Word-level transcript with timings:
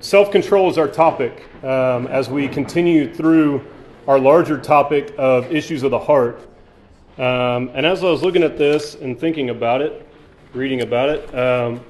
self 0.00 0.30
control 0.30 0.70
is 0.70 0.78
our 0.78 0.88
topic 0.88 1.44
um, 1.62 2.06
as 2.06 2.30
we 2.30 2.48
continue 2.48 3.12
through 3.12 3.64
our 4.08 4.18
larger 4.18 4.58
topic 4.58 5.14
of 5.18 5.52
issues 5.52 5.82
of 5.82 5.90
the 5.90 5.98
heart. 5.98 6.40
Um, 7.18 7.70
and 7.74 7.84
as 7.84 8.02
I 8.02 8.10
was 8.10 8.22
looking 8.22 8.42
at 8.42 8.56
this 8.56 8.94
and 8.94 9.20
thinking 9.20 9.50
about 9.50 9.82
it, 9.82 10.08
reading 10.54 10.80
about 10.80 11.10
it, 11.10 11.34
um, 11.34 11.84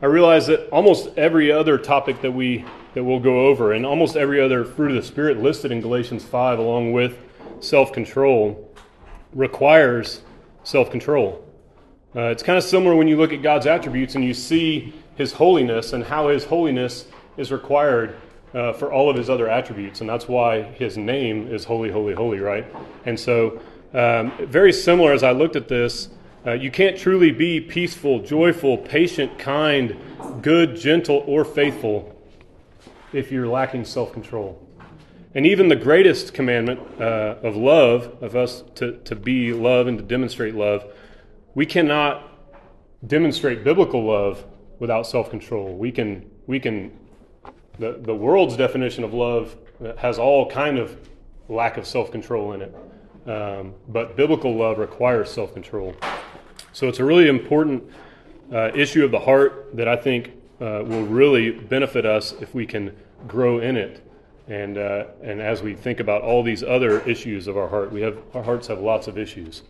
I 0.00 0.06
realized 0.06 0.48
that 0.48 0.68
almost 0.70 1.10
every 1.18 1.52
other 1.52 1.76
topic 1.76 2.22
that 2.22 2.32
we 2.32 2.64
that 2.94 3.04
we'll 3.04 3.20
go 3.20 3.46
over, 3.48 3.72
and 3.72 3.84
almost 3.84 4.16
every 4.16 4.40
other 4.40 4.64
fruit 4.64 4.90
of 4.90 4.96
the 4.96 5.02
spirit 5.02 5.38
listed 5.38 5.70
in 5.70 5.80
Galatians 5.80 6.24
five, 6.24 6.58
along 6.58 6.92
with 6.92 7.18
self 7.60 7.92
control, 7.92 8.72
requires 9.34 10.22
self 10.62 10.90
control. 10.90 11.44
Uh, 12.16 12.26
it's 12.26 12.42
kind 12.42 12.56
of 12.56 12.64
similar 12.64 12.94
when 12.94 13.08
you 13.08 13.16
look 13.16 13.32
at 13.32 13.42
God's 13.42 13.66
attributes 13.66 14.14
and 14.14 14.24
you 14.24 14.32
see 14.32 14.94
His 15.16 15.32
holiness 15.32 15.92
and 15.92 16.04
how 16.04 16.28
His 16.28 16.44
holiness 16.44 17.06
is 17.36 17.50
required 17.52 18.16
uh, 18.54 18.72
for 18.72 18.92
all 18.92 19.10
of 19.10 19.16
His 19.16 19.28
other 19.28 19.48
attributes, 19.48 20.00
and 20.00 20.08
that's 20.08 20.28
why 20.28 20.62
His 20.62 20.96
name 20.96 21.52
is 21.52 21.64
Holy, 21.64 21.90
Holy, 21.90 22.14
Holy, 22.14 22.38
right? 22.38 22.66
And 23.04 23.18
so, 23.18 23.60
um, 23.92 24.32
very 24.46 24.72
similar 24.72 25.12
as 25.12 25.22
I 25.22 25.32
looked 25.32 25.56
at 25.56 25.68
this, 25.68 26.08
uh, 26.46 26.52
you 26.52 26.70
can't 26.70 26.96
truly 26.96 27.30
be 27.30 27.60
peaceful, 27.60 28.20
joyful, 28.20 28.76
patient, 28.76 29.38
kind, 29.38 29.96
good, 30.42 30.76
gentle, 30.76 31.24
or 31.26 31.44
faithful 31.44 32.14
if 33.12 33.32
you're 33.32 33.48
lacking 33.48 33.84
self 33.84 34.12
control. 34.12 34.60
And 35.34 35.46
even 35.46 35.68
the 35.68 35.76
greatest 35.76 36.34
commandment 36.34 36.80
uh, 37.00 37.36
of 37.42 37.56
love, 37.56 38.22
of 38.22 38.36
us 38.36 38.62
to, 38.76 38.98
to 38.98 39.16
be 39.16 39.52
love 39.52 39.86
and 39.86 39.98
to 39.98 40.04
demonstrate 40.04 40.54
love, 40.54 40.84
we 41.54 41.66
cannot 41.66 42.28
demonstrate 43.06 43.64
biblical 43.64 44.04
love 44.04 44.44
without 44.78 45.06
self 45.06 45.30
control. 45.30 45.74
We 45.74 45.90
can, 45.90 46.30
we 46.46 46.60
can 46.60 46.92
the, 47.78 47.98
the 48.00 48.14
world's 48.14 48.56
definition 48.56 49.04
of 49.04 49.14
love 49.14 49.56
has 49.98 50.18
all 50.18 50.48
kind 50.50 50.78
of 50.78 50.96
lack 51.48 51.76
of 51.76 51.86
self 51.86 52.10
control 52.10 52.52
in 52.52 52.62
it. 52.62 52.74
Um, 53.26 53.74
but 53.88 54.16
biblical 54.16 54.54
love 54.54 54.78
requires 54.78 55.30
self 55.30 55.54
control. 55.54 55.94
So 56.72 56.88
it's 56.88 56.98
a 56.98 57.04
really 57.04 57.28
important 57.28 57.84
uh, 58.52 58.70
issue 58.74 59.04
of 59.04 59.10
the 59.10 59.20
heart 59.20 59.70
that 59.76 59.88
I 59.88 59.96
think 59.96 60.32
uh, 60.60 60.82
will 60.84 61.04
really 61.04 61.50
benefit 61.50 62.04
us 62.04 62.32
if 62.40 62.54
we 62.54 62.66
can 62.66 62.94
grow 63.26 63.58
in 63.58 63.76
it. 63.76 64.00
And, 64.46 64.76
uh, 64.76 65.06
and 65.22 65.40
as 65.40 65.62
we 65.62 65.74
think 65.74 66.00
about 66.00 66.22
all 66.22 66.42
these 66.42 66.62
other 66.62 67.00
issues 67.08 67.46
of 67.46 67.56
our 67.56 67.68
heart, 67.68 67.90
we 67.90 68.02
have, 68.02 68.18
our 68.34 68.42
hearts 68.42 68.66
have 68.66 68.78
lots 68.80 69.06
of 69.06 69.16
issues. 69.16 69.62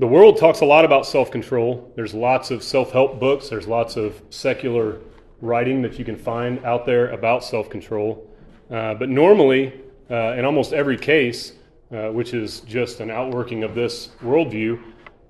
The 0.00 0.06
world 0.06 0.38
talks 0.38 0.60
a 0.62 0.64
lot 0.64 0.84
about 0.84 1.06
self 1.06 1.30
control. 1.30 1.92
There's 1.94 2.14
lots 2.14 2.50
of 2.50 2.62
self 2.62 2.90
help 2.90 3.20
books, 3.20 3.48
there's 3.48 3.68
lots 3.68 3.96
of 3.96 4.20
secular 4.30 4.98
writing 5.40 5.82
that 5.82 5.98
you 5.98 6.04
can 6.04 6.16
find 6.16 6.64
out 6.64 6.86
there 6.86 7.10
about 7.10 7.44
self 7.44 7.70
control. 7.70 8.26
Uh, 8.70 8.94
but 8.94 9.08
normally, 9.08 9.80
uh, 10.10 10.34
in 10.36 10.44
almost 10.44 10.72
every 10.72 10.96
case, 10.96 11.52
uh, 11.92 12.08
which 12.08 12.34
is 12.34 12.60
just 12.60 13.00
an 13.00 13.10
outworking 13.10 13.64
of 13.64 13.74
this 13.74 14.10
worldview, 14.22 14.80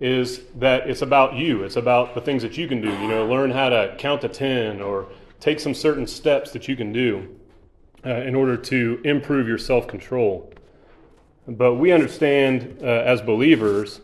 is 0.01 0.43
that 0.57 0.89
it's 0.89 1.03
about 1.03 1.35
you. 1.35 1.63
It's 1.63 1.77
about 1.77 2.15
the 2.15 2.21
things 2.21 2.43
that 2.43 2.57
you 2.57 2.67
can 2.67 2.81
do. 2.81 2.89
You 2.89 3.09
know, 3.09 3.27
learn 3.27 3.51
how 3.51 3.69
to 3.69 3.95
count 3.99 4.23
to 4.23 4.29
10 4.29 4.81
or 4.81 5.09
take 5.39 5.61
some 5.61 5.75
certain 5.75 6.07
steps 6.07 6.53
that 6.53 6.69
you 6.69 6.77
can 6.77 6.93
do 6.93 7.37
uh, 8.05 8.11
in 8.11 8.35
order 8.35 8.57
to 8.57 9.01
improve 9.05 9.47
your 9.47 9.59
self 9.59 9.87
control. 9.87 10.53
But 11.47 11.75
we 11.75 11.93
understand 11.93 12.79
uh, 12.83 12.87
as 12.87 13.21
believers 13.21 14.01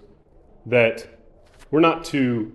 that 0.67 1.07
we're 1.71 1.81
not 1.81 2.05
to 2.07 2.53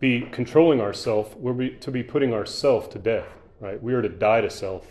be 0.00 0.22
controlling 0.30 0.80
ourselves, 0.80 1.34
we're 1.36 1.52
be, 1.52 1.70
to 1.70 1.90
be 1.90 2.02
putting 2.02 2.32
ourselves 2.32 2.88
to 2.88 2.98
death, 2.98 3.26
right? 3.60 3.82
We 3.82 3.94
are 3.94 4.02
to 4.02 4.08
die 4.08 4.42
to 4.42 4.50
self. 4.50 4.86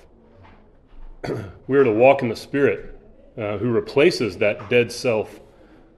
we 1.68 1.78
are 1.78 1.84
to 1.84 1.92
walk 1.92 2.22
in 2.22 2.30
the 2.30 2.36
Spirit 2.36 3.00
uh, 3.38 3.58
who 3.58 3.72
replaces 3.72 4.38
that 4.40 4.70
dead 4.70 4.92
self. 4.92 5.40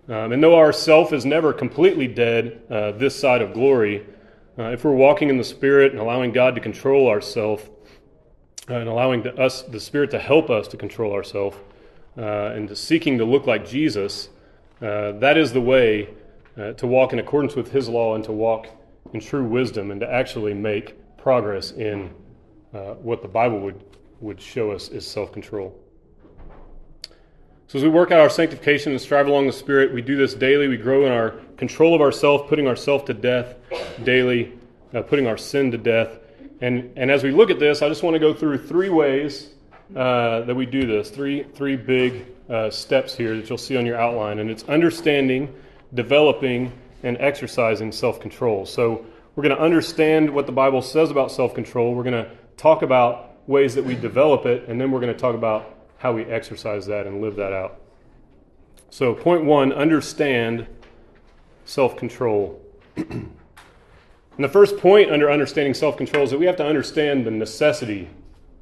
Um, 0.08 0.32
and 0.32 0.44
though 0.44 0.56
our 0.56 0.74
self 0.74 1.14
is 1.14 1.25
never 1.25 1.53
completely 1.53 2.08
dead 2.08 2.62
uh, 2.69 2.92
this 2.92 3.19
side 3.19 3.42
of 3.42 3.53
glory, 3.53 4.06
uh, 4.58 4.64
if 4.64 4.84
we're 4.84 4.92
walking 4.92 5.30
in 5.30 5.38
the 5.38 5.44
Spirit 5.44 5.92
and 5.92 6.02
allowing 6.02 6.31
God 6.31 6.56
to 6.56 6.62
control 6.62 7.08
ourselves, 7.08 7.64
uh, 8.69 8.75
and 8.75 8.90
allowing 8.90 9.24
the, 9.24 9.34
us 9.36 9.64
the 9.64 9.80
Spirit 9.80 10.12
to 10.12 10.19
help 10.19 10.50
us 10.52 10.68
to 10.68 10.78
control 10.78 11.14
ourselves, 11.14 11.58
uh, 12.18 12.52
and 12.53 12.68
to 12.68 12.75
seeking 12.75 13.18
to 13.18 13.25
look 13.25 13.48
like 13.48 13.68
Jesus, 13.68 14.30
uh, 14.81 15.14
that 15.14 15.38
is 15.38 15.53
the 15.53 15.62
way 15.62 16.09
to 16.75 16.86
walk 16.86 17.14
in 17.14 17.19
accordance 17.19 17.56
with 17.56 17.72
His 17.72 17.88
law 17.88 18.16
and 18.16 18.24
to 18.25 18.34
walk 18.34 18.68
in 19.14 19.20
true 19.20 19.44
wisdom 19.44 19.92
and 19.92 20.00
to 20.02 20.12
actually 20.12 20.54
make 20.54 20.96
progress 21.18 21.72
in 21.72 22.12
uh, 22.74 22.94
what 22.96 23.22
the 23.22 23.28
Bible 23.28 23.60
would, 23.60 23.84
would 24.20 24.40
show 24.40 24.72
us 24.72 24.90
is 24.90 25.08
self 25.08 25.32
control. 25.32 25.78
So, 27.68 27.78
as 27.78 27.84
we 27.84 27.90
work 27.90 28.12
out 28.12 28.20
our 28.20 28.30
sanctification 28.30 28.94
and 28.94 29.02
strive 29.02 29.28
along 29.28 29.46
the 29.46 29.54
Spirit, 29.54 29.94
we 29.94 30.02
do 30.02 30.16
this 30.16 30.34
daily. 30.34 30.68
We 30.68 30.78
grow 30.78 31.06
in 31.06 31.12
our 31.12 31.32
control 31.58 31.94
of 31.94 32.02
ourselves, 32.02 32.46
putting 32.48 32.68
ourselves 32.68 33.04
to 33.06 33.14
death 33.14 33.56
daily, 34.04 34.54
uh, 34.94 35.04
putting 35.04 35.28
our 35.28 35.38
sin 35.38 35.72
to 35.72 35.78
death. 35.78 36.20
And, 36.62 36.92
and 36.96 37.12
as 37.12 37.24
we 37.24 37.31
look 37.31 37.50
at 37.50 37.60
this, 37.60 37.81
I 37.81 37.88
just 37.88 38.04
want 38.04 38.16
to 38.16 38.20
go 38.20 38.34
through 38.34 38.58
three 38.58 38.90
ways 38.90 39.50
uh, 39.96 40.42
that 40.42 40.56
we 40.56 40.66
do 40.66 40.86
this, 40.86 41.10
three, 41.10 41.44
three 41.44 41.76
big 41.76 42.26
uh, 42.50 42.70
steps 42.70 43.16
here 43.16 43.36
that 43.36 43.48
you'll 43.48 43.58
see 43.58 43.78
on 43.78 43.86
your 43.86 43.98
outline. 43.98 44.40
And 44.40 44.50
it's 44.50 44.64
understanding, 44.64 45.54
developing, 45.94 46.72
and 47.04 47.18
exercising 47.20 47.92
self 47.92 48.20
control. 48.20 48.66
So 48.66 49.06
we're 49.36 49.44
going 49.44 49.56
to 49.56 49.62
understand 49.62 50.30
what 50.30 50.46
the 50.46 50.52
Bible 50.52 50.82
says 50.82 51.12
about 51.12 51.32
self 51.32 51.54
control. 51.54 51.94
We're 51.96 52.04
going 52.04 52.26
to 52.26 52.32
talk 52.58 52.82
about 52.82 53.38
ways 53.48 53.76
that 53.76 53.86
we 53.86 53.96
develop 53.96 54.46
it, 54.46 54.68
and 54.68 54.80
then 54.80 54.92
we're 54.92 55.00
going 55.00 55.14
to 55.14 55.20
talk 55.20 55.36
about 55.36 55.76
how 55.98 56.14
we 56.14 56.26
exercise 56.26 56.86
that 56.88 57.08
and 57.08 57.22
live 57.22 57.36
that 57.38 57.54
out. 57.54 57.80
So, 58.90 59.14
point 59.14 59.46
one 59.46 59.72
understand 59.72 60.68
self 61.66 61.96
control. 61.96 62.62
and 62.96 63.31
the 64.38 64.50
first 64.50 64.78
point 64.78 65.12
under 65.12 65.31
understanding 65.31 65.74
self 65.74 65.98
control 65.98 66.24
is 66.24 66.31
that 66.31 66.40
we 66.40 66.46
have 66.46 66.58
to 66.58 66.66
understand 66.66 67.26
the 67.26 67.31
necessity 67.31 68.10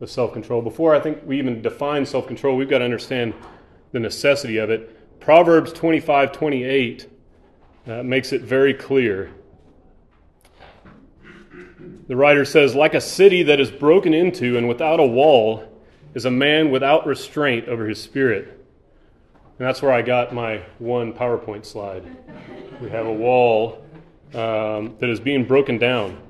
of 0.02 0.10
self 0.10 0.34
control. 0.34 0.62
Before 0.62 0.94
I 0.94 1.00
think 1.00 1.20
we 1.26 1.40
even 1.40 1.62
define 1.62 2.06
self 2.06 2.28
control, 2.28 2.56
we've 2.56 2.70
got 2.70 2.80
to 2.80 2.86
understand 2.86 3.34
the 3.94 4.00
necessity 4.00 4.58
of 4.58 4.70
it. 4.70 5.20
Proverbs 5.20 5.74
25 5.74 6.32
28 6.32 7.10
uh, 7.88 8.04
makes 8.04 8.34
it 8.34 8.42
very 8.42 8.74
clear. 8.74 9.32
The 12.08 12.16
writer 12.16 12.46
says, 12.46 12.76
Like 12.76 12.94
a 12.94 13.02
city 13.02 13.44
that 13.44 13.60
is 13.60 13.72
broken 13.72 14.14
into 14.14 14.58
and 14.58 14.68
without 14.68 15.00
a 15.00 15.06
wall 15.06 15.68
is 16.14 16.26
a 16.26 16.32
man 16.32 16.72
without 16.72 17.06
restraint 17.06 17.68
over 17.68 17.88
his 17.88 18.02
spirit. 18.02 18.48
And 19.60 19.68
that's 19.68 19.82
where 19.82 19.92
I 19.92 20.02
got 20.02 20.34
my 20.34 20.62
one 20.80 21.14
PowerPoint 21.14 21.66
slide. 21.66 22.04
We 22.82 22.90
have 22.90 23.08
a 23.08 23.14
wall 23.14 23.84
um, 24.34 24.96
that 25.00 25.10
is 25.10 25.20
being 25.20 25.46
broken 25.46 25.78
down. 25.78 26.22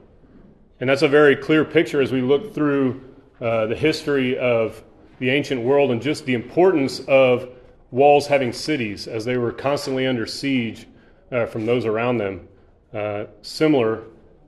And 0.79 0.89
that's 0.89 1.01
a 1.01 1.07
very 1.07 1.35
clear 1.35 1.66
picture 1.66 2.01
as 2.01 2.12
we 2.12 2.22
look 2.22 2.53
through 2.53 3.03
uh, 3.41 3.66
the 3.66 3.75
history 3.75 4.38
of 4.38 4.84
the 5.19 5.29
ancient 5.29 5.62
world 5.62 5.91
and 5.91 6.01
just 6.01 6.25
the 6.25 6.35
importance 6.35 7.00
of 7.07 7.50
walls 7.91 8.28
having 8.28 8.53
cities 8.53 9.07
as 9.07 9.25
they 9.25 9.38
were 9.38 9.51
constantly 9.51 10.06
under 10.06 10.25
siege 10.25 10.88
uh, 11.31 11.45
from 11.45 11.65
those 11.65 11.85
around 11.85 12.17
them. 12.17 12.47
Uh, 12.93 13.25
similar, 13.41 14.03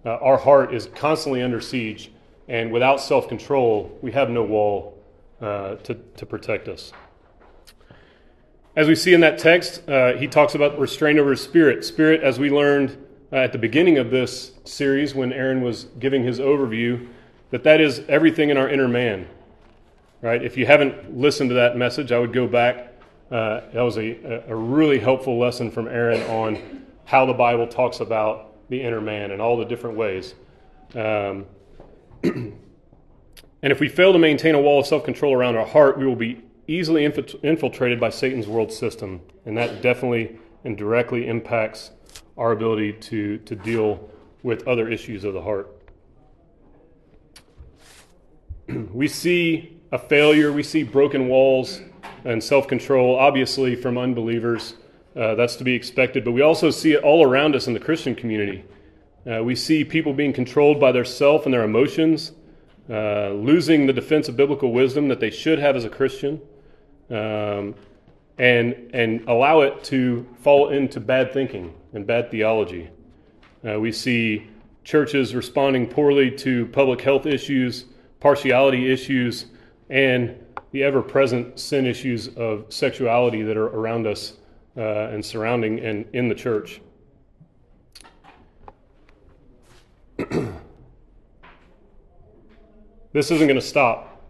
uh, 0.05 0.15
our 0.17 0.37
heart 0.37 0.73
is 0.73 0.87
constantly 0.95 1.41
under 1.41 1.59
siege, 1.59 2.11
and 2.47 2.71
without 2.71 3.01
self 3.01 3.27
control, 3.27 3.97
we 4.01 4.11
have 4.11 4.29
no 4.29 4.43
wall 4.43 4.97
uh, 5.41 5.75
to, 5.75 5.95
to 6.15 6.25
protect 6.25 6.67
us. 6.67 6.93
As 8.75 8.87
we 8.87 8.95
see 8.95 9.13
in 9.13 9.21
that 9.21 9.37
text, 9.37 9.87
uh, 9.89 10.13
he 10.13 10.27
talks 10.27 10.55
about 10.55 10.79
restraint 10.79 11.19
over 11.19 11.35
spirit. 11.35 11.83
Spirit, 11.83 12.21
as 12.21 12.39
we 12.39 12.49
learned 12.49 12.97
uh, 13.31 13.37
at 13.37 13.51
the 13.51 13.57
beginning 13.57 13.97
of 13.97 14.09
this 14.09 14.51
series 14.63 15.13
when 15.13 15.33
Aaron 15.33 15.61
was 15.61 15.85
giving 15.99 16.23
his 16.23 16.39
overview, 16.39 17.07
that 17.51 17.63
that 17.63 17.81
is 17.81 18.01
everything 18.07 18.49
in 18.49 18.57
our 18.57 18.69
inner 18.69 18.87
man. 18.87 19.27
Right? 20.21 20.43
If 20.43 20.57
you 20.57 20.65
haven't 20.65 21.17
listened 21.17 21.49
to 21.49 21.55
that 21.55 21.77
message, 21.77 22.11
I 22.11 22.19
would 22.19 22.33
go 22.33 22.47
back 22.47 22.88
uh, 23.31 23.61
that 23.73 23.81
was 23.81 23.97
a, 23.97 24.43
a 24.47 24.55
really 24.55 24.99
helpful 24.99 25.37
lesson 25.37 25.69
from 25.69 25.87
Aaron 25.87 26.21
on 26.23 26.85
how 27.05 27.25
the 27.25 27.33
Bible 27.33 27.67
talks 27.67 27.99
about 27.99 28.69
the 28.69 28.81
inner 28.81 29.01
man 29.01 29.31
in 29.31 29.39
all 29.39 29.57
the 29.57 29.65
different 29.65 29.97
ways. 29.97 30.33
Um, 30.95 31.45
and 32.23 32.53
if 33.61 33.79
we 33.79 33.87
fail 33.87 34.13
to 34.13 34.19
maintain 34.19 34.55
a 34.55 34.61
wall 34.61 34.79
of 34.79 34.87
self 34.87 35.03
control 35.03 35.33
around 35.33 35.55
our 35.57 35.65
heart, 35.65 35.97
we 35.97 36.05
will 36.05 36.15
be 36.15 36.41
easily 36.67 37.03
infiltrated 37.05 37.99
by 37.99 38.09
Satan's 38.09 38.47
world 38.47 38.71
system. 38.71 39.21
And 39.45 39.57
that 39.57 39.81
definitely 39.81 40.39
and 40.63 40.77
directly 40.77 41.27
impacts 41.27 41.91
our 42.37 42.51
ability 42.51 42.93
to, 42.93 43.37
to 43.39 43.55
deal 43.55 44.09
with 44.43 44.67
other 44.67 44.89
issues 44.89 45.23
of 45.23 45.33
the 45.33 45.41
heart. 45.41 45.69
we 48.93 49.07
see 49.07 49.77
a 49.91 49.99
failure, 49.99 50.51
we 50.51 50.63
see 50.63 50.83
broken 50.83 51.27
walls 51.27 51.81
and 52.23 52.43
self 52.43 52.67
control, 52.67 53.15
obviously, 53.17 53.75
from 53.75 53.97
unbelievers. 53.97 54.75
Uh, 55.15 55.35
that's 55.35 55.55
to 55.57 55.63
be 55.63 55.73
expected. 55.73 56.23
But 56.23 56.31
we 56.31 56.41
also 56.41 56.69
see 56.69 56.93
it 56.93 57.03
all 57.03 57.23
around 57.23 57.55
us 57.55 57.67
in 57.67 57.73
the 57.73 57.79
Christian 57.79 58.15
community. 58.15 58.63
Uh, 59.29 59.43
we 59.43 59.55
see 59.55 59.83
people 59.83 60.13
being 60.13 60.33
controlled 60.33 60.79
by 60.79 60.91
their 60.91 61.05
self 61.05 61.45
and 61.45 61.53
their 61.53 61.63
emotions. 61.63 62.31
uh, 62.89 63.29
losing 63.29 63.85
the 63.85 63.93
defense 63.93 64.27
of 64.29 64.35
biblical 64.35 64.71
wisdom 64.71 65.07
that 65.09 65.19
they 65.19 65.29
should 65.29 65.59
have 65.59 65.75
as 65.75 65.85
a 65.85 65.89
Christian, 65.89 66.41
um, 67.11 67.75
and, 68.37 68.89
and 68.93 69.21
allow 69.27 69.61
it 69.61 69.83
to 69.83 70.25
fall 70.41 70.69
into 70.69 70.99
bad 70.99 71.31
thinking 71.31 71.73
and 71.93 72.07
bad 72.07 72.31
theology. 72.31 72.89
Uh, 73.67 73.79
we 73.79 73.91
see 73.91 74.47
churches 74.83 75.35
responding 75.35 75.85
poorly 75.85 76.31
to 76.31 76.65
public 76.67 77.01
health 77.01 77.25
issues, 77.25 77.85
partiality 78.19 78.91
issues, 78.91 79.45
and 79.89 80.35
the 80.71 80.83
ever 80.83 81.01
present 81.01 81.59
sin 81.59 81.85
issues 81.85 82.27
of 82.29 82.65
sexuality 82.69 83.41
that 83.41 83.57
are 83.57 83.67
around 83.67 84.05
us 84.05 84.33
uh, 84.77 85.09
and 85.09 85.25
surrounding 85.25 85.79
and 85.79 86.05
in 86.13 86.29
the 86.29 86.35
church. 86.35 86.81
this 93.13 93.31
isn't 93.31 93.47
going 93.47 93.55
to 93.55 93.61
stop. 93.61 94.23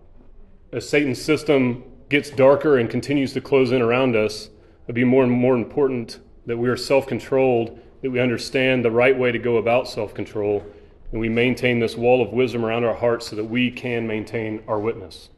As 0.71 0.88
Satan's 0.88 1.21
system 1.21 1.83
gets 2.09 2.30
darker 2.30 2.77
and 2.77 2.89
continues 2.89 3.33
to 3.33 3.41
close 3.41 3.71
in 3.71 3.81
around 3.81 4.15
us, 4.15 4.50
it'll 4.88 4.95
be 4.95 5.03
more 5.03 5.24
and 5.24 5.31
more 5.31 5.56
important 5.56 6.19
that 6.45 6.57
we 6.57 6.69
are 6.69 6.77
self 6.77 7.06
controlled, 7.07 7.80
that 8.01 8.12
we 8.12 8.19
understand 8.19 8.86
the 8.86 8.91
right 8.91 9.18
way 9.18 9.31
to 9.31 9.39
go 9.39 9.57
about 9.57 9.88
self 9.88 10.13
control, 10.13 10.65
and 11.12 11.19
we 11.19 11.27
maintain 11.27 11.80
this 11.80 11.97
wall 11.97 12.21
of 12.21 12.31
wisdom 12.31 12.63
around 12.63 12.86
our 12.86 12.94
hearts 12.95 13.27
so 13.27 13.36
that 13.36 13.45
we 13.45 13.71
can 13.71 14.07
maintain 14.07 14.63
our 14.68 14.80
witness. 14.80 15.30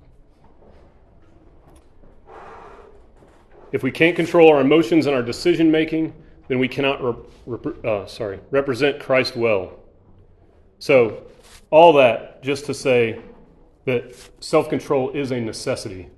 If 3.72 3.84
we 3.84 3.92
can't 3.92 4.16
control 4.16 4.50
our 4.50 4.62
emotions 4.62 5.06
and 5.06 5.16
our 5.16 5.24
decision 5.24 5.72
making, 5.72 6.14
then 6.48 6.60
we 6.60 6.68
cannot 6.68 7.02
rep- 7.46 7.86
uh, 7.86 8.06
sorry, 8.06 8.40
represent 8.50 9.00
Christ 9.00 9.36
well. 9.36 9.80
So, 10.80 11.24
all 11.70 11.94
that 11.94 12.44
just 12.44 12.66
to 12.66 12.74
say 12.74 13.22
that 13.86 14.16
self 14.40 14.70
control 14.70 15.12
is 15.12 15.32
a 15.32 15.40
necessity. 15.40 16.10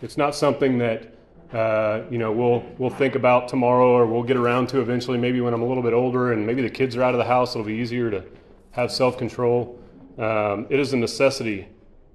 It's 0.00 0.16
not 0.16 0.34
something 0.34 0.78
that 0.78 1.14
uh, 1.52 2.02
you 2.10 2.16
know 2.16 2.32
we'll 2.32 2.64
we'll 2.78 2.90
think 2.90 3.14
about 3.14 3.48
tomorrow 3.48 3.90
or 3.90 4.06
we'll 4.06 4.22
get 4.22 4.36
around 4.36 4.68
to 4.68 4.80
eventually. 4.80 5.18
Maybe 5.18 5.40
when 5.40 5.52
I'm 5.52 5.62
a 5.62 5.66
little 5.66 5.82
bit 5.82 5.92
older 5.92 6.32
and 6.32 6.46
maybe 6.46 6.62
the 6.62 6.70
kids 6.70 6.96
are 6.96 7.02
out 7.02 7.14
of 7.14 7.18
the 7.18 7.26
house, 7.26 7.54
it'll 7.54 7.66
be 7.66 7.74
easier 7.74 8.10
to 8.10 8.24
have 8.70 8.90
self 8.90 9.18
control. 9.18 9.78
Um, 10.18 10.66
it 10.70 10.80
is 10.80 10.92
a 10.92 10.96
necessity 10.96 11.68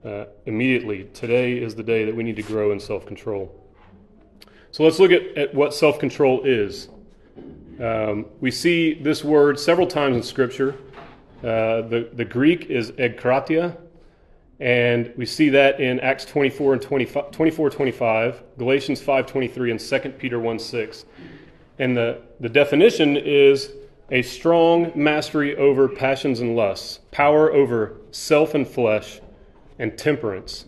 uh, 0.03 0.25
immediately. 0.45 1.05
Today 1.13 1.57
is 1.57 1.75
the 1.75 1.83
day 1.83 2.05
that 2.05 2.15
we 2.15 2.23
need 2.23 2.35
to 2.37 2.43
grow 2.43 2.71
in 2.71 2.79
self 2.79 3.05
control. 3.05 3.66
So 4.71 4.83
let's 4.83 4.99
look 4.99 5.11
at, 5.11 5.37
at 5.37 5.53
what 5.53 5.73
self 5.73 5.99
control 5.99 6.43
is. 6.43 6.89
Um, 7.79 8.25
we 8.39 8.51
see 8.51 8.95
this 8.95 9.23
word 9.23 9.59
several 9.59 9.87
times 9.87 10.15
in 10.15 10.23
Scripture. 10.23 10.75
Uh, 11.39 11.81
the, 11.81 12.09
the 12.13 12.25
Greek 12.25 12.65
is 12.65 12.91
egkratia, 12.93 13.77
and 14.59 15.13
we 15.15 15.25
see 15.25 15.49
that 15.49 15.79
in 15.79 15.99
Acts 15.99 16.25
24 16.25 16.73
and 16.73 16.81
25, 16.81 17.31
24, 17.31 17.69
25, 17.69 18.43
Galatians 18.57 19.01
5, 19.01 19.27
23, 19.27 19.71
and 19.71 19.79
2 19.79 19.99
Peter 20.17 20.39
1, 20.39 20.57
6. 20.57 21.05
And 21.77 21.95
the, 21.95 22.21
the 22.39 22.49
definition 22.49 23.15
is 23.15 23.71
a 24.09 24.23
strong 24.23 24.91
mastery 24.95 25.55
over 25.57 25.87
passions 25.87 26.39
and 26.39 26.55
lusts, 26.55 27.01
power 27.11 27.51
over 27.51 27.97
self 28.11 28.55
and 28.55 28.67
flesh, 28.67 29.19
and 29.77 29.97
temperance. 29.97 30.65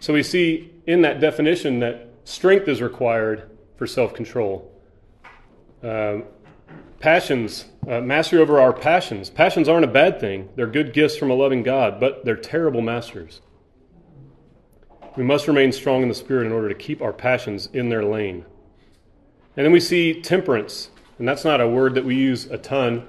So 0.00 0.12
we 0.12 0.22
see 0.22 0.72
in 0.86 1.02
that 1.02 1.20
definition 1.20 1.78
that 1.80 2.05
strength 2.26 2.66
is 2.68 2.82
required 2.82 3.48
for 3.76 3.86
self 3.86 4.12
control. 4.12 4.70
Um, 5.82 6.24
passions, 6.98 7.66
uh, 7.88 8.00
mastery 8.00 8.40
over 8.40 8.60
our 8.60 8.72
passions. 8.72 9.30
Passions 9.30 9.68
aren't 9.68 9.84
a 9.84 9.88
bad 9.88 10.20
thing, 10.20 10.50
they're 10.56 10.66
good 10.66 10.92
gifts 10.92 11.16
from 11.16 11.30
a 11.30 11.34
loving 11.34 11.62
God, 11.62 12.00
but 12.00 12.24
they're 12.24 12.36
terrible 12.36 12.82
masters. 12.82 13.40
We 15.16 15.22
must 15.22 15.48
remain 15.48 15.72
strong 15.72 16.02
in 16.02 16.08
the 16.08 16.14
Spirit 16.14 16.46
in 16.46 16.52
order 16.52 16.68
to 16.68 16.74
keep 16.74 17.00
our 17.00 17.12
passions 17.12 17.70
in 17.72 17.88
their 17.88 18.04
lane. 18.04 18.44
And 19.56 19.64
then 19.64 19.72
we 19.72 19.80
see 19.80 20.20
temperance, 20.20 20.90
and 21.18 21.26
that's 21.26 21.44
not 21.44 21.62
a 21.62 21.68
word 21.68 21.94
that 21.94 22.04
we 22.04 22.16
use 22.16 22.46
a 22.46 22.58
ton, 22.58 23.06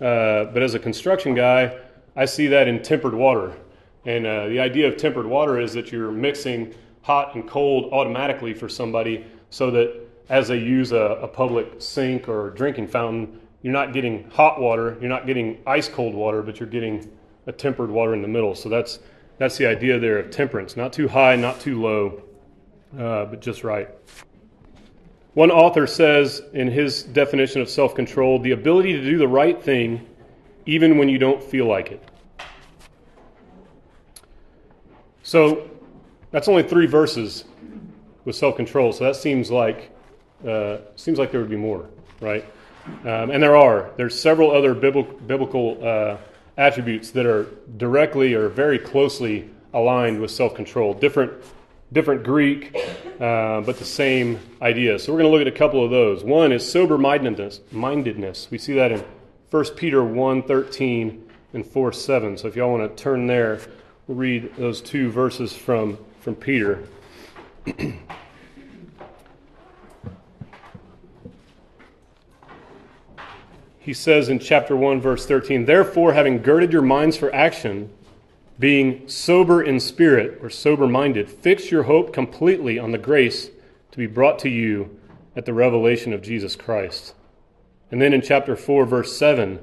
uh, 0.00 0.44
but 0.44 0.62
as 0.62 0.74
a 0.74 0.78
construction 0.78 1.34
guy, 1.34 1.76
I 2.14 2.26
see 2.26 2.46
that 2.48 2.68
in 2.68 2.82
tempered 2.82 3.14
water. 3.14 3.56
And 4.04 4.26
uh, 4.26 4.48
the 4.48 4.60
idea 4.60 4.86
of 4.86 4.96
tempered 4.96 5.26
water 5.26 5.58
is 5.58 5.72
that 5.72 5.90
you're 5.90 6.12
mixing 6.12 6.74
hot 7.02 7.34
and 7.34 7.48
cold 7.48 7.92
automatically 7.92 8.54
for 8.54 8.68
somebody 8.68 9.24
so 9.50 9.70
that 9.70 9.94
as 10.28 10.48
they 10.48 10.58
use 10.58 10.92
a, 10.92 10.96
a 10.96 11.28
public 11.28 11.66
sink 11.78 12.28
or 12.28 12.50
drinking 12.50 12.86
fountain, 12.86 13.40
you're 13.62 13.72
not 13.72 13.92
getting 13.92 14.30
hot 14.30 14.60
water, 14.60 14.96
you're 15.00 15.08
not 15.08 15.26
getting 15.26 15.60
ice 15.66 15.88
cold 15.88 16.14
water, 16.14 16.42
but 16.42 16.60
you're 16.60 16.68
getting 16.68 17.10
a 17.46 17.52
tempered 17.52 17.90
water 17.90 18.14
in 18.14 18.22
the 18.22 18.28
middle. 18.28 18.54
So 18.54 18.68
that's 18.68 19.00
that's 19.38 19.56
the 19.56 19.66
idea 19.66 19.98
there 19.98 20.18
of 20.18 20.30
temperance. 20.30 20.76
Not 20.76 20.92
too 20.92 21.08
high, 21.08 21.34
not 21.34 21.60
too 21.60 21.80
low, 21.80 22.22
uh, 22.98 23.24
but 23.24 23.40
just 23.40 23.64
right. 23.64 23.88
One 25.34 25.50
author 25.50 25.86
says 25.86 26.42
in 26.52 26.68
his 26.68 27.02
definition 27.02 27.60
of 27.60 27.68
self 27.68 27.94
control 27.94 28.38
the 28.38 28.50
ability 28.50 28.92
to 28.92 29.02
do 29.02 29.18
the 29.18 29.28
right 29.28 29.60
thing 29.60 30.06
even 30.66 30.98
when 30.98 31.08
you 31.08 31.18
don't 31.18 31.42
feel 31.42 31.66
like 31.66 31.90
it. 31.90 32.02
So 35.22 35.69
that's 36.30 36.48
only 36.48 36.62
three 36.62 36.86
verses 36.86 37.44
with 38.24 38.36
self 38.36 38.56
control, 38.56 38.92
so 38.92 39.04
that 39.04 39.16
seems 39.16 39.50
like 39.50 39.90
uh, 40.46 40.78
seems 40.96 41.18
like 41.18 41.30
there 41.30 41.40
would 41.40 41.50
be 41.50 41.56
more, 41.56 41.88
right? 42.20 42.44
Um, 43.04 43.30
and 43.30 43.42
there 43.42 43.56
are. 43.56 43.90
There's 43.96 44.18
several 44.18 44.50
other 44.50 44.74
biblical, 44.74 45.14
biblical 45.14 45.86
uh, 45.86 46.16
attributes 46.56 47.10
that 47.12 47.26
are 47.26 47.46
directly 47.76 48.34
or 48.34 48.48
very 48.48 48.78
closely 48.78 49.50
aligned 49.74 50.20
with 50.20 50.30
self-control. 50.30 50.94
Different, 50.94 51.32
different 51.92 52.24
Greek, 52.24 52.74
uh, 53.20 53.60
but 53.60 53.78
the 53.78 53.84
same 53.84 54.40
idea. 54.60 54.98
So 54.98 55.12
we're 55.12 55.20
going 55.20 55.30
to 55.30 55.38
look 55.38 55.46
at 55.46 55.52
a 55.52 55.56
couple 55.56 55.84
of 55.84 55.90
those. 55.90 56.24
One 56.24 56.52
is 56.52 56.70
sober-mindedness. 56.70 57.60
Mindedness. 57.70 58.48
We 58.50 58.58
see 58.58 58.74
that 58.74 58.92
in 58.92 59.04
1 59.50 59.64
Peter 59.76 60.02
1, 60.02 60.42
13 60.42 61.30
and 61.52 61.66
4, 61.66 61.92
7. 61.92 62.38
So 62.38 62.48
if 62.48 62.56
y'all 62.56 62.72
want 62.72 62.96
to 62.96 63.02
turn 63.02 63.26
there, 63.26 63.60
we'll 64.06 64.16
read 64.16 64.54
those 64.56 64.80
two 64.80 65.10
verses 65.10 65.54
from, 65.54 65.98
from 66.20 66.34
Peter. 66.36 66.84
he 73.78 73.94
says 73.94 74.28
in 74.28 74.38
chapter 74.38 74.76
1, 74.76 75.00
verse 75.00 75.26
13, 75.26 75.64
Therefore, 75.64 76.12
having 76.12 76.42
girded 76.42 76.72
your 76.72 76.82
minds 76.82 77.16
for 77.16 77.34
action, 77.34 77.90
being 78.58 79.08
sober 79.08 79.62
in 79.62 79.80
spirit 79.80 80.38
or 80.42 80.50
sober 80.50 80.86
minded, 80.86 81.30
fix 81.30 81.70
your 81.70 81.84
hope 81.84 82.12
completely 82.12 82.78
on 82.78 82.92
the 82.92 82.98
grace 82.98 83.48
to 83.90 83.98
be 83.98 84.06
brought 84.06 84.38
to 84.40 84.50
you 84.50 84.98
at 85.34 85.46
the 85.46 85.54
revelation 85.54 86.12
of 86.12 86.20
Jesus 86.22 86.54
Christ. 86.54 87.14
And 87.90 88.00
then 88.00 88.12
in 88.12 88.20
chapter 88.20 88.54
4, 88.56 88.84
verse 88.84 89.16
7, 89.16 89.60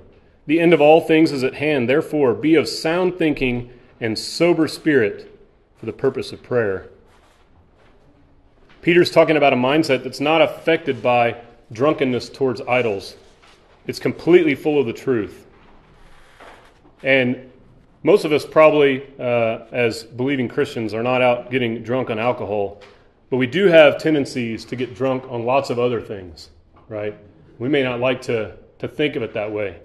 the 0.48 0.60
end 0.60 0.74
of 0.74 0.82
all 0.82 1.02
things 1.02 1.32
is 1.32 1.44
at 1.44 1.56
hand. 1.56 1.88
Therefore, 1.88 2.34
be 2.34 2.56
of 2.56 2.68
sound 2.68 3.18
thinking 3.18 3.72
and 4.00 4.18
sober 4.18 4.68
spirit 4.68 5.37
for 5.78 5.86
the 5.86 5.94
purpose 5.94 6.32
of 6.32 6.44
prayer. 6.44 6.90
Peter's 8.82 9.12
talking 9.12 9.38
about 9.38 9.54
a 9.54 9.58
mindset 9.58 10.04
that's 10.04 10.20
not 10.20 10.42
affected 10.42 11.02
by 11.02 11.42
drunkenness 11.72 12.30
towards 12.30 12.62
idols 12.62 13.16
it's 13.88 14.00
completely 14.00 14.54
full 14.54 14.80
of 14.80 14.86
the 14.86 14.94
truth. 14.94 15.48
And 17.04 17.50
most 18.04 18.26
of 18.26 18.34
us, 18.34 18.46
probably 18.46 19.08
uh, 19.18 19.60
as 19.72 20.04
believing 20.04 20.50
Christians, 20.50 20.94
are 20.94 21.04
not 21.04 21.22
out 21.22 21.50
getting 21.50 21.82
drunk 21.84 22.10
on 22.10 22.20
alcohol, 22.20 22.82
but 23.30 23.38
we 23.38 23.48
do 23.48 23.68
have 23.68 23.98
tendencies 23.98 24.66
to 24.66 24.76
get 24.76 24.94
drunk 24.94 25.24
on 25.30 25.46
lots 25.46 25.70
of 25.70 25.80
other 25.80 26.02
things, 26.02 26.50
right? 26.90 27.18
We 27.60 27.70
may 27.70 27.82
not 27.82 28.00
like 28.00 28.22
to, 28.24 28.58
to 28.80 28.88
think 28.88 29.16
of 29.16 29.24
it 29.24 29.34
that 29.34 29.52
way, 29.52 29.80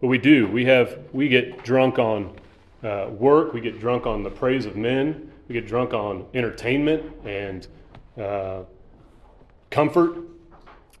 but 0.00 0.08
we 0.08 0.18
do. 0.18 0.48
We, 0.48 0.64
have, 0.66 0.98
we 1.12 1.28
get 1.28 1.62
drunk 1.62 1.98
on 1.98 2.34
uh, 2.82 3.08
work, 3.10 3.52
we 3.52 3.60
get 3.60 3.78
drunk 3.80 4.06
on 4.06 4.22
the 4.22 4.30
praise 4.30 4.66
of 4.66 4.76
men, 4.76 5.30
we 5.48 5.54
get 5.54 5.66
drunk 5.66 5.92
on 5.92 6.26
entertainment 6.34 7.04
and 7.24 7.66
uh, 8.18 8.62
comfort. 9.70 10.16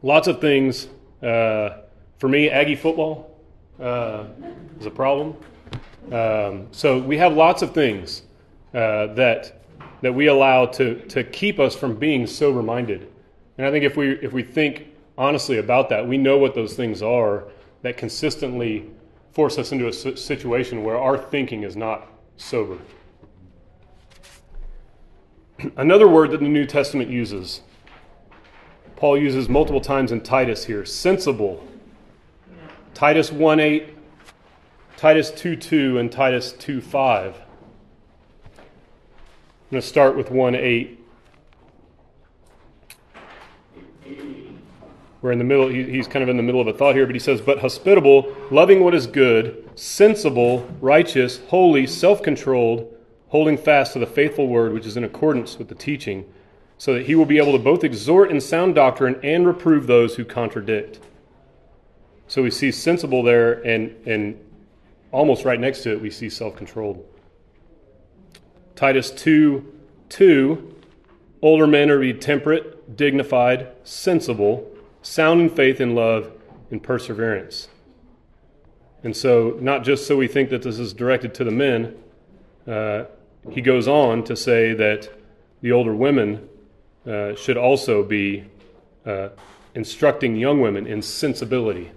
Lots 0.02 0.28
of 0.28 0.40
things 0.40 0.88
uh, 1.22 1.82
for 2.20 2.28
me, 2.28 2.50
Aggie 2.50 2.76
football 2.76 3.34
uh, 3.80 4.24
is 4.78 4.84
a 4.84 4.90
problem. 4.90 5.34
Um, 6.12 6.68
so 6.70 6.98
we 6.98 7.16
have 7.16 7.32
lots 7.34 7.62
of 7.62 7.72
things 7.72 8.22
uh, 8.74 9.06
that 9.14 9.62
that 10.02 10.14
we 10.14 10.26
allow 10.26 10.66
to 10.66 11.00
to 11.06 11.24
keep 11.24 11.58
us 11.58 11.74
from 11.74 11.96
being 11.96 12.26
sober 12.26 12.62
minded. 12.62 13.10
And 13.56 13.66
I 13.66 13.70
think 13.70 13.84
if 13.86 13.96
we 13.96 14.12
if 14.18 14.32
we 14.32 14.42
think 14.42 14.88
honestly 15.16 15.58
about 15.58 15.88
that, 15.90 16.06
we 16.06 16.18
know 16.18 16.36
what 16.36 16.54
those 16.54 16.74
things 16.74 17.02
are 17.02 17.48
that 17.82 17.96
consistently 17.96 18.90
force 19.32 19.58
us 19.58 19.72
into 19.72 19.88
a 19.88 19.92
situation 19.92 20.82
where 20.82 20.98
our 20.98 21.16
thinking 21.16 21.62
is 21.62 21.76
not 21.76 22.08
sober. 22.36 22.78
Another 25.76 26.08
word 26.08 26.30
that 26.30 26.40
the 26.40 26.48
New 26.48 26.66
Testament 26.66 27.10
uses, 27.10 27.60
Paul 28.96 29.18
uses 29.18 29.48
multiple 29.48 29.80
times 29.80 30.12
in 30.12 30.20
Titus 30.20 30.64
here 30.64 30.84
sensible 30.84 31.66
Titus 33.00 33.32
1 33.32 33.60
8, 33.60 33.96
Titus 34.98 35.30
2 35.30 35.56
2, 35.56 35.98
and 35.98 36.12
Titus 36.12 36.52
2 36.52 36.82
5. 36.82 37.34
I'm 37.34 37.42
going 39.70 39.80
to 39.80 39.88
start 39.88 40.16
with 40.18 40.30
1 40.30 40.54
8. 40.54 40.98
We're 45.22 45.32
in 45.32 45.38
the 45.38 45.44
middle, 45.44 45.68
he's 45.68 46.08
kind 46.08 46.22
of 46.22 46.30
in 46.30 46.38
the 46.38 46.42
middle 46.42 46.62
of 46.62 46.66
a 46.66 46.72
thought 46.72 46.94
here, 46.94 47.04
but 47.04 47.14
he 47.14 47.18
says, 47.18 47.42
But 47.42 47.58
hospitable, 47.58 48.34
loving 48.50 48.82
what 48.82 48.94
is 48.94 49.06
good, 49.06 49.68
sensible, 49.74 50.66
righteous, 50.80 51.40
holy, 51.48 51.86
self 51.86 52.22
controlled, 52.22 52.94
holding 53.28 53.58
fast 53.58 53.92
to 53.92 53.98
the 53.98 54.06
faithful 54.06 54.48
word 54.48 54.72
which 54.72 54.86
is 54.86 54.96
in 54.96 55.04
accordance 55.04 55.58
with 55.58 55.68
the 55.68 55.74
teaching, 55.74 56.24
so 56.78 56.94
that 56.94 57.04
he 57.04 57.14
will 57.14 57.26
be 57.26 57.36
able 57.36 57.52
to 57.52 57.58
both 57.58 57.84
exhort 57.84 58.30
in 58.30 58.40
sound 58.40 58.74
doctrine 58.74 59.20
and 59.22 59.46
reprove 59.46 59.86
those 59.86 60.16
who 60.16 60.24
contradict. 60.24 61.00
So 62.26 62.42
we 62.42 62.50
see 62.50 62.72
sensible 62.72 63.22
there, 63.22 63.60
and, 63.66 63.94
and 64.06 64.40
almost 65.12 65.44
right 65.44 65.60
next 65.60 65.82
to 65.82 65.92
it, 65.92 66.00
we 66.00 66.10
see 66.10 66.30
self 66.30 66.56
controlled. 66.56 67.04
Titus 68.74 69.10
2 69.10 69.70
2 70.08 70.76
Older 71.42 71.66
men 71.66 71.90
are 71.90 71.96
to 71.96 72.12
be 72.12 72.18
temperate, 72.18 72.96
dignified, 72.96 73.68
sensible 73.84 74.66
sound 75.02 75.40
in 75.40 75.50
faith 75.50 75.80
and 75.80 75.94
love 75.94 76.32
and 76.70 76.82
perseverance. 76.82 77.68
And 79.02 79.16
so, 79.16 79.56
not 79.60 79.82
just 79.82 80.06
so 80.06 80.16
we 80.16 80.28
think 80.28 80.50
that 80.50 80.62
this 80.62 80.78
is 80.78 80.92
directed 80.92 81.32
to 81.34 81.44
the 81.44 81.50
men, 81.50 81.96
uh, 82.66 83.04
he 83.50 83.62
goes 83.62 83.88
on 83.88 84.24
to 84.24 84.36
say 84.36 84.74
that 84.74 85.08
the 85.62 85.72
older 85.72 85.94
women 85.94 86.48
uh, 87.06 87.34
should 87.34 87.56
also 87.56 88.02
be 88.02 88.44
uh, 89.06 89.30
instructing 89.74 90.36
young 90.36 90.60
women 90.60 90.86
in 90.86 91.00
sensibility. 91.00 91.90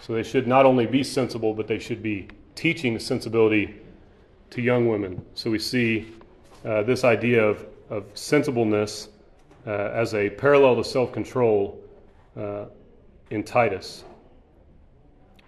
So 0.00 0.14
they 0.14 0.22
should 0.22 0.46
not 0.46 0.64
only 0.64 0.86
be 0.86 1.04
sensible, 1.04 1.52
but 1.52 1.66
they 1.66 1.78
should 1.78 2.02
be 2.02 2.28
teaching 2.54 2.98
sensibility 2.98 3.76
to 4.50 4.62
young 4.62 4.88
women. 4.88 5.24
So 5.34 5.50
we 5.50 5.58
see 5.58 6.12
uh, 6.64 6.82
this 6.82 7.04
idea 7.04 7.44
of, 7.44 7.66
of 7.90 8.04
sensibleness 8.14 9.08
uh, 9.66 9.70
as 9.70 10.14
a 10.14 10.30
parallel 10.30 10.76
to 10.76 10.84
self 10.84 11.12
control 11.12 11.78
uh, 12.36 12.66
in 13.30 13.44
Titus. 13.44 14.04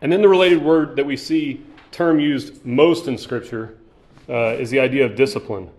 And 0.00 0.10
then 0.10 0.22
the 0.22 0.28
related 0.28 0.62
word 0.62 0.96
that 0.96 1.06
we 1.06 1.16
see 1.16 1.62
term 1.90 2.18
used 2.18 2.64
most 2.64 3.06
in 3.06 3.16
Scripture 3.16 3.78
uh, 4.28 4.56
is 4.58 4.70
the 4.70 4.80
idea 4.80 5.04
of 5.04 5.14
discipline. 5.14 5.70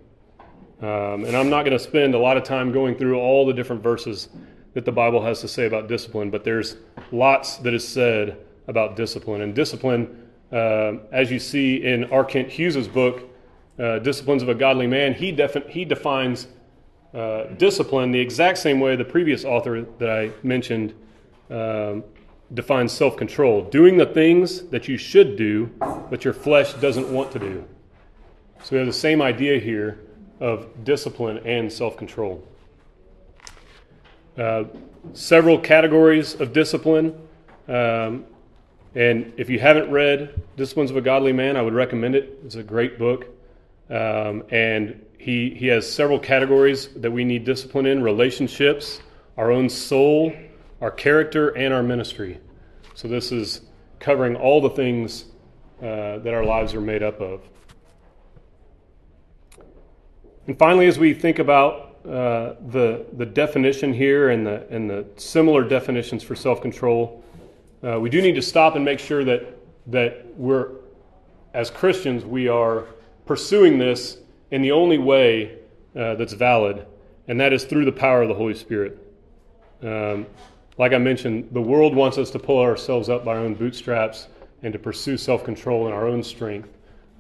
Um, 0.82 1.26
and 1.26 1.36
I'm 1.36 1.50
not 1.50 1.64
going 1.64 1.78
to 1.78 1.84
spend 1.84 2.14
a 2.14 2.20
lot 2.20 2.38
of 2.38 2.44
time 2.44 2.72
going 2.72 2.96
through 2.96 3.18
all 3.18 3.46
the 3.46 3.54
different 3.54 3.82
verses 3.82 4.30
that 4.74 4.86
the 4.86 4.92
Bible 4.92 5.24
has 5.24 5.40
to 5.42 5.48
say 5.48 5.66
about 5.66 5.88
discipline, 5.88 6.30
but 6.30 6.44
there's 6.44 6.78
lots 7.12 7.58
that 7.58 7.74
is 7.74 7.88
said 7.88 8.38
about 8.68 8.96
discipline. 8.96 9.42
And 9.42 9.54
discipline, 9.54 10.28
uh, 10.52 10.94
as 11.12 11.32
you 11.32 11.40
see 11.40 11.84
in 11.84 12.06
R. 12.06 12.26
Kent 12.26 12.50
Hughes's 12.50 12.88
book, 12.88 13.30
uh, 13.80 14.00
Disciplines 14.00 14.44
of 14.44 14.50
a 14.50 14.56
Godly 14.56 14.88
Man, 14.88 15.14
he, 15.14 15.32
defi- 15.32 15.64
he 15.70 15.86
defines 15.86 16.48
uh, 17.14 17.46
discipline 17.58 18.12
the 18.12 18.20
exact 18.20 18.58
same 18.58 18.80
way 18.80 18.96
the 18.96 19.06
previous 19.06 19.46
author 19.46 19.84
that 20.00 20.10
I 20.10 20.32
mentioned 20.42 20.94
um, 21.50 22.04
defines 22.54 22.92
self 22.92 23.18
control 23.18 23.64
doing 23.64 23.98
the 23.98 24.06
things 24.06 24.64
that 24.70 24.88
you 24.88 24.98
should 24.98 25.36
do, 25.36 25.70
but 26.10 26.24
your 26.24 26.34
flesh 26.34 26.74
doesn't 26.74 27.12
want 27.12 27.32
to 27.34 27.40
do. 27.40 27.66
So 28.64 28.70
we 28.72 28.78
have 28.78 28.88
the 28.88 28.94
same 28.94 29.22
idea 29.22 29.60
here 29.60 30.00
of 30.40 30.84
discipline 30.84 31.40
and 31.46 31.72
self 31.72 31.98
control. 31.98 32.44
Uh, 34.38 34.66
several 35.14 35.60
categories 35.60 36.34
of 36.36 36.54
discipline. 36.54 37.16
Um, 37.68 38.26
and 38.96 39.34
if 39.38 39.50
you 39.50 39.60
haven't 39.60 39.90
read 39.90 40.42
Disciplines 40.56 40.92
of 40.92 40.98
a 40.98 41.02
Godly 41.02 41.34
Man, 41.34 41.58
I 41.58 41.62
would 41.62 41.74
recommend 41.74 42.16
it. 42.16 42.40
It's 42.46 42.56
a 42.56 42.64
great 42.64 43.00
book. 43.00 43.26
Um, 43.90 44.44
and 44.50 45.06
he, 45.18 45.52
he 45.52 45.68
has 45.68 45.90
several 45.90 46.20
categories 46.20 46.90
that 46.96 47.12
we 47.12 47.24
need 47.24 47.46
discipline 47.46 47.86
in 47.86 48.04
relationships, 48.04 49.02
our 49.38 49.52
own 49.52 49.70
soul, 49.70 50.34
our 50.82 50.92
character, 50.92 51.50
and 51.50 51.74
our 51.74 51.84
ministry. 51.84 52.40
So 52.94 53.08
this 53.08 53.32
is 53.32 53.62
covering 54.00 54.36
all 54.36 54.62
the 54.62 54.70
things 54.70 55.26
uh, 55.82 56.20
that 56.20 56.34
our 56.34 56.44
lives 56.44 56.74
are 56.74 56.82
made 56.82 57.04
up 57.04 57.22
of. 57.22 57.42
And 60.48 60.60
finally, 60.60 60.88
as 60.88 61.00
we 61.00 61.14
think 61.14 61.40
about 61.40 61.98
uh, 62.06 62.56
the, 62.68 63.06
the 63.14 63.26
definition 63.26 63.94
here 63.94 64.30
and 64.30 64.46
the, 64.46 64.68
and 64.70 64.90
the 64.90 65.06
similar 65.16 65.64
definitions 65.64 66.22
for 66.22 66.36
self 66.36 66.62
control, 66.62 67.24
uh, 67.82 67.98
we 68.00 68.10
do 68.10 68.22
need 68.22 68.36
to 68.36 68.42
stop 68.42 68.76
and 68.76 68.84
make 68.84 69.00
sure 69.00 69.24
that, 69.24 69.58
that 69.88 70.26
we're, 70.38 70.72
as 71.54 71.70
Christians, 71.70 72.26
we 72.26 72.50
are 72.50 72.88
pursuing 73.26 73.78
this 73.78 74.18
in 74.52 74.62
the 74.62 74.72
only 74.72 74.98
way 74.98 75.58
uh, 75.96 76.16
that's 76.16 76.34
valid, 76.34 76.86
and 77.28 77.40
that 77.40 77.54
is 77.54 77.64
through 77.64 77.86
the 77.86 77.92
power 77.92 78.22
of 78.22 78.28
the 78.28 78.36
Holy 78.36 78.54
Spirit. 78.54 79.00
Um, 79.82 80.26
like 80.78 80.94
I 80.94 80.98
mentioned, 80.98 81.50
the 81.52 81.62
world 81.62 81.96
wants 81.96 82.18
us 82.18 82.32
to 82.32 82.40
pull 82.40 82.60
ourselves 82.60 83.10
up 83.10 83.24
by 83.24 83.36
our 83.36 83.42
own 83.42 83.54
bootstraps 83.54 84.28
and 84.64 84.74
to 84.74 84.80
pursue 84.80 85.18
self 85.18 85.44
control 85.44 85.88
in 85.88 85.94
our 85.94 86.08
own 86.08 86.24
strength. 86.24 86.70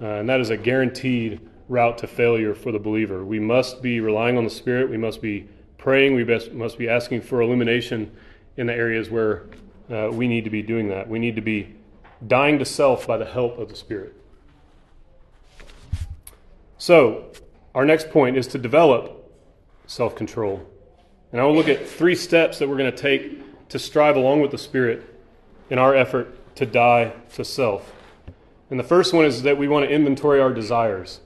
Uh, 0.01 0.05
and 0.05 0.29
that 0.29 0.39
is 0.39 0.49
a 0.49 0.57
guaranteed 0.57 1.39
route 1.69 1.97
to 1.99 2.07
failure 2.07 2.53
for 2.55 2.71
the 2.71 2.79
believer. 2.79 3.23
We 3.23 3.39
must 3.39 3.81
be 3.81 3.99
relying 3.99 4.37
on 4.37 4.43
the 4.43 4.49
Spirit. 4.49 4.89
We 4.89 4.97
must 4.97 5.21
be 5.21 5.47
praying. 5.77 6.15
We 6.15 6.23
best, 6.23 6.51
must 6.51 6.77
be 6.77 6.89
asking 6.89 7.21
for 7.21 7.41
illumination 7.41 8.11
in 8.57 8.67
the 8.67 8.73
areas 8.73 9.09
where 9.09 9.43
uh, 9.91 10.09
we 10.11 10.27
need 10.27 10.43
to 10.45 10.49
be 10.49 10.61
doing 10.61 10.89
that. 10.89 11.07
We 11.07 11.19
need 11.19 11.35
to 11.35 11.41
be 11.41 11.75
dying 12.27 12.59
to 12.59 12.65
self 12.65 13.05
by 13.05 13.17
the 13.17 13.25
help 13.25 13.57
of 13.59 13.69
the 13.69 13.75
Spirit. 13.75 14.15
So, 16.83 17.31
our 17.73 17.85
next 17.85 18.11
point 18.11 18.35
is 18.35 18.45
to 18.47 18.57
develop 18.57 19.31
self 19.87 20.17
control. 20.17 20.69
And 21.31 21.39
I 21.39 21.45
will 21.45 21.55
look 21.55 21.69
at 21.69 21.87
three 21.87 22.13
steps 22.13 22.59
that 22.59 22.67
we're 22.67 22.75
going 22.75 22.91
to 22.91 22.97
take 22.97 23.69
to 23.69 23.79
strive 23.79 24.17
along 24.17 24.41
with 24.41 24.51
the 24.51 24.57
Spirit 24.57 25.01
in 25.69 25.79
our 25.79 25.95
effort 25.95 26.55
to 26.57 26.65
die 26.65 27.13
to 27.35 27.45
self. 27.45 27.93
And 28.69 28.77
the 28.77 28.83
first 28.83 29.13
one 29.13 29.23
is 29.23 29.43
that 29.43 29.57
we 29.57 29.69
want 29.69 29.87
to 29.87 29.95
inventory 29.95 30.41
our 30.41 30.51
desires. 30.51 31.21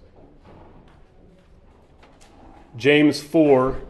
James 2.75 3.19
4, 3.19 3.81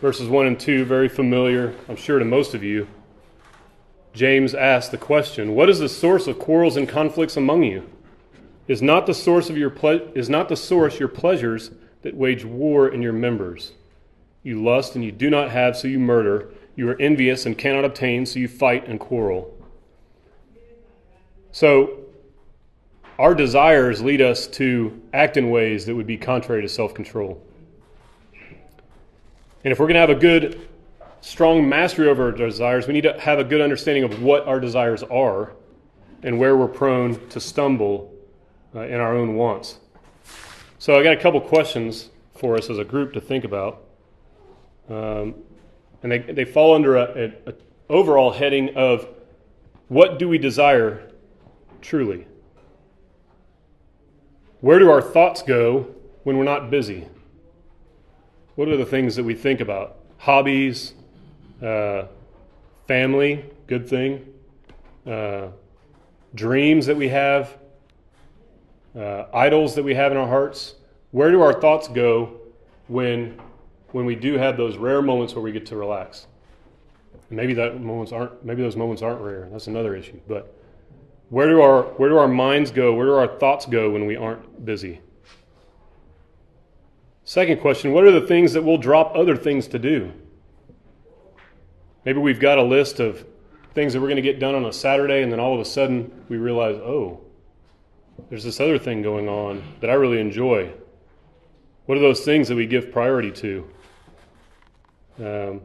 verses 0.00 0.30
1 0.30 0.46
and 0.46 0.58
2, 0.58 0.86
very 0.86 1.10
familiar, 1.10 1.74
I'm 1.90 1.96
sure, 1.96 2.18
to 2.18 2.24
most 2.24 2.54
of 2.54 2.62
you. 2.62 2.88
James 4.14 4.54
asks 4.54 4.90
the 4.90 4.96
question 4.96 5.54
What 5.54 5.68
is 5.68 5.78
the 5.78 5.90
source 5.90 6.26
of 6.26 6.38
quarrels 6.38 6.78
and 6.78 6.88
conflicts 6.88 7.36
among 7.36 7.64
you? 7.64 7.86
Is 8.68 8.82
not 8.82 9.06
the 9.06 9.14
source 9.14 9.48
of 9.48 9.56
your 9.56 9.70
ple- 9.70 10.08
is 10.14 10.28
not 10.28 10.48
the 10.48 10.56
source 10.56 10.98
your 10.98 11.08
pleasures 11.08 11.70
that 12.02 12.14
wage 12.16 12.44
war 12.44 12.88
in 12.88 13.00
your 13.00 13.12
members? 13.12 13.72
You 14.42 14.62
lust 14.62 14.94
and 14.94 15.04
you 15.04 15.12
do 15.12 15.30
not 15.30 15.50
have, 15.50 15.76
so 15.76 15.88
you 15.88 15.98
murder. 15.98 16.50
You 16.74 16.88
are 16.90 17.00
envious 17.00 17.46
and 17.46 17.56
cannot 17.56 17.84
obtain, 17.84 18.26
so 18.26 18.38
you 18.38 18.48
fight 18.48 18.86
and 18.86 19.00
quarrel. 19.00 19.52
So, 21.52 22.00
our 23.18 23.34
desires 23.34 24.02
lead 24.02 24.20
us 24.20 24.46
to 24.48 25.00
act 25.12 25.36
in 25.36 25.50
ways 25.50 25.86
that 25.86 25.94
would 25.94 26.06
be 26.06 26.18
contrary 26.18 26.62
to 26.62 26.68
self 26.68 26.92
control. 26.92 27.42
And 29.64 29.72
if 29.72 29.80
we're 29.80 29.86
going 29.86 29.94
to 29.94 30.00
have 30.00 30.10
a 30.10 30.14
good, 30.14 30.68
strong 31.22 31.68
mastery 31.68 32.08
over 32.08 32.24
our 32.24 32.32
desires, 32.32 32.86
we 32.86 32.92
need 32.92 33.02
to 33.02 33.18
have 33.18 33.38
a 33.38 33.44
good 33.44 33.60
understanding 33.60 34.04
of 34.04 34.22
what 34.22 34.46
our 34.46 34.60
desires 34.60 35.02
are 35.04 35.54
and 36.22 36.38
where 36.38 36.56
we're 36.56 36.68
prone 36.68 37.26
to 37.30 37.40
stumble 37.40 38.15
uh, 38.76 38.80
in 38.80 39.00
our 39.00 39.16
own 39.16 39.34
wants. 39.34 39.78
So 40.78 40.98
I 40.98 41.02
got 41.02 41.14
a 41.14 41.20
couple 41.20 41.40
questions 41.40 42.10
for 42.36 42.56
us 42.56 42.68
as 42.68 42.78
a 42.78 42.84
group 42.84 43.14
to 43.14 43.20
think 43.20 43.44
about. 43.44 43.82
Um, 44.88 45.34
and 46.02 46.12
they, 46.12 46.18
they 46.18 46.44
fall 46.44 46.74
under 46.74 46.96
a, 46.96 47.32
a, 47.46 47.50
a 47.50 47.54
overall 47.88 48.32
heading 48.32 48.76
of 48.76 49.08
what 49.88 50.18
do 50.18 50.28
we 50.28 50.38
desire 50.38 51.10
truly? 51.80 52.26
Where 54.60 54.78
do 54.78 54.90
our 54.90 55.02
thoughts 55.02 55.42
go 55.42 55.94
when 56.24 56.36
we're 56.36 56.44
not 56.44 56.70
busy? 56.70 57.06
What 58.56 58.68
are 58.68 58.76
the 58.76 58.86
things 58.86 59.16
that 59.16 59.24
we 59.24 59.34
think 59.34 59.60
about? 59.60 59.98
Hobbies, 60.18 60.94
uh, 61.62 62.06
family, 62.88 63.44
good 63.66 63.88
thing, 63.88 64.26
uh, 65.06 65.48
dreams 66.34 66.86
that 66.86 66.96
we 66.96 67.08
have, 67.08 67.56
uh, 68.96 69.26
idols 69.32 69.74
that 69.74 69.82
we 69.82 69.94
have 69.94 70.12
in 70.12 70.18
our 70.18 70.26
hearts? 70.26 70.74
Where 71.10 71.30
do 71.30 71.42
our 71.42 71.52
thoughts 71.60 71.88
go 71.88 72.40
when, 72.88 73.40
when 73.92 74.06
we 74.06 74.14
do 74.14 74.38
have 74.38 74.56
those 74.56 74.76
rare 74.76 75.02
moments 75.02 75.34
where 75.34 75.42
we 75.42 75.52
get 75.52 75.66
to 75.66 75.76
relax? 75.76 76.26
And 77.28 77.36
maybe 77.36 77.54
that 77.54 77.80
moments 77.80 78.12
aren't. 78.12 78.44
Maybe 78.44 78.62
those 78.62 78.76
moments 78.76 79.02
aren't 79.02 79.20
rare. 79.20 79.48
That's 79.50 79.66
another 79.66 79.96
issue. 79.96 80.20
But 80.28 80.54
where 81.28 81.48
do 81.48 81.60
our 81.60 81.82
where 81.82 82.08
do 82.08 82.16
our 82.18 82.28
minds 82.28 82.70
go? 82.70 82.94
Where 82.94 83.06
do 83.06 83.14
our 83.14 83.38
thoughts 83.38 83.66
go 83.66 83.90
when 83.90 84.06
we 84.06 84.16
aren't 84.16 84.64
busy? 84.64 85.00
Second 87.24 87.60
question: 87.60 87.92
What 87.92 88.04
are 88.04 88.12
the 88.12 88.26
things 88.26 88.52
that 88.52 88.62
we'll 88.62 88.78
drop 88.78 89.12
other 89.16 89.36
things 89.36 89.66
to 89.68 89.78
do? 89.78 90.12
Maybe 92.04 92.20
we've 92.20 92.38
got 92.38 92.58
a 92.58 92.62
list 92.62 93.00
of 93.00 93.26
things 93.74 93.92
that 93.92 94.00
we're 94.00 94.06
going 94.06 94.16
to 94.16 94.22
get 94.22 94.38
done 94.38 94.54
on 94.54 94.64
a 94.64 94.72
Saturday, 94.72 95.22
and 95.22 95.32
then 95.32 95.40
all 95.40 95.52
of 95.52 95.60
a 95.60 95.64
sudden 95.64 96.24
we 96.28 96.36
realize, 96.36 96.76
oh, 96.76 97.20
there's 98.28 98.44
this 98.44 98.60
other 98.60 98.78
thing 98.78 99.02
going 99.02 99.28
on 99.28 99.62
that 99.80 99.90
I 99.90 99.94
really 99.94 100.20
enjoy. 100.20 100.72
What 101.86 101.96
are 101.96 102.00
those 102.00 102.24
things 102.24 102.48
that 102.48 102.56
we 102.56 102.66
give 102.66 102.90
priority 102.90 103.30
to? 103.32 103.70
Um, 105.18 105.60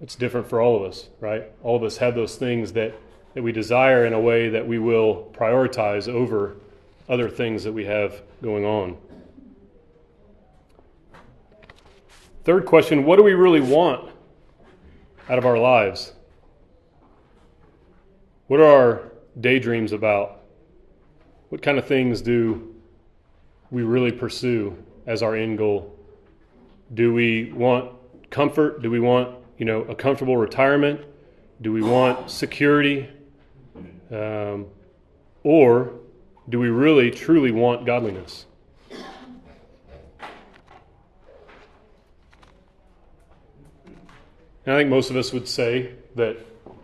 it's 0.00 0.14
different 0.14 0.48
for 0.48 0.60
all 0.60 0.76
of 0.76 0.82
us, 0.82 1.08
right? 1.20 1.50
All 1.62 1.76
of 1.76 1.82
us 1.82 1.96
have 1.96 2.14
those 2.14 2.36
things 2.36 2.72
that, 2.74 2.94
that 3.34 3.42
we 3.42 3.52
desire 3.52 4.06
in 4.06 4.12
a 4.12 4.20
way 4.20 4.48
that 4.50 4.66
we 4.66 4.78
will 4.78 5.30
prioritize 5.32 6.08
over 6.08 6.56
other 7.08 7.28
things 7.28 7.64
that 7.64 7.72
we 7.72 7.84
have 7.84 8.22
going 8.42 8.64
on. 8.64 8.96
Third 12.44 12.66
question 12.66 13.04
what 13.04 13.16
do 13.16 13.22
we 13.22 13.32
really 13.32 13.60
want 13.60 14.10
out 15.28 15.38
of 15.38 15.46
our 15.46 15.58
lives? 15.58 16.12
What 18.46 18.60
are 18.60 18.64
our 18.66 19.12
daydreams 19.40 19.92
about? 19.92 20.43
What 21.54 21.62
kind 21.62 21.78
of 21.78 21.86
things 21.86 22.20
do 22.20 22.74
we 23.70 23.84
really 23.84 24.10
pursue 24.10 24.76
as 25.06 25.22
our 25.22 25.36
end 25.36 25.56
goal? 25.56 25.96
Do 26.92 27.14
we 27.14 27.52
want 27.52 27.92
comfort? 28.28 28.82
Do 28.82 28.90
we 28.90 28.98
want, 28.98 29.36
you 29.56 29.64
know, 29.64 29.82
a 29.82 29.94
comfortable 29.94 30.36
retirement? 30.36 31.02
Do 31.62 31.72
we 31.72 31.80
want 31.80 32.28
security? 32.28 33.08
Um, 34.10 34.66
or 35.44 35.92
do 36.48 36.58
we 36.58 36.70
really 36.70 37.12
truly 37.12 37.52
want 37.52 37.86
godliness? 37.86 38.46
And 44.66 44.74
I 44.74 44.76
think 44.76 44.90
most 44.90 45.10
of 45.10 45.16
us 45.16 45.32
would 45.32 45.46
say 45.46 45.92
that 46.16 46.36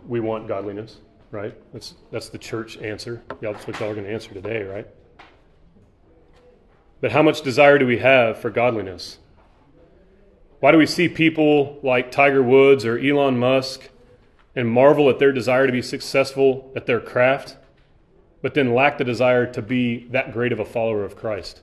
we 0.07 0.21
want 0.21 0.47
godliness, 0.47 0.95
right? 1.31 1.55
That's, 1.73 1.95
that's 2.11 2.29
the 2.29 2.37
church 2.37 2.77
answer. 2.77 3.23
Yeah, 3.41 3.53
that's 3.53 3.65
what 3.65 3.79
y'all 3.79 3.89
are 3.89 3.95
going 3.95 4.05
to 4.05 4.13
answer 4.13 4.33
today, 4.33 4.63
right? 4.63 4.87
But 6.99 7.11
how 7.11 7.23
much 7.23 7.41
desire 7.41 7.79
do 7.79 7.87
we 7.87 7.97
have 7.97 8.37
for 8.37 8.49
godliness? 8.49 9.17
Why 10.59 10.71
do 10.71 10.77
we 10.77 10.85
see 10.85 11.09
people 11.09 11.79
like 11.81 12.11
Tiger 12.11 12.43
Woods 12.43 12.85
or 12.85 12.99
Elon 12.99 13.39
Musk 13.39 13.89
and 14.55 14.69
marvel 14.69 15.09
at 15.09 15.17
their 15.17 15.31
desire 15.31 15.65
to 15.65 15.71
be 15.71 15.81
successful 15.81 16.71
at 16.75 16.85
their 16.85 16.99
craft, 16.99 17.57
but 18.43 18.53
then 18.53 18.75
lack 18.75 18.99
the 18.99 19.03
desire 19.03 19.51
to 19.53 19.61
be 19.61 20.05
that 20.09 20.33
great 20.33 20.51
of 20.51 20.59
a 20.59 20.65
follower 20.65 21.03
of 21.03 21.15
Christ? 21.15 21.61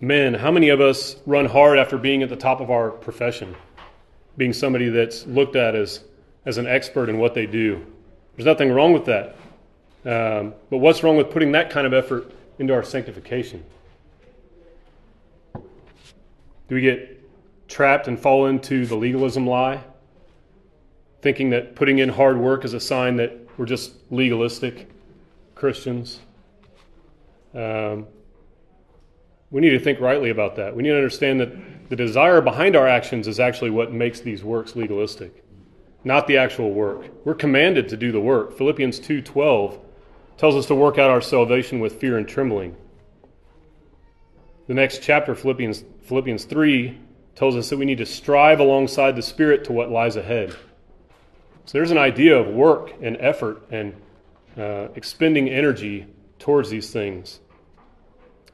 Men, 0.00 0.34
how 0.34 0.50
many 0.50 0.70
of 0.70 0.80
us 0.80 1.16
run 1.26 1.46
hard 1.46 1.78
after 1.78 1.98
being 1.98 2.22
at 2.22 2.28
the 2.28 2.36
top 2.36 2.60
of 2.60 2.70
our 2.70 2.90
profession, 2.90 3.54
being 4.36 4.52
somebody 4.52 4.88
that's 4.88 5.26
looked 5.26 5.56
at 5.56 5.74
as, 5.74 6.00
as 6.44 6.58
an 6.58 6.66
expert 6.66 7.08
in 7.08 7.18
what 7.18 7.34
they 7.34 7.46
do? 7.46 7.84
There's 8.36 8.46
nothing 8.46 8.72
wrong 8.72 8.92
with 8.92 9.04
that. 9.06 9.36
Um, 10.04 10.54
but 10.70 10.78
what's 10.78 11.02
wrong 11.02 11.16
with 11.16 11.30
putting 11.30 11.52
that 11.52 11.70
kind 11.70 11.86
of 11.86 11.94
effort 11.94 12.30
into 12.58 12.74
our 12.74 12.82
sanctification? 12.82 13.64
Do 16.68 16.74
we 16.74 16.80
get 16.80 17.22
trapped 17.68 18.08
and 18.08 18.18
fall 18.18 18.46
into 18.46 18.86
the 18.86 18.96
legalism 18.96 19.46
lie, 19.46 19.82
thinking 21.22 21.50
that 21.50 21.74
putting 21.74 21.98
in 21.98 22.08
hard 22.08 22.36
work 22.38 22.64
is 22.64 22.74
a 22.74 22.80
sign 22.80 23.16
that 23.16 23.38
we're 23.56 23.66
just 23.66 23.92
legalistic 24.10 24.90
Christians? 25.54 26.20
Um, 27.54 28.06
we 29.50 29.60
need 29.60 29.70
to 29.70 29.78
think 29.78 30.00
rightly 30.00 30.30
about 30.30 30.56
that. 30.56 30.74
We 30.74 30.82
need 30.82 30.90
to 30.90 30.96
understand 30.96 31.40
that 31.40 31.88
the 31.88 31.96
desire 31.96 32.40
behind 32.40 32.74
our 32.74 32.88
actions 32.88 33.28
is 33.28 33.38
actually 33.38 33.70
what 33.70 33.92
makes 33.92 34.20
these 34.20 34.42
works 34.42 34.74
legalistic, 34.74 35.43
not 36.04 36.26
the 36.26 36.36
actual 36.36 36.70
work. 36.70 37.06
We're 37.24 37.34
commanded 37.34 37.88
to 37.88 37.96
do 37.96 38.12
the 38.12 38.20
work. 38.20 38.56
Philippians 38.56 39.00
2:12 39.00 39.78
tells 40.36 40.54
us 40.54 40.66
to 40.66 40.74
work 40.74 40.98
out 40.98 41.10
our 41.10 41.20
salvation 41.20 41.80
with 41.80 41.94
fear 41.94 42.18
and 42.18 42.28
trembling. 42.28 42.76
The 44.66 44.74
next 44.74 45.02
chapter, 45.02 45.34
Philippians, 45.34 45.84
Philippians 46.02 46.44
3, 46.44 46.98
tells 47.34 47.56
us 47.56 47.68
that 47.70 47.76
we 47.76 47.84
need 47.84 47.98
to 47.98 48.06
strive 48.06 48.60
alongside 48.60 49.16
the 49.16 49.22
Spirit 49.22 49.64
to 49.64 49.72
what 49.72 49.90
lies 49.90 50.16
ahead. 50.16 50.54
So 51.66 51.78
there's 51.78 51.90
an 51.90 51.98
idea 51.98 52.38
of 52.38 52.48
work 52.48 52.92
and 53.02 53.16
effort 53.20 53.62
and 53.70 53.94
uh, 54.56 54.88
expending 54.94 55.48
energy 55.48 56.06
towards 56.38 56.70
these 56.70 56.90
things. 56.90 57.40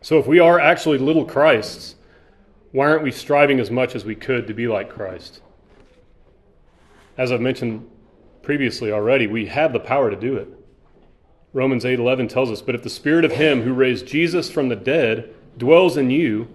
So 0.01 0.19
if 0.19 0.27
we 0.27 0.39
are 0.39 0.59
actually 0.59 0.99
little 0.99 1.25
Christs, 1.25 1.97
why 2.73 2.87
aren't 2.87 3.03
we 3.03 3.11
striving 3.11 3.61
as 3.61 3.71
much 3.71 3.95
as 3.95 4.05
we 4.05 4.15
could 4.15 4.47
to 4.47 4.55
be 4.55 4.69
like 4.69 4.91
Christ? 4.91 5.43
As 7.17 7.33
I've 7.33 7.41
mentioned 7.41 7.89
previously 8.43 8.91
already, 8.93 9.27
we 9.27 9.47
have 9.47 9.73
the 9.73 9.81
power 9.81 10.11
to 10.11 10.17
do 10.17 10.37
it. 10.37 10.49
Romans 11.53 11.85
8:11 11.85 12.29
tells 12.29 12.51
us, 12.51 12.63
"But 12.63 12.75
if 12.75 12.83
the 12.83 12.91
spirit 12.91 13.25
of 13.25 13.33
him 13.33 13.63
who 13.63 13.73
raised 13.73 14.07
Jesus 14.07 14.51
from 14.51 14.69
the 14.69 14.77
dead 14.77 15.31
dwells 15.59 15.97
in 15.97 16.11
you, 16.11 16.49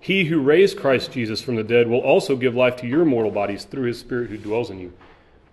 he 0.00 0.26
who 0.26 0.40
raised 0.40 0.78
Christ 0.78 1.12
Jesus 1.12 1.42
from 1.42 1.56
the 1.56 1.64
dead 1.64 1.88
will 1.88 2.00
also 2.00 2.36
give 2.36 2.54
life 2.54 2.76
to 2.76 2.86
your 2.86 3.04
mortal 3.04 3.32
bodies 3.32 3.64
through 3.64 3.86
his 3.86 3.98
spirit 3.98 4.30
who 4.30 4.36
dwells 4.36 4.70
in 4.70 4.78
you." 4.78 4.92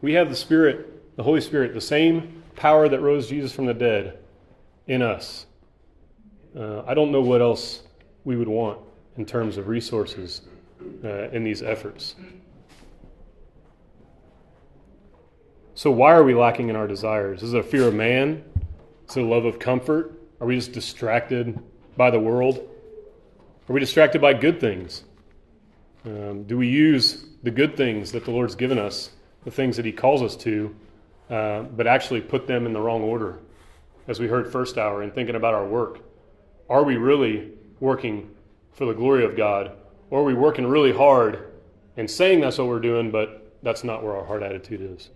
We 0.02 0.14
have 0.14 0.30
the 0.30 0.36
spirit, 0.36 1.16
the 1.16 1.24
Holy 1.24 1.42
Spirit, 1.42 1.74
the 1.74 1.82
same 1.82 2.44
power 2.56 2.88
that 2.88 3.00
rose 3.00 3.30
Jesus 3.30 3.52
from 3.52 3.66
the 3.66 3.74
dead 3.74 4.18
in 4.88 5.02
us. 5.02 5.48
Uh, 6.56 6.84
I 6.86 6.94
don't 6.94 7.12
know 7.12 7.22
what 7.22 7.42
else 7.42 7.84
we 8.26 8.36
would 8.36 8.48
want 8.48 8.80
in 9.18 9.26
terms 9.26 9.58
of 9.58 9.68
resources 9.68 10.42
uh, 11.04 11.30
in 11.30 11.44
these 11.44 11.64
efforts. 11.64 12.16
So, 15.76 15.90
why 15.90 16.14
are 16.14 16.24
we 16.24 16.36
lacking 16.36 16.70
in 16.70 16.76
our 16.76 16.86
desires? 16.86 17.42
Is 17.42 17.56
it 17.56 17.60
a 17.60 17.64
fear 17.64 17.88
of 17.88 17.96
man? 17.96 18.44
Is 19.10 19.18
it 19.18 19.24
a 19.24 19.26
love 19.26 19.46
of 19.46 19.58
comfort? 19.58 20.22
Are 20.40 20.46
we 20.46 20.56
just 20.56 20.72
distracted 20.72 21.60
by 21.98 22.12
the 22.12 22.20
world? 22.20 22.58
Are 23.68 23.74
we 23.74 23.80
distracted 23.80 24.22
by 24.22 24.36
good 24.36 24.60
things? 24.60 25.04
Um, 26.06 26.44
do 26.44 26.60
we 26.60 26.68
use 26.68 27.26
the 27.42 27.50
good 27.50 27.76
things 27.76 28.12
that 28.12 28.24
the 28.24 28.30
Lord's 28.30 28.54
given 28.54 28.78
us, 28.78 29.10
the 29.46 29.52
things 29.52 29.76
that 29.78 29.86
He 29.86 29.92
calls 29.92 30.22
us 30.22 30.36
to, 30.44 30.76
uh, 31.32 31.64
but 31.64 31.88
actually 31.88 32.22
put 32.22 32.46
them 32.46 32.68
in 32.68 32.74
the 32.74 32.82
wrong 32.82 33.02
order? 33.02 33.40
As 34.08 34.20
we 34.20 34.28
heard 34.28 34.52
first 34.52 34.78
hour 34.78 35.02
in 35.02 35.10
thinking 35.10 35.36
about 35.36 35.56
our 35.56 35.66
work. 35.66 36.02
Are 36.70 36.84
we 36.84 36.98
really 36.98 37.50
working 37.80 38.30
for 38.74 38.86
the 38.86 38.94
glory 38.94 39.26
of 39.26 39.36
God? 39.36 39.72
Or 40.12 40.20
are 40.20 40.24
we 40.24 40.36
working 40.36 40.68
really 40.68 40.94
hard 40.94 41.52
and 41.98 42.10
saying 42.10 42.42
that's 42.42 42.60
what 42.60 42.68
we're 42.68 42.80
doing, 42.80 43.10
but 43.10 43.58
that's 43.64 43.84
not 43.84 44.04
where 44.04 44.16
our 44.16 44.26
heart 44.26 44.44
attitude 44.44 44.82
is? 44.82 45.10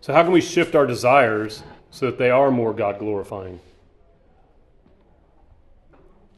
So, 0.00 0.12
how 0.12 0.22
can 0.22 0.32
we 0.32 0.40
shift 0.40 0.74
our 0.74 0.86
desires 0.86 1.62
so 1.90 2.06
that 2.06 2.18
they 2.18 2.30
are 2.30 2.50
more 2.50 2.72
God 2.72 2.98
glorifying? 2.98 3.60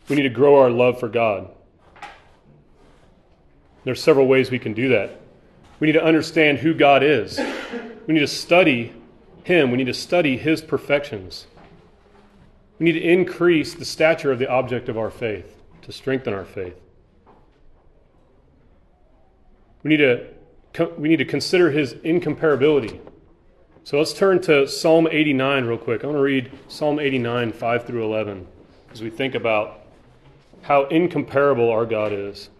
We 0.08 0.16
need 0.16 0.22
to 0.22 0.28
grow 0.28 0.58
our 0.60 0.70
love 0.70 0.98
for 0.98 1.08
God. 1.08 1.50
There 3.84 3.92
are 3.92 3.96
several 3.96 4.26
ways 4.26 4.50
we 4.50 4.58
can 4.58 4.74
do 4.74 4.88
that. 4.88 5.20
We 5.78 5.86
need 5.86 5.92
to 5.94 6.04
understand 6.04 6.58
who 6.58 6.74
God 6.74 7.02
is. 7.02 7.40
We 8.06 8.14
need 8.14 8.20
to 8.20 8.26
study 8.26 8.92
Him. 9.44 9.70
We 9.70 9.78
need 9.78 9.86
to 9.86 9.94
study 9.94 10.36
His 10.36 10.60
perfections. 10.60 11.46
We 12.78 12.84
need 12.84 12.92
to 12.92 13.02
increase 13.02 13.74
the 13.74 13.84
stature 13.84 14.32
of 14.32 14.38
the 14.38 14.48
object 14.48 14.88
of 14.88 14.98
our 14.98 15.10
faith 15.10 15.56
to 15.82 15.92
strengthen 15.92 16.32
our 16.32 16.44
faith. 16.44 16.76
We 19.82 19.90
need 19.90 19.98
to, 19.98 20.26
we 20.96 21.08
need 21.08 21.18
to 21.18 21.24
consider 21.24 21.70
his 21.70 21.94
incomparability. 21.94 23.00
So 23.84 23.98
let's 23.98 24.12
turn 24.12 24.40
to 24.42 24.68
Psalm 24.68 25.08
89 25.10 25.64
real 25.64 25.78
quick. 25.78 26.04
I 26.04 26.06
want 26.06 26.18
to 26.18 26.22
read 26.22 26.50
Psalm 26.68 26.98
89, 27.00 27.52
5 27.52 27.86
through 27.86 28.04
11, 28.04 28.46
as 28.92 29.02
we 29.02 29.10
think 29.10 29.34
about 29.34 29.80
how 30.62 30.84
incomparable 30.86 31.70
our 31.70 31.86
God 31.86 32.12
is. 32.12 32.50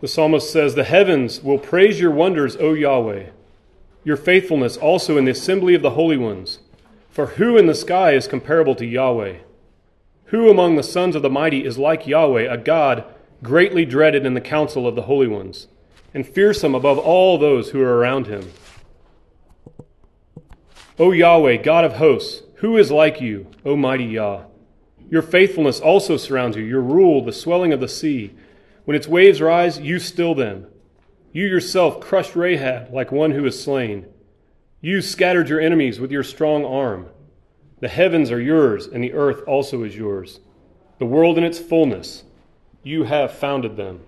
The 0.00 0.08
psalmist 0.08 0.50
says, 0.52 0.74
The 0.74 0.84
heavens 0.84 1.42
will 1.42 1.58
praise 1.58 2.00
your 2.00 2.10
wonders, 2.10 2.56
O 2.56 2.74
Yahweh 2.74 3.30
your 4.04 4.16
faithfulness 4.18 4.76
also 4.76 5.16
in 5.16 5.24
the 5.24 5.32
assembly 5.32 5.74
of 5.74 5.82
the 5.82 5.90
holy 5.90 6.18
ones. 6.18 6.58
For 7.08 7.26
who 7.26 7.56
in 7.56 7.66
the 7.66 7.74
sky 7.74 8.12
is 8.12 8.28
comparable 8.28 8.74
to 8.76 8.86
Yahweh? 8.86 9.38
Who 10.26 10.50
among 10.50 10.76
the 10.76 10.82
sons 10.82 11.16
of 11.16 11.22
the 11.22 11.30
mighty 11.30 11.64
is 11.64 11.78
like 11.78 12.06
Yahweh, 12.06 12.42
a 12.42 12.58
God 12.58 13.04
greatly 13.42 13.84
dreaded 13.84 14.26
in 14.26 14.34
the 14.34 14.40
council 14.40 14.86
of 14.86 14.94
the 14.94 15.02
holy 15.02 15.26
ones, 15.26 15.68
and 16.14 16.26
fearsome 16.26 16.74
above 16.74 16.98
all 16.98 17.36
those 17.36 17.70
who 17.70 17.82
are 17.82 17.98
around 17.98 18.28
him? 18.28 18.50
O 20.98 21.10
Yahweh, 21.10 21.56
God 21.56 21.84
of 21.84 21.94
hosts, 21.94 22.42
who 22.56 22.78
is 22.78 22.90
like 22.90 23.20
you, 23.20 23.48
O 23.64 23.76
mighty 23.76 24.04
Yah? 24.04 24.44
Your 25.10 25.22
faithfulness 25.22 25.80
also 25.80 26.16
surrounds 26.16 26.56
you, 26.56 26.62
your 26.62 26.80
rule, 26.80 27.24
the 27.24 27.32
swelling 27.32 27.72
of 27.72 27.80
the 27.80 27.88
sea. 27.88 28.32
When 28.84 28.96
its 28.96 29.08
waves 29.08 29.40
rise, 29.40 29.78
you 29.80 29.98
still 29.98 30.34
them. 30.34 30.66
You 31.32 31.46
yourself 31.46 32.00
crushed 32.00 32.36
Rahab 32.36 32.92
like 32.92 33.10
one 33.10 33.32
who 33.32 33.44
is 33.44 33.60
slain. 33.60 34.06
You 34.80 35.02
scattered 35.02 35.48
your 35.48 35.60
enemies 35.60 35.98
with 35.98 36.12
your 36.12 36.22
strong 36.22 36.64
arm. 36.64 37.08
The 37.80 37.88
heavens 37.88 38.30
are 38.30 38.40
yours, 38.40 38.86
and 38.86 39.02
the 39.02 39.14
earth 39.14 39.42
also 39.46 39.82
is 39.82 39.96
yours. 39.96 40.40
The 40.98 41.06
world 41.06 41.38
in 41.38 41.44
its 41.44 41.58
fullness, 41.58 42.22
you 42.82 43.04
have 43.04 43.32
founded 43.32 43.76
them. 43.76 44.00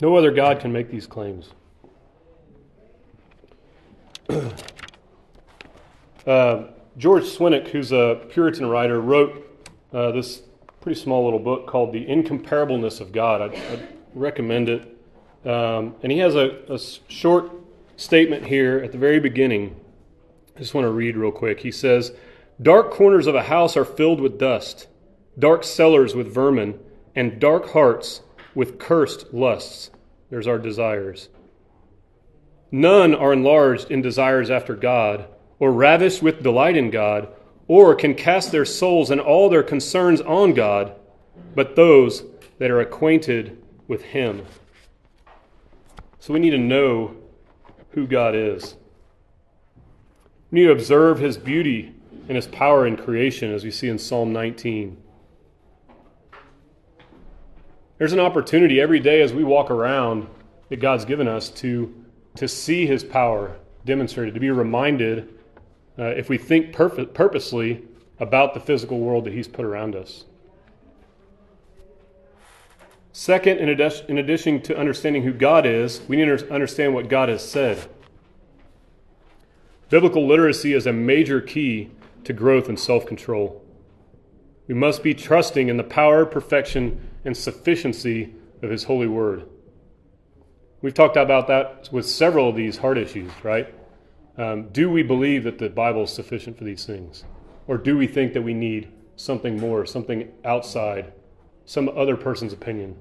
No 0.00 0.16
other 0.16 0.32
God 0.32 0.60
can 0.60 0.72
make 0.72 0.90
these 0.90 1.06
claims. 1.06 1.50
uh, 6.26 6.64
George 6.96 7.24
Swinnock, 7.24 7.68
who's 7.68 7.92
a 7.92 8.26
Puritan 8.30 8.66
writer, 8.66 9.00
wrote 9.00 9.66
uh, 9.92 10.10
this 10.10 10.42
pretty 10.80 11.00
small 11.00 11.24
little 11.24 11.38
book 11.38 11.66
called 11.66 11.92
The 11.92 12.04
Incomparableness 12.06 13.00
of 13.00 13.12
God. 13.12 13.40
I'd, 13.40 13.54
I'd 13.54 13.88
recommend 14.14 14.68
it. 14.68 14.82
Um, 15.44 15.94
and 16.02 16.10
he 16.10 16.18
has 16.18 16.34
a, 16.34 16.60
a 16.68 16.78
short 17.08 17.52
statement 17.96 18.46
here 18.46 18.78
at 18.78 18.92
the 18.92 18.98
very 18.98 19.20
beginning. 19.20 19.76
I 20.56 20.58
just 20.58 20.74
want 20.74 20.86
to 20.86 20.90
read 20.90 21.16
real 21.16 21.32
quick. 21.32 21.60
He 21.60 21.70
says, 21.70 22.12
Dark 22.60 22.90
corners 22.90 23.26
of 23.26 23.34
a 23.34 23.44
house 23.44 23.76
are 23.76 23.84
filled 23.84 24.20
with 24.20 24.38
dust, 24.38 24.86
dark 25.38 25.64
cellars 25.64 26.14
with 26.14 26.32
vermin, 26.32 26.78
and 27.14 27.40
dark 27.40 27.70
hearts 27.70 28.20
with 28.54 28.78
cursed 28.78 29.32
lusts. 29.32 29.90
There's 30.30 30.46
our 30.46 30.58
desires. 30.58 31.28
None 32.70 33.14
are 33.14 33.32
enlarged 33.32 33.90
in 33.90 34.02
desires 34.02 34.50
after 34.50 34.74
God, 34.74 35.26
or 35.58 35.72
ravished 35.72 36.22
with 36.22 36.42
delight 36.42 36.76
in 36.76 36.90
God, 36.90 37.28
or 37.68 37.94
can 37.94 38.14
cast 38.14 38.52
their 38.52 38.64
souls 38.64 39.10
and 39.10 39.20
all 39.20 39.48
their 39.48 39.62
concerns 39.62 40.20
on 40.20 40.54
God, 40.54 40.94
but 41.54 41.76
those 41.76 42.24
that 42.58 42.70
are 42.70 42.80
acquainted 42.80 43.62
with 43.86 44.02
Him. 44.02 44.44
So 46.18 46.32
we 46.32 46.40
need 46.40 46.50
to 46.50 46.58
know 46.58 47.16
who 47.90 48.06
God 48.06 48.34
is. 48.34 48.76
We 50.50 50.60
need 50.60 50.66
to 50.66 50.72
observe 50.72 51.18
His 51.18 51.36
beauty 51.36 51.94
and 52.28 52.36
His 52.36 52.46
power 52.46 52.86
in 52.86 52.96
creation, 52.96 53.52
as 53.52 53.62
we 53.62 53.70
see 53.70 53.88
in 53.88 53.98
Psalm 53.98 54.32
19. 54.32 54.96
There's 57.98 58.12
an 58.12 58.20
opportunity 58.20 58.80
every 58.80 58.98
day 58.98 59.22
as 59.22 59.32
we 59.32 59.44
walk 59.44 59.70
around 59.70 60.26
that 60.68 60.80
God's 60.80 61.04
given 61.04 61.28
us 61.28 61.48
to, 61.50 61.94
to 62.36 62.48
see 62.48 62.86
His 62.86 63.04
power 63.04 63.56
demonstrated, 63.84 64.34
to 64.34 64.40
be 64.40 64.50
reminded, 64.50 65.32
uh, 65.98 66.06
if 66.06 66.28
we 66.28 66.38
think 66.38 66.72
purposely, 66.72 67.84
about 68.18 68.54
the 68.54 68.60
physical 68.60 68.98
world 68.98 69.24
that 69.24 69.32
He's 69.32 69.46
put 69.46 69.64
around 69.64 69.94
us. 69.94 70.24
Second, 73.12 73.58
in 73.58 73.68
addition, 73.68 74.06
in 74.08 74.18
addition 74.18 74.60
to 74.62 74.76
understanding 74.76 75.22
who 75.22 75.32
God 75.32 75.66
is, 75.66 76.00
we 76.08 76.16
need 76.16 76.24
to 76.24 76.52
understand 76.52 76.94
what 76.94 77.08
God 77.08 77.28
has 77.28 77.48
said. 77.48 77.88
Biblical 79.88 80.26
literacy 80.26 80.72
is 80.72 80.88
a 80.88 80.92
major 80.92 81.40
key 81.40 81.90
to 82.24 82.32
growth 82.32 82.68
and 82.68 82.78
self 82.78 83.06
control. 83.06 83.62
We 84.66 84.74
must 84.74 85.04
be 85.04 85.14
trusting 85.14 85.68
in 85.68 85.76
the 85.76 85.84
power, 85.84 86.22
of 86.22 86.32
perfection, 86.32 86.98
and 87.24 87.36
sufficiency 87.36 88.34
of 88.62 88.70
His 88.70 88.84
holy 88.84 89.06
word. 89.06 89.48
We've 90.82 90.94
talked 90.94 91.16
about 91.16 91.46
that 91.48 91.88
with 91.90 92.06
several 92.06 92.50
of 92.50 92.56
these 92.56 92.76
heart 92.76 92.98
issues, 92.98 93.32
right? 93.42 93.74
Um, 94.36 94.68
do 94.68 94.90
we 94.90 95.02
believe 95.02 95.44
that 95.44 95.58
the 95.58 95.70
Bible 95.70 96.02
is 96.02 96.10
sufficient 96.10 96.58
for 96.58 96.64
these 96.64 96.84
things? 96.84 97.24
Or 97.66 97.78
do 97.78 97.96
we 97.96 98.06
think 98.06 98.34
that 98.34 98.42
we 98.42 98.52
need 98.52 98.92
something 99.16 99.58
more, 99.58 99.86
something 99.86 100.30
outside, 100.44 101.12
some 101.64 101.88
other 101.88 102.16
person's 102.16 102.52
opinion? 102.52 102.96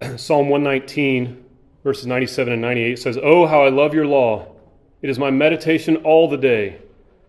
Psalm 0.16 0.48
119, 0.48 1.44
verses 1.84 2.06
97 2.06 2.54
and 2.54 2.62
98 2.62 2.98
says, 2.98 3.18
Oh, 3.22 3.46
how 3.46 3.62
I 3.62 3.68
love 3.68 3.94
your 3.94 4.06
law! 4.06 4.48
It 5.00 5.10
is 5.10 5.18
my 5.18 5.30
meditation 5.30 5.96
all 5.98 6.28
the 6.28 6.36
day. 6.36 6.81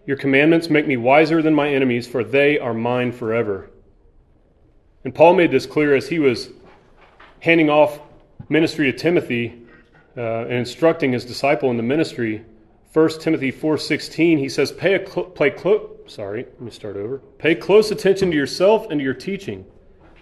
Your 0.06 0.18
commandments 0.18 0.70
make 0.70 0.86
me 0.86 0.98
wiser 0.98 1.42
than 1.42 1.54
my 1.54 1.70
enemies, 1.70 2.08
for 2.08 2.24
they 2.24 2.60
are 2.60 2.74
mine 2.74 3.12
forever. 3.12 3.70
And 5.04 5.16
Paul 5.16 5.36
made 5.36 5.52
this 5.52 5.66
clear 5.66 5.96
as 5.96 6.10
he 6.10 6.20
was 6.20 6.50
handing 7.40 7.70
off 7.70 8.00
ministry 8.50 8.92
to 8.92 8.98
Timothy 8.98 9.62
uh, 10.18 10.22
and 10.22 10.54
instructing 10.54 11.14
his 11.14 11.26
disciple 11.26 11.72
in 11.72 11.78
the 11.78 11.84
ministry. 11.84 12.46
1 12.94 13.10
Timothy 13.20 13.52
4:16 13.52 14.38
he 14.38 14.48
says 14.48 14.72
pay 14.72 14.94
a 14.94 15.10
cl- 15.10 15.26
play 15.26 15.50
clo- 15.50 15.90
sorry 16.06 16.44
let 16.44 16.62
me 16.62 16.70
start 16.70 16.96
over 16.96 17.18
pay 17.40 17.56
close 17.56 17.90
attention 17.90 18.30
to 18.30 18.38
yourself 18.38 18.86
and 18.92 19.00
to 19.00 19.04
your 19.04 19.16
teaching 19.16 19.66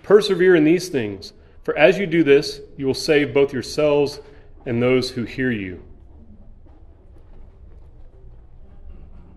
persevere 0.04 0.56
in 0.56 0.64
these 0.64 0.88
things 0.88 1.34
for 1.64 1.78
as 1.78 1.98
you 1.98 2.08
do 2.08 2.24
this 2.24 2.62
you 2.78 2.86
will 2.86 2.94
save 2.94 3.34
both 3.34 3.52
yourselves 3.52 4.22
and 4.66 4.82
those 4.82 5.10
who 5.12 5.26
hear 5.26 5.52
you 5.52 5.84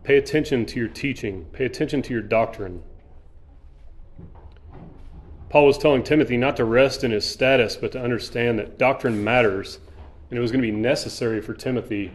Pay 0.05 0.19
attention 0.19 0.67
to 0.67 0.79
your 0.79 0.89
teaching, 0.89 1.47
pay 1.47 1.65
attention 1.65 2.03
to 2.03 2.13
your 2.13 2.23
doctrine. 2.23 2.83
Paul 5.49 5.67
was 5.67 5.79
telling 5.79 6.03
Timothy 6.03 6.37
not 6.37 6.57
to 6.59 6.65
rest 6.65 7.05
in 7.05 7.11
his 7.11 7.29
status, 7.29 7.75
but 7.75 7.93
to 7.93 8.03
understand 8.03 8.59
that 8.59 8.77
doctrine 8.77 9.25
matters, 9.25 9.79
and 10.29 10.39
it 10.39 10.43
was 10.43 10.51
going 10.51 10.61
to 10.61 10.71
be 10.71 10.77
necessary 10.77 11.41
for 11.41 11.55
Timothy 11.55 12.13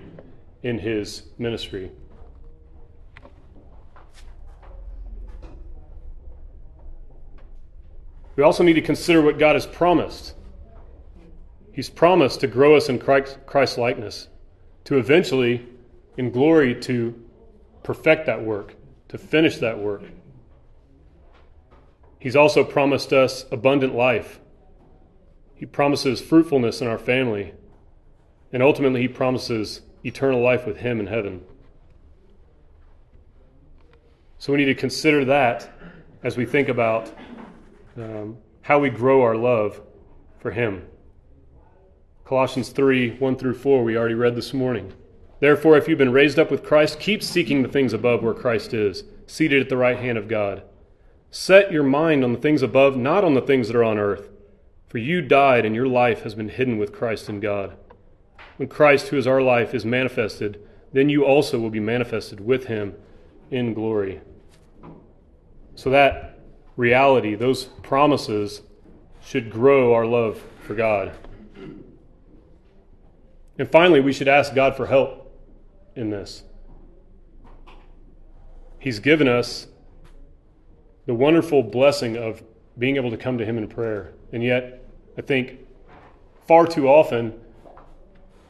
in 0.61 0.77
his 0.77 1.23
ministry. 1.39 1.89
We 8.35 8.43
also 8.43 8.63
need 8.63 8.73
to 8.73 8.81
consider 8.81 9.21
what 9.21 9.39
God 9.39 9.55
has 9.55 9.65
promised. 9.65 10.35
He's 11.73 11.89
promised 11.89 12.39
to 12.41 12.47
grow 12.47 12.75
us 12.75 12.87
in 12.87 12.99
Christ 12.99 13.77
likeness, 13.79 14.27
to 14.83 14.97
eventually, 14.97 15.65
in 16.17 16.29
glory, 16.29 16.79
to 16.81 17.15
perfect 17.83 18.25
that 18.25 18.43
work, 18.43 18.75
to 19.09 19.17
finish 19.17 19.57
that 19.57 19.79
work. 19.79 20.03
He's 22.19 22.35
also 22.35 22.63
promised 22.63 23.13
us 23.13 23.45
abundant 23.51 23.95
life. 23.95 24.39
He 25.55 25.65
promises 25.65 26.21
fruitfulness 26.21 26.81
in 26.81 26.87
our 26.87 26.97
family. 26.97 27.53
And 28.51 28.61
ultimately, 28.61 29.01
He 29.01 29.07
promises 29.07 29.81
eternal 30.03 30.41
life 30.41 30.65
with 30.65 30.77
Him 30.77 30.99
in 30.99 31.07
heaven. 31.07 31.43
So 34.37 34.53
we 34.53 34.59
need 34.59 34.65
to 34.65 34.75
consider 34.75 35.25
that 35.25 35.69
as 36.23 36.37
we 36.37 36.45
think 36.45 36.69
about 36.69 37.13
um, 37.97 38.37
how 38.61 38.79
we 38.79 38.89
grow 38.89 39.21
our 39.21 39.35
love 39.35 39.81
for 40.39 40.51
Him. 40.51 40.85
Colossians 42.25 42.69
3 42.69 43.17
1 43.17 43.35
through 43.37 43.55
4, 43.55 43.83
we 43.83 43.97
already 43.97 44.13
read 44.13 44.35
this 44.35 44.53
morning. 44.53 44.93
Therefore, 45.39 45.77
if 45.77 45.87
you've 45.87 45.97
been 45.97 46.11
raised 46.11 46.37
up 46.37 46.51
with 46.51 46.65
Christ, 46.65 46.99
keep 46.99 47.23
seeking 47.23 47.61
the 47.61 47.69
things 47.69 47.93
above 47.93 48.21
where 48.21 48.33
Christ 48.33 48.73
is, 48.73 49.03
seated 49.25 49.61
at 49.61 49.69
the 49.69 49.77
right 49.77 49.97
hand 49.97 50.17
of 50.17 50.27
God. 50.27 50.63
Set 51.31 51.71
your 51.71 51.83
mind 51.83 52.23
on 52.23 52.33
the 52.33 52.39
things 52.39 52.61
above, 52.61 52.97
not 52.97 53.23
on 53.23 53.35
the 53.35 53.41
things 53.41 53.67
that 53.67 53.75
are 53.75 53.83
on 53.83 53.97
earth. 53.97 54.29
For 54.87 54.97
you 54.97 55.21
died, 55.21 55.65
and 55.65 55.75
your 55.75 55.87
life 55.87 56.23
has 56.23 56.35
been 56.35 56.49
hidden 56.49 56.77
with 56.77 56.91
Christ 56.91 57.29
in 57.29 57.39
God. 57.39 57.77
When 58.57 58.67
Christ, 58.67 59.09
who 59.09 59.17
is 59.17 59.27
our 59.27 59.41
life, 59.41 59.73
is 59.73 59.85
manifested, 59.85 60.61
then 60.91 61.07
you 61.07 61.23
also 61.23 61.59
will 61.59 61.69
be 61.69 61.79
manifested 61.79 62.41
with 62.41 62.65
him 62.65 62.95
in 63.51 63.73
glory. 63.73 64.21
So 65.75 65.89
that 65.91 66.39
reality, 66.75 67.35
those 67.35 67.65
promises, 67.65 68.63
should 69.23 69.51
grow 69.51 69.93
our 69.93 70.05
love 70.05 70.43
for 70.61 70.73
God. 70.73 71.13
And 73.57 73.71
finally, 73.71 73.99
we 73.99 74.11
should 74.11 74.27
ask 74.27 74.55
God 74.55 74.75
for 74.75 74.87
help 74.87 75.28
in 75.99 76.09
this. 76.09 76.43
He's 78.79 78.99
given 78.99 79.27
us 79.27 79.67
the 81.05 81.13
wonderful 81.13 81.61
blessing 81.61 82.17
of 82.17 82.41
being 82.77 82.95
able 82.95 83.11
to 83.11 83.17
come 83.17 83.37
to 83.37 83.45
Him 83.45 83.57
in 83.57 83.67
prayer. 83.67 84.13
And 84.31 84.41
yet, 84.41 84.85
I 85.17 85.21
think 85.21 85.59
far 86.47 86.65
too 86.65 86.87
often, 86.87 87.33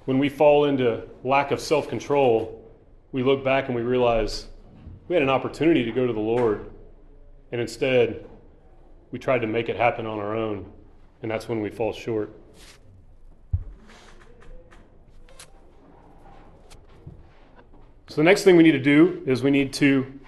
when 0.05 0.19
we 0.19 0.29
fall 0.29 0.65
into 0.65 1.03
lack 1.23 1.51
of 1.51 1.59
self 1.59 1.87
control, 1.87 2.63
we 3.11 3.23
look 3.23 3.43
back 3.43 3.65
and 3.65 3.75
we 3.75 3.81
realize 3.81 4.47
we 5.07 5.15
had 5.15 5.23
an 5.23 5.29
opportunity 5.29 5.83
to 5.83 5.91
go 5.91 6.05
to 6.05 6.13
the 6.13 6.19
Lord, 6.19 6.69
and 7.51 7.59
instead, 7.59 8.25
we 9.11 9.17
tried 9.17 9.39
to 9.39 9.47
make 9.47 9.69
it 9.69 9.75
happen 9.75 10.05
on 10.05 10.19
our 10.19 10.35
own, 10.35 10.71
and 11.23 11.31
that's 11.31 11.49
when 11.49 11.61
we 11.61 11.71
fall 11.71 11.91
short. 11.91 12.38
So, 18.09 18.15
the 18.15 18.23
next 18.23 18.43
thing 18.43 18.57
we 18.57 18.63
need 18.63 18.71
to 18.71 18.79
do 18.79 19.21
is 19.27 19.43
we 19.43 19.51
need 19.51 19.71
to 19.73 20.19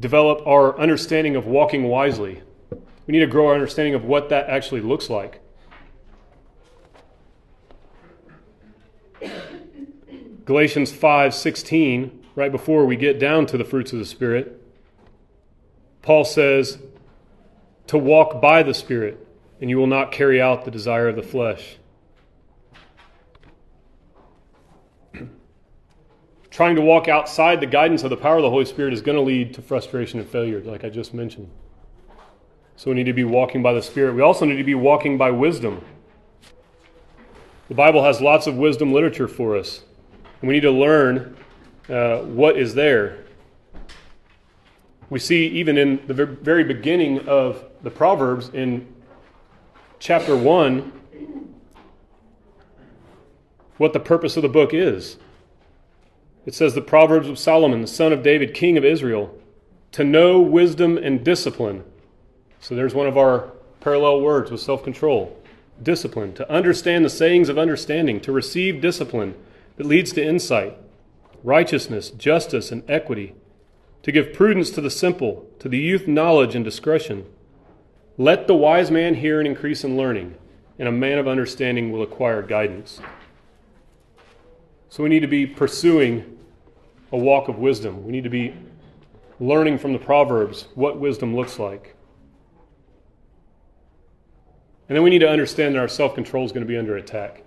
develop 0.00 0.46
our 0.46 0.78
understanding 0.78 1.36
of 1.36 1.46
walking 1.46 1.84
wisely. 1.84 2.40
We 3.06 3.12
need 3.12 3.20
to 3.20 3.26
grow 3.26 3.48
our 3.48 3.54
understanding 3.54 3.94
of 3.94 4.04
what 4.04 4.30
that 4.30 4.48
actually 4.48 4.80
looks 4.80 5.10
like. 5.10 5.40
Galatians 10.46 10.90
5:16, 10.90 12.10
right 12.34 12.50
before 12.50 12.86
we 12.86 12.96
get 12.96 13.18
down 13.18 13.44
to 13.46 13.58
the 13.58 13.64
fruits 13.64 13.92
of 13.92 13.98
the 13.98 14.06
spirit, 14.06 14.58
Paul 16.00 16.24
says 16.24 16.78
to 17.88 17.98
walk 17.98 18.40
by 18.40 18.62
the 18.62 18.74
spirit 18.74 19.26
and 19.60 19.68
you 19.68 19.76
will 19.76 19.86
not 19.86 20.12
carry 20.12 20.40
out 20.40 20.64
the 20.64 20.70
desire 20.70 21.08
of 21.08 21.16
the 21.16 21.22
flesh. 21.22 21.76
Trying 26.54 26.76
to 26.76 26.80
walk 26.80 27.08
outside 27.08 27.58
the 27.58 27.66
guidance 27.66 28.04
of 28.04 28.10
the 28.10 28.16
power 28.16 28.36
of 28.36 28.42
the 28.42 28.48
Holy 28.48 28.64
Spirit 28.64 28.94
is 28.94 29.02
going 29.02 29.16
to 29.16 29.22
lead 29.22 29.52
to 29.52 29.60
frustration 29.60 30.20
and 30.20 30.28
failure, 30.28 30.60
like 30.60 30.84
I 30.84 30.88
just 30.88 31.12
mentioned. 31.12 31.50
So 32.76 32.92
we 32.92 32.94
need 32.94 33.06
to 33.06 33.12
be 33.12 33.24
walking 33.24 33.60
by 33.60 33.72
the 33.72 33.82
Spirit. 33.82 34.14
We 34.14 34.22
also 34.22 34.44
need 34.44 34.58
to 34.58 34.62
be 34.62 34.76
walking 34.76 35.18
by 35.18 35.32
wisdom. 35.32 35.84
The 37.68 37.74
Bible 37.74 38.04
has 38.04 38.20
lots 38.20 38.46
of 38.46 38.54
wisdom 38.54 38.92
literature 38.92 39.26
for 39.26 39.56
us. 39.56 39.82
And 40.40 40.46
we 40.48 40.54
need 40.54 40.60
to 40.60 40.70
learn 40.70 41.36
uh, 41.88 42.18
what 42.18 42.56
is 42.56 42.72
there. 42.72 43.24
We 45.10 45.18
see 45.18 45.48
even 45.48 45.76
in 45.76 46.06
the 46.06 46.14
very 46.14 46.62
beginning 46.62 47.26
of 47.26 47.64
the 47.82 47.90
Proverbs 47.90 48.50
in 48.50 48.86
chapter 49.98 50.36
1 50.36 50.92
what 53.78 53.92
the 53.92 53.98
purpose 53.98 54.36
of 54.36 54.44
the 54.44 54.48
book 54.48 54.72
is. 54.72 55.16
It 56.46 56.54
says 56.54 56.74
the 56.74 56.80
Proverbs 56.80 57.28
of 57.28 57.38
Solomon, 57.38 57.80
the 57.80 57.86
son 57.86 58.12
of 58.12 58.22
David, 58.22 58.54
king 58.54 58.76
of 58.76 58.84
Israel, 58.84 59.36
to 59.92 60.04
know 60.04 60.40
wisdom 60.40 60.98
and 60.98 61.24
discipline. 61.24 61.84
So 62.60 62.74
there's 62.74 62.94
one 62.94 63.06
of 63.06 63.16
our 63.16 63.52
parallel 63.80 64.20
words 64.20 64.50
with 64.50 64.60
self 64.60 64.82
control 64.82 65.38
discipline, 65.82 66.32
to 66.34 66.50
understand 66.50 67.04
the 67.04 67.10
sayings 67.10 67.48
of 67.48 67.58
understanding, 67.58 68.20
to 68.20 68.32
receive 68.32 68.80
discipline 68.80 69.34
that 69.76 69.86
leads 69.86 70.12
to 70.12 70.24
insight, 70.24 70.76
righteousness, 71.42 72.10
justice, 72.10 72.70
and 72.70 72.88
equity, 72.88 73.34
to 74.02 74.12
give 74.12 74.32
prudence 74.32 74.70
to 74.70 74.80
the 74.80 74.90
simple, 74.90 75.46
to 75.58 75.68
the 75.68 75.78
youth 75.78 76.06
knowledge 76.06 76.54
and 76.54 76.64
discretion. 76.64 77.26
Let 78.16 78.46
the 78.46 78.54
wise 78.54 78.90
man 78.90 79.16
hear 79.16 79.40
and 79.40 79.48
increase 79.48 79.82
in 79.82 79.96
learning, 79.96 80.36
and 80.78 80.86
a 80.86 80.92
man 80.92 81.18
of 81.18 81.26
understanding 81.26 81.90
will 81.90 82.02
acquire 82.02 82.42
guidance. 82.42 83.00
So 84.94 85.02
we 85.02 85.08
need 85.08 85.22
to 85.22 85.26
be 85.26 85.44
pursuing 85.44 86.38
a 87.10 87.16
walk 87.16 87.48
of 87.48 87.58
wisdom. 87.58 88.04
We 88.04 88.12
need 88.12 88.22
to 88.22 88.30
be 88.30 88.54
learning 89.40 89.78
from 89.78 89.92
the 89.92 89.98
Proverbs 89.98 90.68
what 90.76 91.00
wisdom 91.00 91.34
looks 91.34 91.58
like. 91.58 91.96
And 94.88 94.94
then 94.94 95.02
we 95.02 95.10
need 95.10 95.18
to 95.18 95.28
understand 95.28 95.74
that 95.74 95.80
our 95.80 95.88
self 95.88 96.14
control 96.14 96.44
is 96.44 96.52
going 96.52 96.64
to 96.64 96.68
be 96.68 96.76
under 96.76 96.96
attack. 96.96 97.42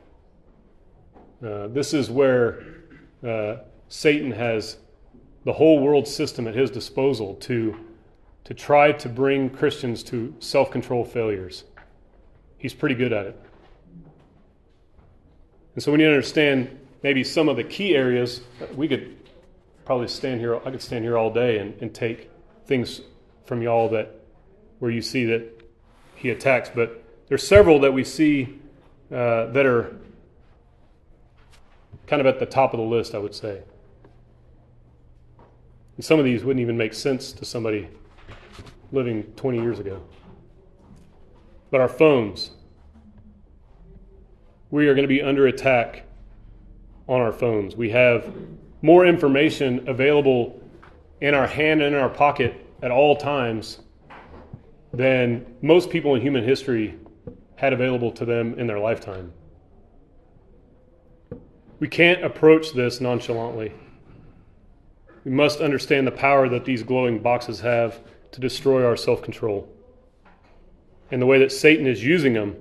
Uh, 1.42 1.68
this 1.70 1.94
is 1.94 2.10
where 2.10 2.66
uh, 3.26 3.60
Satan 3.88 4.32
has 4.32 4.80
the 5.46 5.54
whole 5.54 5.80
world 5.80 6.06
system 6.06 6.50
at 6.50 6.54
his 6.54 6.70
disposal 6.70 7.36
to, 7.36 7.78
to 8.44 8.54
try 8.54 8.92
to 8.92 9.08
bring 9.08 9.50
Christians 9.50 10.04
to 10.04 10.36
self 10.40 10.70
control 10.70 11.06
failures. 11.06 11.64
He's 12.58 12.74
pretty 12.74 12.96
good 12.96 13.14
at 13.14 13.26
it. 13.26 13.42
And 15.76 15.82
so 15.82 15.94
we 15.94 16.00
need 16.00 16.04
to 16.04 16.10
understand 16.10 16.78
maybe 17.04 17.24
some 17.24 17.50
of 17.50 17.56
the 17.56 17.64
key 17.64 17.96
areas. 17.96 18.42
We 18.76 18.88
could 18.88 19.18
probably 19.86 20.08
stand 20.08 20.40
here, 20.42 20.58
I 20.58 20.72
could 20.72 20.82
stand 20.82 21.04
here 21.04 21.18
all 21.18 21.32
day 21.32 21.60
and, 21.60 21.82
and 21.82 21.94
take 21.94 22.30
things 22.66 23.02
from 23.46 23.62
y'all 23.62 23.90
that 23.90 24.14
where 24.80 24.92
you 24.92 25.02
see 25.02 25.26
that 25.26 25.62
he 26.16 26.30
attacks, 26.30 26.70
but 26.74 27.04
there's 27.28 27.48
several 27.48 27.80
that 27.80 27.94
we 27.94 28.04
see 28.04 28.60
uh, 29.12 29.48
that 29.48 29.66
are 29.66 29.96
kind 32.08 32.20
of 32.20 32.26
at 32.26 32.40
the 32.40 32.46
top 32.46 32.74
of 32.74 32.80
the 32.80 32.86
list, 32.86 33.14
I 33.14 33.18
would 33.20 33.36
say. 33.36 33.62
And 35.96 36.06
some 36.06 36.20
of 36.20 36.26
these 36.26 36.44
wouldn't 36.44 36.62
even 36.62 36.78
make 36.78 36.94
sense 36.94 37.32
to 37.34 37.46
somebody 37.46 37.90
living 38.92 39.24
20 39.36 39.60
years 39.62 39.80
ago. 39.80 40.02
But 41.70 41.82
our 41.82 41.90
phones, 41.90 42.52
we 44.70 44.88
are 44.88 44.94
going 44.94 45.04
to 45.04 45.08
be 45.08 45.22
under 45.22 45.48
attack 45.48 46.07
on 47.08 47.22
our 47.22 47.32
phones. 47.32 47.76
We 47.76 47.90
have 47.92 48.34
more 48.82 49.06
information 49.06 49.88
available 49.88 50.62
in 51.22 51.34
our 51.34 51.48
hand 51.48 51.82
and 51.82 51.96
in 51.96 52.02
our 52.02 52.10
pocket 52.10 52.66
at 52.82 52.92
all 52.92 53.16
times 53.16 53.80
than 54.94 55.46
most 55.62 55.90
people 55.90 56.16
in 56.16 56.22
human 56.22 56.44
history 56.44 56.96
had 57.56 57.74
available 57.74 58.12
to 58.12 58.26
them 58.26 58.58
in 58.60 58.68
their 58.68 58.80
lifetime. 58.80 59.34
We 61.80 61.88
can't 61.88 62.24
approach 62.24 62.74
this 62.74 63.02
nonchalantly. 63.02 63.74
We 65.24 65.32
must 65.32 65.60
understand 65.60 66.08
the 66.08 66.12
power 66.12 66.50
that 66.50 66.66
these 66.66 66.84
glowing 66.84 67.20
boxes 67.20 67.60
have 67.60 68.00
to 68.32 68.40
destroy 68.40 68.86
our 68.86 68.96
self 68.96 69.22
control 69.22 69.70
and 71.12 71.22
the 71.22 71.26
way 71.26 71.40
that 71.40 71.52
Satan 71.52 71.88
is 71.88 72.04
using 72.04 72.34
them 72.34 72.56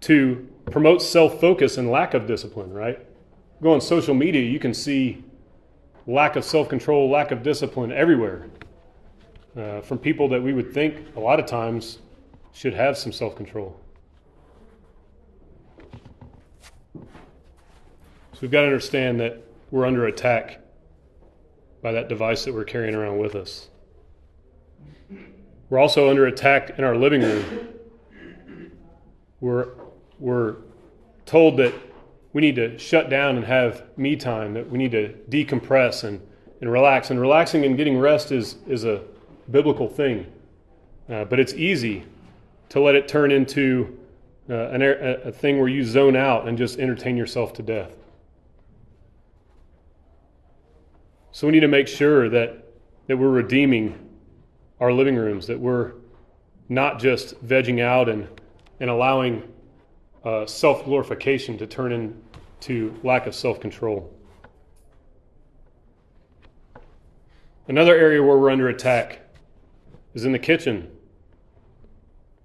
to 0.00 0.48
promote 0.66 1.02
self 1.02 1.40
focus 1.40 1.78
and 1.78 1.90
lack 1.90 2.14
of 2.14 2.26
discipline, 2.26 2.72
right? 2.72 3.06
Go 3.62 3.72
on 3.72 3.80
social 3.80 4.14
media, 4.14 4.42
you 4.42 4.58
can 4.58 4.74
see 4.74 5.24
lack 6.06 6.36
of 6.36 6.44
self 6.44 6.68
control, 6.68 7.10
lack 7.10 7.30
of 7.30 7.42
discipline 7.42 7.92
everywhere 7.92 8.46
uh, 9.56 9.80
from 9.80 9.98
people 9.98 10.28
that 10.28 10.42
we 10.42 10.52
would 10.52 10.72
think 10.72 11.14
a 11.16 11.20
lot 11.20 11.38
of 11.40 11.46
times 11.46 11.98
should 12.52 12.74
have 12.74 12.96
some 12.96 13.12
self 13.12 13.36
control. 13.36 13.80
So 18.32 18.38
we've 18.42 18.50
got 18.50 18.62
to 18.62 18.66
understand 18.66 19.20
that 19.20 19.44
we're 19.70 19.86
under 19.86 20.06
attack 20.06 20.60
by 21.82 21.92
that 21.92 22.08
device 22.08 22.44
that 22.44 22.54
we're 22.54 22.64
carrying 22.64 22.94
around 22.94 23.18
with 23.18 23.34
us. 23.34 23.68
We're 25.68 25.78
also 25.78 26.10
under 26.10 26.26
attack 26.26 26.78
in 26.78 26.84
our 26.84 26.96
living 26.96 27.22
room. 27.22 27.68
We're, 29.40 29.68
we're 30.20 30.56
told 31.26 31.56
that 31.56 31.74
we 32.32 32.40
need 32.40 32.54
to 32.56 32.78
shut 32.78 33.10
down 33.10 33.36
and 33.36 33.44
have 33.44 33.82
me 33.96 34.14
time, 34.14 34.54
that 34.54 34.70
we 34.70 34.78
need 34.78 34.92
to 34.92 35.14
decompress 35.28 36.04
and, 36.04 36.20
and 36.60 36.70
relax. 36.70 37.10
And 37.10 37.20
relaxing 37.20 37.64
and 37.64 37.76
getting 37.76 37.98
rest 37.98 38.30
is, 38.30 38.56
is 38.68 38.84
a 38.84 39.02
biblical 39.50 39.88
thing. 39.88 40.30
Uh, 41.08 41.24
but 41.24 41.40
it's 41.40 41.54
easy 41.54 42.04
to 42.68 42.80
let 42.80 42.94
it 42.94 43.08
turn 43.08 43.32
into 43.32 43.98
uh, 44.48 44.68
an, 44.68 44.82
a, 44.82 45.20
a 45.24 45.32
thing 45.32 45.58
where 45.58 45.68
you 45.68 45.82
zone 45.84 46.14
out 46.14 46.46
and 46.46 46.56
just 46.56 46.78
entertain 46.78 47.16
yourself 47.16 47.52
to 47.54 47.62
death. 47.62 47.96
So 51.32 51.46
we 51.46 51.52
need 51.52 51.60
to 51.60 51.68
make 51.68 51.88
sure 51.88 52.28
that, 52.28 52.64
that 53.06 53.16
we're 53.16 53.30
redeeming 53.30 53.98
our 54.78 54.92
living 54.92 55.16
rooms, 55.16 55.46
that 55.46 55.58
we're 55.58 55.92
not 56.68 57.00
just 57.00 57.44
vegging 57.44 57.80
out 57.80 58.08
and, 58.08 58.28
and 58.78 58.90
allowing 58.90 59.42
uh, 60.24 60.46
self 60.46 60.84
glorification 60.84 61.56
to 61.58 61.66
turn 61.66 61.92
into 61.92 62.94
lack 63.02 63.26
of 63.26 63.34
self 63.34 63.60
control. 63.60 64.12
Another 67.68 67.94
area 67.94 68.22
where 68.22 68.36
we're 68.36 68.50
under 68.50 68.68
attack 68.68 69.20
is 70.14 70.24
in 70.24 70.32
the 70.32 70.38
kitchen. 70.38 70.90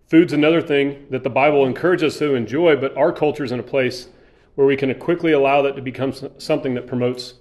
Food's 0.08 0.34
another 0.34 0.62
thing 0.62 1.08
that 1.10 1.24
the 1.24 1.30
Bible 1.30 1.66
encourages 1.66 2.14
us 2.14 2.20
to 2.20 2.36
enjoy, 2.36 2.76
but 2.76 2.96
our 2.96 3.12
culture 3.12 3.44
is 3.44 3.52
in 3.52 3.60
a 3.60 3.64
place 3.64 4.08
where 4.54 4.68
we 4.68 4.78
can 4.78 4.94
quickly 5.00 5.32
allow 5.32 5.64
that 5.64 5.76
to 5.76 5.82
become 5.82 6.14
something 6.38 6.76
that 6.76 6.86
promotes 6.86 7.34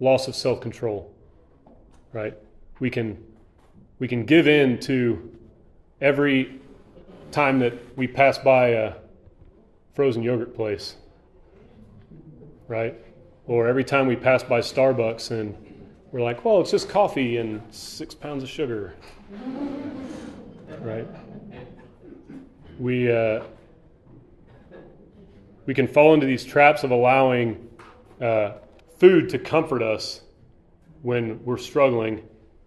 loss 0.00 0.28
of 0.28 0.36
self-control. 0.36 1.12
Right? 2.12 2.36
We 2.78 2.90
can 2.90 3.24
we 3.98 4.06
can 4.06 4.24
give 4.24 4.46
in 4.46 4.78
to 4.80 5.34
every 6.00 6.60
time 7.32 7.58
that 7.58 7.74
we 7.96 8.06
pass 8.06 8.38
by 8.38 8.68
a 8.68 8.92
frozen 9.98 10.22
yogurt 10.22 10.54
place. 10.54 10.94
Right? 12.68 12.94
Or 13.48 13.66
every 13.66 13.82
time 13.82 14.06
we 14.06 14.14
pass 14.14 14.44
by 14.44 14.60
Starbucks 14.60 15.32
and 15.32 15.56
we're 16.12 16.20
like, 16.20 16.44
well, 16.44 16.60
it's 16.60 16.70
just 16.70 16.88
coffee 16.88 17.38
and 17.38 17.60
six 17.74 18.14
pounds 18.14 18.44
of 18.44 18.48
sugar. 18.48 18.94
Right? 20.80 21.04
we, 22.78 23.10
uh, 23.10 23.42
we 25.66 25.74
can 25.74 25.88
fall 25.88 26.14
into 26.14 26.26
these 26.26 26.44
traps 26.44 26.84
of 26.84 26.92
allowing 26.92 27.68
uh, 28.20 28.52
food 29.00 29.28
to 29.30 29.38
comfort 29.40 29.82
us 29.82 30.20
when 31.02 31.44
we're 31.44 31.58
struggling 31.58 32.22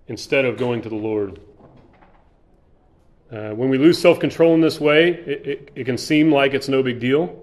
instead 0.10 0.44
of 0.44 0.58
going 0.58 0.82
to 0.82 0.90
the 0.90 0.96
Lord. 0.96 1.40
Uh, 3.32 3.52
when 3.52 3.70
we 3.70 3.78
lose 3.78 3.98
self 3.98 4.20
control 4.20 4.54
in 4.54 4.60
this 4.60 4.80
way, 4.80 5.10
it, 5.10 5.48
it, 5.48 5.72
it, 5.76 5.84
can 5.86 5.98
seem 5.98 6.34
like 6.34 6.54
it's 6.54 6.68
no 6.68 6.84
big 6.84 7.00
deal, 7.00 7.42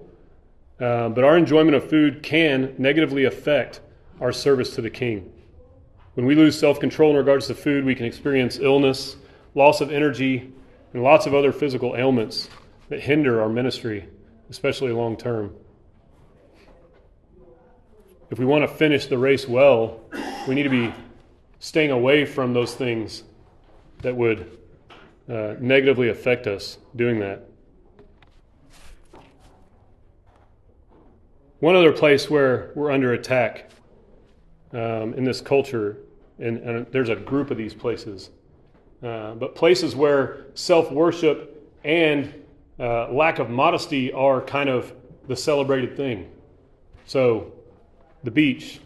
uh, 0.79 1.09
but 1.09 1.23
our 1.23 1.35
enjoyment 1.35 1.75
of 1.75 1.89
food 1.89 2.21
can 2.21 2.75
negatively 2.77 3.25
affect 3.25 3.81
our 4.21 4.31
service 4.31 4.75
to 4.75 4.81
the 4.81 4.89
King. 4.89 5.33
When 6.13 6.27
we 6.27 6.35
lose 6.35 6.59
self 6.59 6.79
control 6.79 7.09
in 7.11 7.17
regards 7.17 7.47
to 7.47 7.55
food, 7.55 7.85
we 7.85 7.95
can 7.95 8.05
experience 8.05 8.59
illness, 8.59 9.15
loss 9.55 9.81
of 9.81 9.91
energy, 9.91 10.53
and 10.93 11.01
lots 11.01 11.25
of 11.25 11.33
other 11.33 11.51
physical 11.51 11.95
ailments 11.95 12.49
that 12.89 12.99
hinder 12.99 13.41
our 13.41 13.49
ministry, 13.49 14.07
especially 14.51 14.91
long 14.91 15.17
term. 15.17 15.55
If 18.29 18.37
we 18.37 18.45
want 18.45 18.61
to 18.63 18.67
finish 18.67 19.07
the 19.07 19.17
race 19.17 19.47
well, 19.47 20.01
we 20.47 20.53
need 20.53 20.63
to 20.63 20.69
be 20.69 20.93
staying 21.57 21.89
away 21.89 22.25
from 22.25 22.53
those 22.53 22.75
things 22.75 23.23
that 24.03 24.15
would 24.15 24.58
uh, 25.29 25.55
negatively 25.59 26.09
affect 26.09 26.47
us 26.47 26.77
doing 26.95 27.19
that. 27.19 27.45
One 31.59 31.75
other 31.75 31.91
place 31.91 32.29
where 32.29 32.71
we're 32.73 32.91
under 32.91 33.13
attack 33.13 33.69
um, 34.71 35.13
in 35.13 35.23
this 35.23 35.41
culture, 35.41 35.97
and, 36.39 36.57
and, 36.59 36.87
there's 36.91 37.09
a 37.09 37.15
group 37.15 37.51
of 37.51 37.57
these 37.57 37.73
places, 37.73 38.29
uh, 39.03 39.33
but 39.35 39.55
places 39.55 39.95
where 39.95 40.45
self 40.53 40.91
worship 40.91 41.69
and 41.83 42.33
uh, 42.79 43.11
lack 43.11 43.39
of 43.39 43.49
modesty 43.49 44.11
are 44.13 44.41
kind 44.41 44.69
of 44.69 44.93
the 45.27 45.35
celebrated 45.35 45.97
thing. 45.97 46.31
So, 47.05 47.51
the 48.23 48.31
beach, 48.31 48.79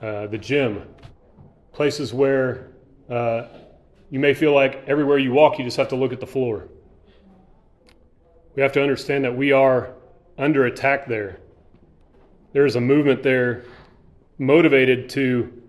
uh, 0.00 0.28
the 0.28 0.38
gym, 0.38 0.84
places 1.72 2.14
where 2.14 2.68
uh, 3.10 3.46
you 4.12 4.20
may 4.20 4.34
feel 4.34 4.52
like 4.52 4.84
everywhere 4.86 5.16
you 5.16 5.32
walk, 5.32 5.58
you 5.58 5.64
just 5.64 5.78
have 5.78 5.88
to 5.88 5.96
look 5.96 6.12
at 6.12 6.20
the 6.20 6.26
floor. 6.26 6.68
We 8.54 8.60
have 8.60 8.72
to 8.72 8.82
understand 8.82 9.24
that 9.24 9.34
we 9.34 9.52
are 9.52 9.94
under 10.36 10.66
attack 10.66 11.06
there. 11.06 11.38
There 12.52 12.66
is 12.66 12.76
a 12.76 12.80
movement 12.80 13.22
there 13.22 13.64
motivated 14.36 15.08
to 15.10 15.62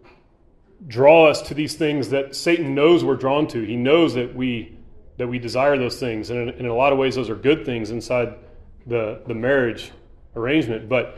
draw 0.86 1.28
us 1.28 1.42
to 1.44 1.54
these 1.54 1.76
things 1.76 2.10
that 2.10 2.36
Satan 2.36 2.76
knows 2.76 3.06
we're 3.06 3.16
drawn 3.16 3.48
to. 3.48 3.62
He 3.64 3.78
knows 3.78 4.14
that 4.16 4.36
we 4.36 4.78
that 5.16 5.28
we 5.28 5.40
desire 5.40 5.78
those 5.78 5.98
things, 5.98 6.30
and 6.30 6.50
in, 6.50 6.50
in 6.50 6.66
a 6.66 6.76
lot 6.76 6.92
of 6.92 7.00
ways, 7.00 7.16
those 7.16 7.30
are 7.30 7.36
good 7.36 7.66
things 7.66 7.92
inside 7.92 8.34
the 8.86 9.22
the 9.26 9.34
marriage 9.34 9.94
arrangement. 10.36 10.90
But 10.90 11.18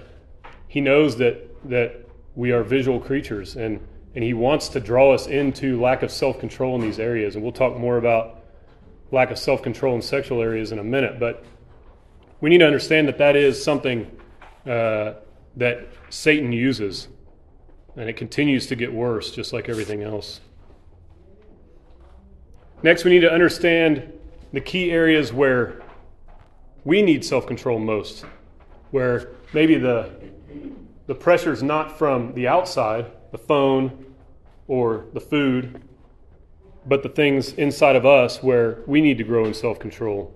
he 0.67 0.79
knows 0.79 1.17
that 1.17 1.69
that 1.69 2.07
we 2.35 2.51
are 2.51 2.61
visual 2.61 2.99
creatures, 2.99 3.55
and 3.55 3.79
and 4.15 4.23
he 4.23 4.33
wants 4.33 4.69
to 4.69 4.79
draw 4.79 5.13
us 5.13 5.27
into 5.27 5.79
lack 5.79 6.01
of 6.01 6.09
self 6.09 6.39
control 6.39 6.75
in 6.75 6.81
these 6.81 6.99
areas. 6.99 7.35
And 7.35 7.43
we'll 7.43 7.51
talk 7.51 7.77
more 7.77 7.97
about 7.97 8.41
lack 9.11 9.29
of 9.29 9.37
self 9.37 9.61
control 9.61 9.95
in 9.95 10.01
sexual 10.01 10.41
areas 10.41 10.71
in 10.71 10.79
a 10.79 10.83
minute. 10.83 11.19
But 11.19 11.43
we 12.39 12.49
need 12.49 12.59
to 12.59 12.65
understand 12.65 13.07
that 13.09 13.17
that 13.17 13.35
is 13.35 13.61
something 13.61 14.09
uh, 14.65 15.13
that 15.57 15.89
Satan 16.09 16.51
uses 16.51 17.09
and 17.97 18.09
it 18.09 18.17
continues 18.17 18.67
to 18.67 18.75
get 18.75 18.93
worse, 18.93 19.31
just 19.31 19.53
like 19.53 19.69
everything 19.69 20.03
else. 20.03 20.41
Next, 22.83 23.05
we 23.05 23.11
need 23.11 23.21
to 23.21 23.31
understand 23.31 24.11
the 24.51 24.61
key 24.61 24.91
areas 24.91 25.31
where 25.33 25.81
we 26.83 27.01
need 27.01 27.25
self 27.25 27.47
control 27.47 27.79
most, 27.79 28.25
where 28.91 29.29
maybe 29.53 29.75
the, 29.75 30.09
the 31.07 31.15
pressure 31.15 31.51
is 31.51 31.63
not 31.63 31.97
from 31.97 32.33
the 32.33 32.47
outside, 32.47 33.07
the 33.31 33.37
phone 33.37 34.04
or 34.67 35.05
the 35.13 35.19
food, 35.19 35.81
but 36.85 37.03
the 37.03 37.09
things 37.09 37.53
inside 37.53 37.95
of 37.95 38.05
us 38.05 38.41
where 38.41 38.79
we 38.85 39.01
need 39.01 39.17
to 39.17 39.23
grow 39.23 39.45
in 39.45 39.53
self 39.53 39.79
control. 39.79 40.35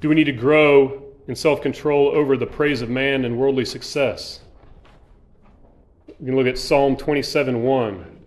Do 0.00 0.08
we 0.08 0.14
need 0.14 0.24
to 0.24 0.32
grow 0.32 1.10
in 1.30 1.36
self 1.36 1.62
control 1.62 2.08
over 2.08 2.36
the 2.36 2.46
praise 2.46 2.82
of 2.82 2.90
man 2.90 3.24
and 3.24 3.38
worldly 3.38 3.64
success. 3.64 4.40
You 6.18 6.26
can 6.26 6.34
look 6.34 6.48
at 6.48 6.58
Psalm 6.58 6.96
27 6.96 7.62
1. 7.62 8.20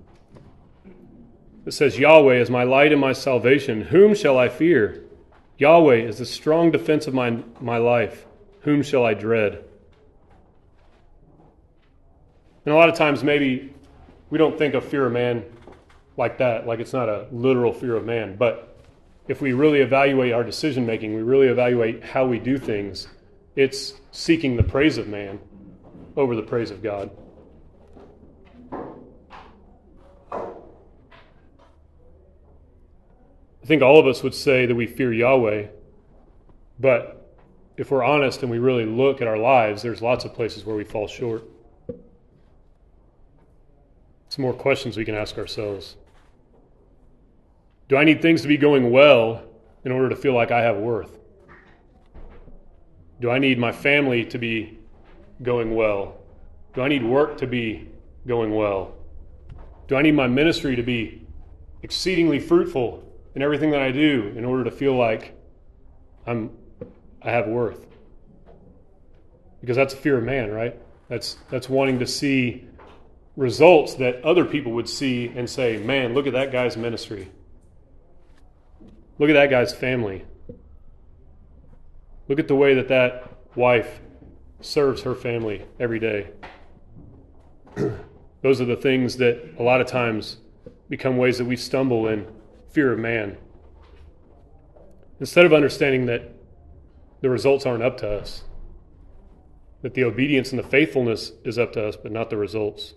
It 1.65 1.73
says, 1.73 1.99
Yahweh 1.99 2.35
is 2.35 2.49
my 2.49 2.63
light 2.63 2.93
and 2.93 3.01
my 3.01 3.11
salvation. 3.11 3.81
Whom 3.81 4.15
shall 4.15 4.37
I 4.37 4.47
fear? 4.47 5.03
Yahweh 5.57 5.97
is 5.97 6.17
the 6.17 6.25
strong 6.25 6.71
defense 6.71 7.05
of 7.05 7.13
my, 7.13 7.43
my 7.59 7.77
life. 7.77 8.25
Whom 8.61 8.83
shall 8.83 9.05
I 9.05 9.13
dread? 9.13 9.65
And 12.65 12.73
a 12.73 12.77
lot 12.77 12.89
of 12.89 12.95
times, 12.95 13.23
maybe 13.23 13.73
we 14.29 14.37
don't 14.37 14.57
think 14.57 14.73
of 14.73 14.85
fear 14.85 15.05
of 15.05 15.13
man 15.13 15.43
like 16.17 16.37
that, 16.37 16.65
like 16.67 16.79
it's 16.79 16.93
not 16.93 17.09
a 17.09 17.27
literal 17.31 17.73
fear 17.73 17.95
of 17.95 18.05
man. 18.05 18.35
But 18.35 18.77
if 19.27 19.41
we 19.41 19.53
really 19.53 19.81
evaluate 19.81 20.33
our 20.33 20.43
decision 20.43 20.85
making, 20.85 21.15
we 21.15 21.21
really 21.21 21.47
evaluate 21.47 22.03
how 22.03 22.25
we 22.25 22.39
do 22.39 22.57
things, 22.57 23.07
it's 23.55 23.93
seeking 24.11 24.55
the 24.55 24.63
praise 24.63 24.97
of 24.97 25.07
man 25.07 25.39
over 26.15 26.35
the 26.35 26.41
praise 26.41 26.71
of 26.71 26.83
God. 26.83 27.09
I 33.61 33.65
think 33.65 33.81
all 33.81 33.97
of 33.97 34.07
us 34.07 34.23
would 34.23 34.33
say 34.33 34.65
that 34.65 34.75
we 34.75 34.87
fear 34.87 35.13
Yahweh, 35.13 35.67
but 36.79 37.37
if 37.77 37.91
we're 37.91 38.03
honest 38.03 38.41
and 38.41 38.51
we 38.51 38.59
really 38.59 38.85
look 38.85 39.21
at 39.21 39.27
our 39.27 39.37
lives, 39.37 39.81
there's 39.81 40.01
lots 40.01 40.25
of 40.25 40.33
places 40.33 40.65
where 40.65 40.75
we 40.75 40.83
fall 40.83 41.07
short. 41.07 41.43
Some 44.33 44.41
more 44.41 44.53
questions 44.53 44.97
we 44.97 45.05
can 45.05 45.13
ask 45.13 45.37
ourselves. 45.37 45.95
Do 47.87 47.97
I 47.97 48.03
need 48.03 48.19
things 48.19 48.41
to 48.41 48.47
be 48.47 48.57
going 48.57 48.89
well 48.89 49.43
in 49.85 49.91
order 49.91 50.09
to 50.09 50.15
feel 50.15 50.33
like 50.33 50.49
I 50.49 50.63
have 50.63 50.77
worth? 50.77 51.19
Do 53.21 53.29
I 53.29 53.37
need 53.37 53.59
my 53.59 53.71
family 53.71 54.25
to 54.25 54.39
be 54.39 54.79
going 55.43 55.75
well? 55.75 56.17
Do 56.73 56.81
I 56.81 56.87
need 56.87 57.03
work 57.03 57.37
to 57.37 57.45
be 57.45 57.91
going 58.25 58.55
well? 58.55 58.95
Do 59.87 59.97
I 59.97 60.01
need 60.01 60.15
my 60.15 60.25
ministry 60.25 60.75
to 60.77 60.81
be 60.81 61.27
exceedingly 61.83 62.39
fruitful 62.39 63.07
in 63.35 63.43
everything 63.43 63.69
that 63.69 63.83
I 63.83 63.91
do 63.91 64.33
in 64.35 64.45
order 64.45 64.63
to 64.63 64.71
feel 64.71 64.95
like 64.95 65.39
I'm 66.25 66.49
I 67.21 67.29
have 67.29 67.45
worth? 67.45 67.85
Because 69.61 69.77
that's 69.77 69.93
a 69.93 69.97
fear 69.97 70.17
of 70.17 70.23
man, 70.23 70.49
right? 70.49 70.75
That's 71.07 71.37
that's 71.51 71.69
wanting 71.69 71.99
to 71.99 72.07
see 72.07 72.67
results 73.35 73.95
that 73.95 74.23
other 74.23 74.45
people 74.45 74.71
would 74.73 74.89
see 74.89 75.31
and 75.35 75.49
say, 75.49 75.77
"Man, 75.77 76.13
look 76.13 76.27
at 76.27 76.33
that 76.33 76.51
guy's 76.51 76.77
ministry." 76.77 77.29
Look 79.19 79.29
at 79.29 79.33
that 79.33 79.49
guy's 79.49 79.73
family. 79.73 80.25
Look 82.27 82.39
at 82.39 82.47
the 82.47 82.55
way 82.55 82.73
that 82.73 82.87
that 82.87 83.31
wife 83.55 83.99
serves 84.61 85.03
her 85.03 85.13
family 85.13 85.65
every 85.79 85.99
day. 85.99 86.31
Those 88.41 88.59
are 88.59 88.65
the 88.65 88.75
things 88.75 89.17
that 89.17 89.55
a 89.59 89.63
lot 89.63 89.81
of 89.81 89.87
times 89.87 90.37
become 90.89 91.17
ways 91.17 91.37
that 91.37 91.45
we 91.45 91.55
stumble 91.55 92.07
in 92.07 92.27
fear 92.71 92.91
of 92.91 92.99
man. 92.99 93.37
Instead 95.19 95.45
of 95.45 95.53
understanding 95.53 96.05
that 96.07 96.33
the 97.21 97.29
results 97.29 97.65
aren't 97.65 97.83
up 97.83 97.97
to 97.99 98.09
us, 98.09 98.43
that 99.81 99.93
the 99.93 100.03
obedience 100.03 100.51
and 100.51 100.59
the 100.59 100.67
faithfulness 100.67 101.33
is 101.43 101.57
up 101.57 101.71
to 101.73 101.85
us, 101.85 101.95
but 101.95 102.11
not 102.11 102.29
the 102.29 102.37
results. 102.37 102.93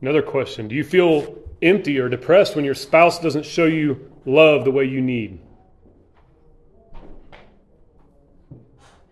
Another 0.00 0.22
question 0.22 0.68
Do 0.68 0.74
you 0.74 0.84
feel 0.84 1.38
empty 1.62 1.98
or 1.98 2.08
depressed 2.08 2.56
when 2.56 2.64
your 2.64 2.74
spouse 2.74 3.18
doesn't 3.18 3.44
show 3.44 3.66
you 3.66 4.10
love 4.24 4.64
the 4.64 4.70
way 4.70 4.84
you 4.84 5.00
need? 5.00 5.40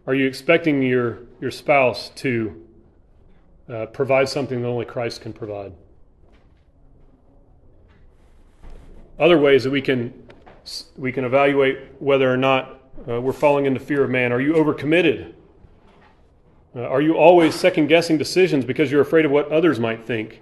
Are 0.07 0.15
you 0.15 0.27
expecting 0.27 0.83
your, 0.83 1.19
your 1.39 1.51
spouse 1.51 2.09
to 2.17 2.67
uh, 3.69 3.87
provide 3.87 4.29
something 4.31 4.63
that 4.63 4.69
only 4.69 4.87
Christ 4.87 5.21
can 5.21 5.35
provide? 5.35 5.75
Other 9.19 9.37
ways 9.37 9.65
that 9.65 9.71
we 9.71 9.83
can, 9.83 10.15
we 10.97 11.13
can 11.13 11.25
evaluate 11.25 11.79
whether 11.99 12.33
or 12.33 12.39
not 12.39 12.81
uh, 13.07 13.21
we're 13.21 13.33
falling 13.33 13.67
into 13.67 13.81
fear 13.81 14.03
of 14.03 14.09
man. 14.09 14.33
Are 14.33 14.41
you 14.41 14.55
overcommitted? 14.55 15.35
Uh, 16.75 16.81
are 16.81 17.03
you 17.03 17.15
always 17.15 17.55
second 17.55 17.89
guessing 17.89 18.17
decisions 18.17 18.65
because 18.65 18.91
you're 18.91 19.03
afraid 19.03 19.27
of 19.27 19.31
what 19.31 19.53
others 19.53 19.79
might 19.79 20.07
think? 20.07 20.41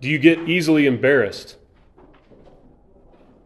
Do 0.00 0.08
you 0.08 0.18
get 0.18 0.48
easily 0.48 0.86
embarrassed? 0.86 1.56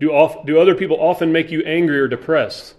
Do, 0.01 0.11
off, 0.11 0.47
do 0.47 0.61
other 0.61 0.75
people 0.75 0.97
often 1.01 1.33
make 1.33 1.51
you 1.51 1.63
angry 1.63 1.99
or 1.99 2.09
depressed? 2.09 2.77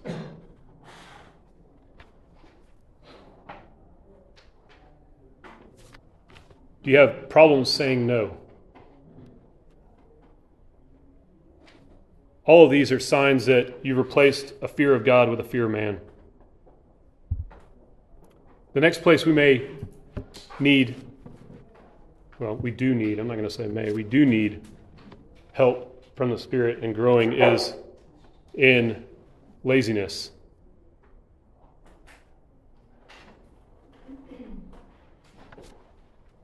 Do 6.82 6.90
you 6.92 6.98
have 6.98 7.28
problems 7.28 7.70
saying 7.70 8.06
no? 8.06 8.36
All 12.44 12.64
of 12.64 12.70
these 12.70 12.92
are 12.92 13.00
signs 13.00 13.46
that 13.46 13.74
you've 13.82 13.98
replaced 13.98 14.54
a 14.62 14.68
fear 14.68 14.94
of 14.94 15.04
God 15.04 15.28
with 15.28 15.40
a 15.40 15.44
fear 15.44 15.64
of 15.64 15.72
man. 15.72 16.00
The 18.72 18.80
next 18.80 19.02
place 19.02 19.26
we 19.26 19.32
may 19.32 19.68
need 20.60 20.94
well, 22.38 22.56
we 22.56 22.70
do 22.70 22.94
need, 22.94 23.18
I'm 23.18 23.26
not 23.26 23.36
going 23.36 23.48
to 23.48 23.54
say 23.54 23.66
may, 23.66 23.92
we 23.92 24.02
do 24.02 24.26
need 24.26 24.60
help 25.52 26.04
from 26.16 26.30
the 26.30 26.38
Spirit 26.38 26.82
in 26.82 26.92
growing 26.92 27.32
is 27.32 27.74
in 28.54 29.04
laziness. 29.64 30.30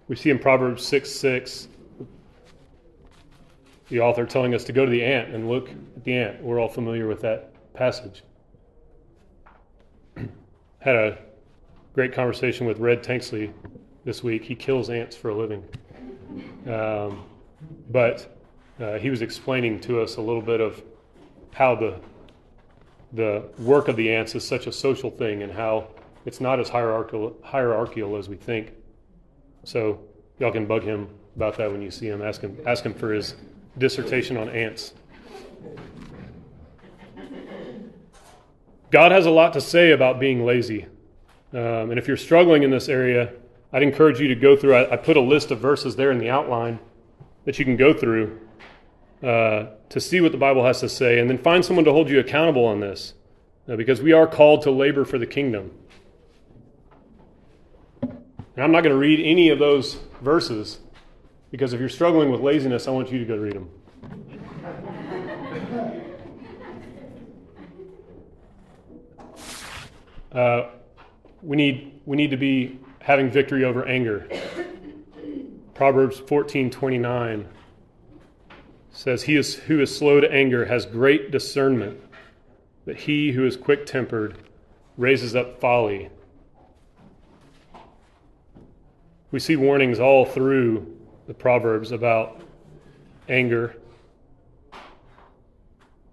We 0.08 0.16
see 0.16 0.30
in 0.30 0.38
Proverbs 0.38 0.86
6 0.86 1.10
6, 1.10 1.68
the 3.88 4.00
author 4.00 4.26
telling 4.26 4.54
us 4.54 4.64
to 4.64 4.72
go 4.72 4.84
to 4.84 4.90
the 4.90 5.02
ant 5.02 5.34
and 5.34 5.48
look 5.48 5.70
at 5.70 6.04
the 6.04 6.14
ant. 6.14 6.42
We're 6.42 6.58
all 6.58 6.68
familiar 6.68 7.06
with 7.06 7.20
that 7.20 7.52
passage. 7.74 8.22
Had 10.80 10.96
a 10.96 11.18
great 11.94 12.12
conversation 12.12 12.66
with 12.66 12.78
Red 12.78 13.02
Tanksley 13.02 13.52
this 14.04 14.22
week. 14.22 14.44
He 14.44 14.54
kills 14.54 14.90
ants 14.90 15.16
for 15.16 15.30
a 15.30 15.34
living. 15.34 15.64
Um, 16.66 17.24
but 17.90 18.38
uh, 18.80 18.98
he 18.98 19.10
was 19.10 19.22
explaining 19.22 19.80
to 19.80 20.00
us 20.00 20.16
a 20.16 20.20
little 20.20 20.42
bit 20.42 20.60
of 20.60 20.82
how 21.52 21.74
the 21.74 22.00
the 23.14 23.44
work 23.58 23.88
of 23.88 23.96
the 23.96 24.10
ants 24.10 24.34
is 24.34 24.46
such 24.46 24.66
a 24.66 24.72
social 24.72 25.10
thing 25.10 25.42
and 25.42 25.52
how 25.52 25.86
it's 26.24 26.40
not 26.40 26.58
as 26.58 26.68
hierarchical 26.68 27.36
hierarchical 27.42 28.16
as 28.16 28.28
we 28.28 28.36
think. 28.36 28.72
So 29.64 30.00
y'all 30.38 30.52
can 30.52 30.66
bug 30.66 30.82
him 30.82 31.08
about 31.36 31.56
that 31.58 31.70
when 31.70 31.82
you 31.82 31.90
see 31.90 32.08
him. 32.08 32.22
Ask 32.22 32.40
him, 32.40 32.58
ask 32.66 32.84
him 32.84 32.94
for 32.94 33.12
his 33.12 33.34
dissertation 33.78 34.36
on 34.36 34.48
ants. 34.48 34.94
God 38.90 39.12
has 39.12 39.24
a 39.24 39.30
lot 39.30 39.54
to 39.54 39.60
say 39.60 39.92
about 39.92 40.20
being 40.20 40.44
lazy. 40.44 40.86
Um, 41.52 41.90
and 41.90 41.98
if 41.98 42.06
you're 42.06 42.16
struggling 42.16 42.62
in 42.62 42.70
this 42.70 42.88
area, 42.88 43.32
I'd 43.72 43.82
encourage 43.82 44.20
you 44.20 44.28
to 44.28 44.34
go 44.34 44.56
through. 44.56 44.74
I, 44.74 44.92
I, 44.92 44.96
put 44.96 45.16
a 45.16 45.20
list 45.20 45.50
of 45.50 45.58
verses 45.58 45.96
there 45.96 46.12
in 46.12 46.18
the 46.18 46.28
outline 46.28 46.78
that 47.46 47.58
you 47.58 47.64
can 47.64 47.76
go 47.76 47.94
through 47.94 48.38
uh, 49.22 49.66
to 49.88 50.00
see 50.00 50.20
what 50.20 50.32
the 50.32 50.38
Bible 50.38 50.64
has 50.64 50.80
to 50.80 50.88
say, 50.88 51.18
and 51.18 51.30
then 51.30 51.38
find 51.38 51.64
someone 51.64 51.84
to 51.84 51.92
hold 51.92 52.10
you 52.10 52.18
accountable 52.20 52.66
on 52.66 52.80
this, 52.80 53.14
uh, 53.68 53.76
because 53.76 54.02
we 54.02 54.12
are 54.12 54.26
called 54.26 54.62
to 54.62 54.70
labor 54.70 55.04
for 55.04 55.16
the 55.18 55.26
kingdom. 55.26 55.70
And 58.02 58.64
I'm 58.64 58.72
not 58.72 58.82
going 58.82 58.94
to 58.94 58.98
read 58.98 59.20
any 59.20 59.48
of 59.48 59.58
those 59.58 59.98
verses, 60.20 60.80
because 61.50 61.72
if 61.72 61.80
you're 61.80 61.88
struggling 61.88 62.30
with 62.30 62.40
laziness, 62.40 62.86
I 62.86 62.90
want 62.90 63.10
you 63.10 63.18
to 63.18 63.24
go 63.24 63.36
read 63.36 63.54
them. 63.54 63.70
Uh, 70.32 70.70
we 71.42 71.58
need 71.58 72.00
we 72.06 72.16
need 72.16 72.30
to 72.30 72.38
be 72.38 72.78
having 73.02 73.30
victory 73.30 73.64
over 73.64 73.84
anger. 73.84 74.28
Proverbs 75.74 76.20
14:29 76.20 77.46
says 78.90 79.24
he 79.24 79.36
is 79.36 79.54
who 79.54 79.80
is 79.80 79.96
slow 79.96 80.20
to 80.20 80.30
anger 80.30 80.66
has 80.66 80.86
great 80.86 81.30
discernment, 81.30 81.98
but 82.84 82.96
he 82.96 83.32
who 83.32 83.44
is 83.44 83.56
quick-tempered 83.56 84.36
raises 84.96 85.34
up 85.34 85.58
folly. 85.60 86.10
We 89.30 89.38
see 89.38 89.56
warnings 89.56 89.98
all 89.98 90.26
through 90.26 90.94
the 91.26 91.34
proverbs 91.34 91.90
about 91.90 92.42
anger. 93.28 93.76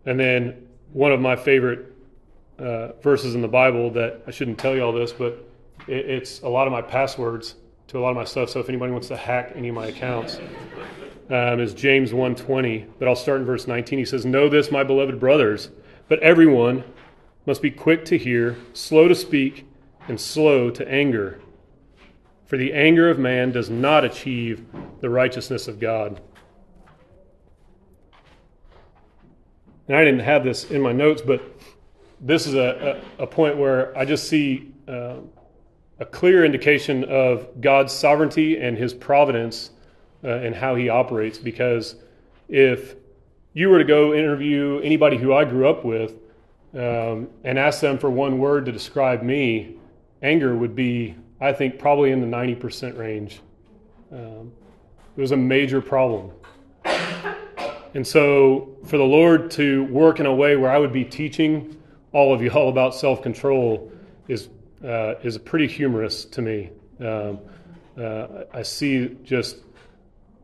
And 0.06 0.18
then 0.18 0.68
one 0.94 1.12
of 1.12 1.20
my 1.20 1.36
favorite 1.36 1.94
uh, 2.58 2.94
verses 3.02 3.36
in 3.36 3.42
the 3.42 3.48
Bible 3.48 3.92
that 3.92 4.24
I 4.26 4.32
shouldn't 4.32 4.58
tell 4.58 4.74
you 4.74 4.82
all 4.82 4.94
this, 4.94 5.12
but 5.12 5.49
it, 5.88 6.06
it's 6.06 6.42
a 6.42 6.50
lot 6.50 6.68
of 6.68 6.74
my 6.74 6.82
passwords 6.82 7.56
to 7.88 7.98
a 7.98 8.02
lot 8.02 8.12
of 8.12 8.16
my 8.16 8.24
stuff. 8.24 8.50
So 8.50 8.60
if 8.60 8.70
anybody 8.70 8.92
wants 8.92 9.08
to 9.08 9.18
hack 9.18 9.54
any 9.56 9.70
of 9.70 9.76
my 9.76 9.88
accounts, 9.88 10.40
um, 11.30 11.60
is 11.60 11.74
James 11.74 12.12
1:20. 12.14 12.86
But 12.98 13.08
I'll 13.08 13.16
start 13.16 13.40
in 13.40 13.46
verse 13.46 13.68
19. 13.68 14.00
He 14.00 14.06
says, 14.06 14.26
"Know 14.26 14.50
this, 14.50 14.72
my 14.72 14.84
beloved 14.84 15.20
brothers, 15.20 15.70
but 16.08 16.20
everyone 16.20 16.84
must 17.46 17.62
be 17.62 17.72
quick 17.72 18.06
to 18.06 18.18
hear, 18.18 18.58
slow 18.74 19.08
to 19.08 19.16
speak, 19.16 19.66
and 20.08 20.20
slow 20.20 20.70
to 20.70 20.88
anger. 20.88 21.40
For 22.46 22.58
the 22.58 22.74
anger 22.74 23.10
of 23.10 23.20
man 23.20 23.52
does 23.52 23.70
not 23.70 24.04
achieve 24.04 24.66
the 25.02 25.10
righteousness 25.10 25.68
of 25.68 25.80
God." 25.80 26.22
And 29.88 29.98
I 29.98 30.06
didn't 30.06 30.20
have 30.20 30.44
this 30.44 30.70
in 30.70 30.82
my 30.82 30.92
notes, 30.92 31.24
but 31.24 31.42
this 32.22 32.46
is 32.46 32.54
a, 32.54 33.02
a, 33.18 33.24
a 33.24 33.28
point 33.28 33.58
where 33.58 33.98
I 33.98 34.06
just 34.06 34.30
see 34.30 34.72
uh, 34.88 35.16
a 36.00 36.06
clear 36.06 36.45
indication 36.45 37.04
of 37.06 37.62
God's 37.62 37.93
sovereignty 37.93 38.60
and 38.60 38.78
his 38.78 38.93
providence 38.93 39.72
uh, 40.24 40.28
and 40.28 40.56
how 40.56 40.76
he 40.76 40.89
operates. 40.89 41.38
Because 41.38 41.95
if 42.47 42.95
you 43.54 43.70
were 43.70 43.80
to 43.80 43.84
go 43.84 44.14
interview 44.14 44.80
anybody 44.84 45.18
who 45.18 45.34
I 45.34 45.43
grew 45.43 45.68
up 45.68 45.84
with 45.84 46.14
um, 46.74 47.28
and 47.43 47.60
ask 47.60 47.82
them 47.82 47.97
for 47.97 48.10
one 48.10 48.39
word 48.39 48.66
to 48.66 48.72
describe 48.72 49.24
me, 49.24 49.76
anger 50.22 50.56
would 50.56 50.76
be, 50.76 51.16
I 51.41 51.52
think, 51.52 51.80
probably 51.80 52.12
in 52.12 52.22
the 52.22 52.28
90% 52.28 52.97
range. 52.97 53.41
Um, 54.12 54.52
it 55.18 55.22
was 55.22 55.32
a 55.32 55.38
major 55.38 55.82
problem. 55.82 56.32
And 57.95 58.06
so, 58.06 58.78
for 58.86 58.97
the 58.97 59.04
Lord 59.04 59.50
to 59.52 59.86
work 59.86 60.20
in 60.20 60.28
a 60.28 60.34
way 60.34 60.56
where 60.56 60.70
I 60.70 60.78
would 60.78 60.93
be 60.93 61.04
teaching 61.04 61.76
all 62.12 62.34
of 62.34 62.41
you 62.41 62.52
all 62.52 62.70
about 62.70 62.93
self 62.93 63.22
control 63.24 63.91
is 64.28 64.50
uh, 64.84 65.16
is 65.24 65.38
pretty 65.38 65.68
humorous 65.68 66.26
to 66.26 66.42
me. 66.42 66.70
Um, 67.00 67.40
uh, 68.00 68.44
I 68.54 68.62
see 68.62 69.18
just 69.24 69.58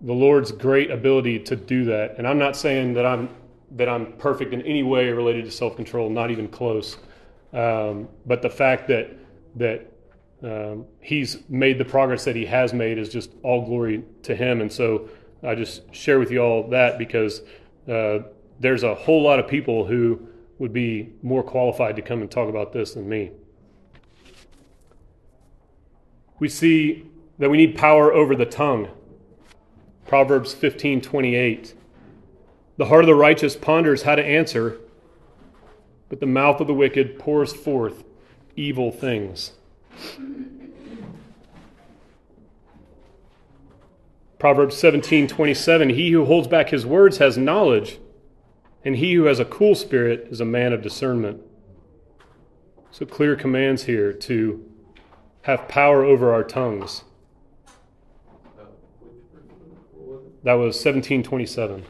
the 0.02 0.14
Lord's 0.14 0.52
great 0.52 0.92
ability 0.92 1.40
to 1.40 1.56
do 1.56 1.86
that, 1.86 2.18
and 2.18 2.28
I'm 2.28 2.38
not 2.38 2.56
saying 2.56 2.94
that 2.96 3.06
I'm 3.06 3.30
that 3.72 3.90
I'm 3.90 4.14
perfect 4.14 4.54
in 4.54 4.62
any 4.62 4.84
way 4.84 5.10
related 5.10 5.46
to 5.46 5.52
self 5.52 5.76
control, 5.76 6.10
not 6.10 6.32
even 6.32 6.48
close. 6.48 6.98
Um, 7.54 8.10
but 8.26 8.42
the 8.42 8.50
fact 8.50 8.88
that 8.90 9.12
that 9.56 9.92
um, 10.44 10.86
He's 11.00 11.38
made 11.50 11.78
the 11.78 11.86
progress 11.86 12.26
that 12.26 12.36
He 12.36 12.46
has 12.46 12.74
made 12.74 12.98
is 12.98 13.10
just 13.10 13.32
all 13.44 13.66
glory 13.66 14.04
to 14.24 14.36
Him, 14.36 14.62
and 14.62 14.72
so 14.72 15.10
I 15.44 15.56
just 15.56 15.94
share 15.94 16.20
with 16.20 16.32
you 16.32 16.40
all 16.40 16.70
that 16.70 16.98
because 16.98 17.42
uh, 17.88 18.20
there's 18.60 18.84
a 18.84 18.96
whole 18.96 19.24
lot 19.24 19.40
of 19.40 19.48
people 19.48 19.86
who 19.86 20.28
would 20.60 20.74
be 20.74 21.14
more 21.22 21.44
qualified 21.44 21.96
to 21.98 22.02
come 22.02 22.22
and 22.22 22.32
talk 22.32 22.50
about 22.50 22.74
this 22.74 22.94
than 22.94 23.08
me. 23.08 23.32
We 26.40 26.50
see 26.50 27.06
that 27.40 27.50
we 27.50 27.58
need 27.58 27.78
power 27.78 28.14
over 28.14 28.36
the 28.36 28.46
tongue. 28.46 28.90
Proverbs 30.08 30.54
15:28. 30.54 31.74
The 32.78 32.86
heart 32.86 33.04
of 33.04 33.08
the 33.08 33.16
righteous 33.16 33.56
ponders 33.56 34.04
how 34.04 34.16
to 34.16 34.24
answer, 34.24 34.78
but 36.10 36.20
the 36.20 36.26
mouth 36.26 36.60
of 36.60 36.68
the 36.68 36.74
wicked 36.74 37.18
pours 37.18 37.54
forth 37.54 38.04
evil 38.56 38.92
things. 38.92 39.54
Proverbs 44.38 44.76
17:27 44.76 45.92
He 45.92 46.12
who 46.12 46.26
holds 46.26 46.48
back 46.48 46.70
his 46.70 46.86
words 46.86 47.18
has 47.18 47.38
knowledge, 47.38 47.98
and 48.84 48.98
he 48.98 49.14
who 49.14 49.24
has 49.24 49.40
a 49.40 49.46
cool 49.46 49.74
spirit 49.74 50.28
is 50.30 50.42
a 50.42 50.46
man 50.46 50.74
of 50.74 50.82
discernment. 50.82 51.42
So, 52.92 53.06
clear 53.06 53.36
commands 53.36 53.86
here 53.86 54.14
to 54.14 54.64
have 55.46 55.68
power 55.68 56.04
over 56.04 56.34
our 56.34 56.44
tongues. 56.44 57.04
That 60.44 60.54
was 60.54 60.76
1727. 60.76 61.86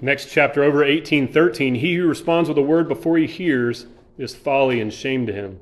Next 0.00 0.30
chapter, 0.30 0.62
over 0.62 0.78
1813. 0.78 1.74
He 1.74 1.96
who 1.96 2.06
responds 2.06 2.48
with 2.48 2.56
a 2.56 2.62
word 2.62 2.86
before 2.86 3.18
he 3.18 3.26
hears 3.26 3.86
is 4.16 4.36
folly 4.36 4.80
and 4.80 4.94
shame 4.94 5.26
to 5.26 5.32
him. 5.32 5.58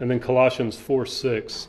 And 0.00 0.10
then 0.10 0.18
Colossians 0.18 0.78
4 0.78 1.04
6. 1.04 1.68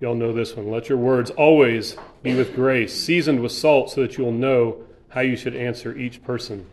Y'all 0.00 0.14
know 0.14 0.32
this 0.32 0.54
one. 0.54 0.70
Let 0.70 0.88
your 0.88 0.98
words 0.98 1.32
always 1.32 1.96
be 2.22 2.36
with 2.36 2.54
grace, 2.54 2.94
seasoned 2.94 3.40
with 3.40 3.50
salt, 3.50 3.90
so 3.90 4.02
that 4.02 4.16
you'll 4.16 4.30
know 4.30 4.84
how 5.08 5.20
you 5.20 5.36
should 5.36 5.56
answer 5.56 5.96
each 5.98 6.22
person. 6.22 6.66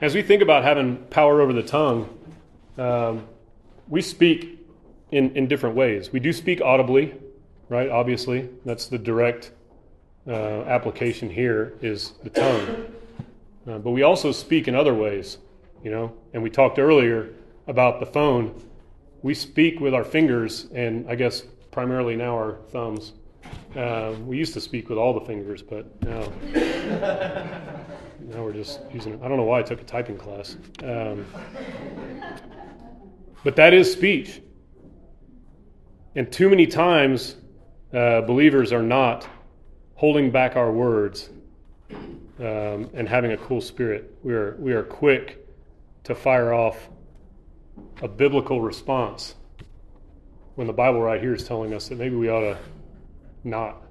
As 0.00 0.14
we 0.14 0.22
think 0.22 0.42
about 0.42 0.64
having 0.64 0.96
power 1.06 1.40
over 1.40 1.52
the 1.52 1.62
tongue, 1.62 2.08
um, 2.76 3.26
we 3.88 4.02
speak 4.02 4.58
in, 5.12 5.34
in 5.36 5.46
different 5.46 5.76
ways. 5.76 6.12
We 6.12 6.18
do 6.18 6.32
speak 6.32 6.60
audibly, 6.60 7.14
right? 7.68 7.88
Obviously, 7.88 8.48
that's 8.64 8.86
the 8.86 8.98
direct 8.98 9.52
uh, 10.26 10.62
application 10.62 11.30
here 11.30 11.74
is 11.80 12.14
the 12.24 12.30
tongue. 12.30 12.86
Uh, 13.66 13.78
but 13.78 13.92
we 13.92 14.02
also 14.02 14.32
speak 14.32 14.66
in 14.66 14.74
other 14.74 14.94
ways, 14.94 15.38
you 15.84 15.90
know. 15.90 16.12
And 16.32 16.42
we 16.42 16.50
talked 16.50 16.78
earlier 16.78 17.30
about 17.68 18.00
the 18.00 18.06
phone. 18.06 18.60
We 19.22 19.32
speak 19.32 19.80
with 19.80 19.94
our 19.94 20.04
fingers, 20.04 20.66
and 20.74 21.08
I 21.08 21.14
guess 21.14 21.44
primarily 21.70 22.16
now 22.16 22.34
our 22.34 22.58
thumbs. 22.72 23.12
Uh, 23.76 24.14
we 24.24 24.36
used 24.36 24.54
to 24.54 24.60
speak 24.60 24.88
with 24.88 24.98
all 24.98 25.12
the 25.12 25.24
fingers, 25.26 25.60
but 25.62 25.86
now, 26.02 26.32
now 28.20 28.42
we're 28.42 28.52
just 28.52 28.80
using. 28.92 29.20
I 29.22 29.28
don't 29.28 29.36
know 29.36 29.44
why 29.44 29.58
I 29.58 29.62
took 29.62 29.80
a 29.80 29.84
typing 29.84 30.16
class. 30.16 30.56
Um, 30.84 31.26
but 33.42 33.56
that 33.56 33.74
is 33.74 33.90
speech. 33.92 34.40
And 36.14 36.30
too 36.30 36.48
many 36.48 36.66
times, 36.66 37.36
uh, 37.92 38.20
believers 38.20 38.72
are 38.72 38.82
not 38.82 39.26
holding 39.96 40.30
back 40.30 40.54
our 40.54 40.70
words 40.70 41.30
um, 42.38 42.90
and 42.94 43.08
having 43.08 43.32
a 43.32 43.36
cool 43.36 43.60
spirit. 43.60 44.16
We 44.22 44.34
are, 44.34 44.56
we 44.58 44.72
are 44.72 44.82
quick 44.82 45.46
to 46.04 46.14
fire 46.14 46.52
off 46.52 46.88
a 48.02 48.08
biblical 48.08 48.60
response 48.60 49.34
when 50.54 50.66
the 50.66 50.72
Bible 50.72 51.00
right 51.00 51.20
here 51.20 51.34
is 51.34 51.44
telling 51.44 51.74
us 51.74 51.88
that 51.88 51.98
maybe 51.98 52.14
we 52.14 52.28
ought 52.28 52.40
to 52.40 52.58
not. 53.44 53.82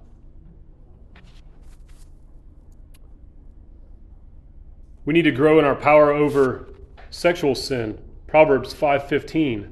We 5.05 5.13
need 5.13 5.23
to 5.23 5.31
grow 5.31 5.59
in 5.59 5.65
our 5.65 5.75
power 5.75 6.11
over 6.11 6.69
sexual 7.09 7.55
sin. 7.55 7.99
Proverbs 8.27 8.73
5:15. 8.73 9.69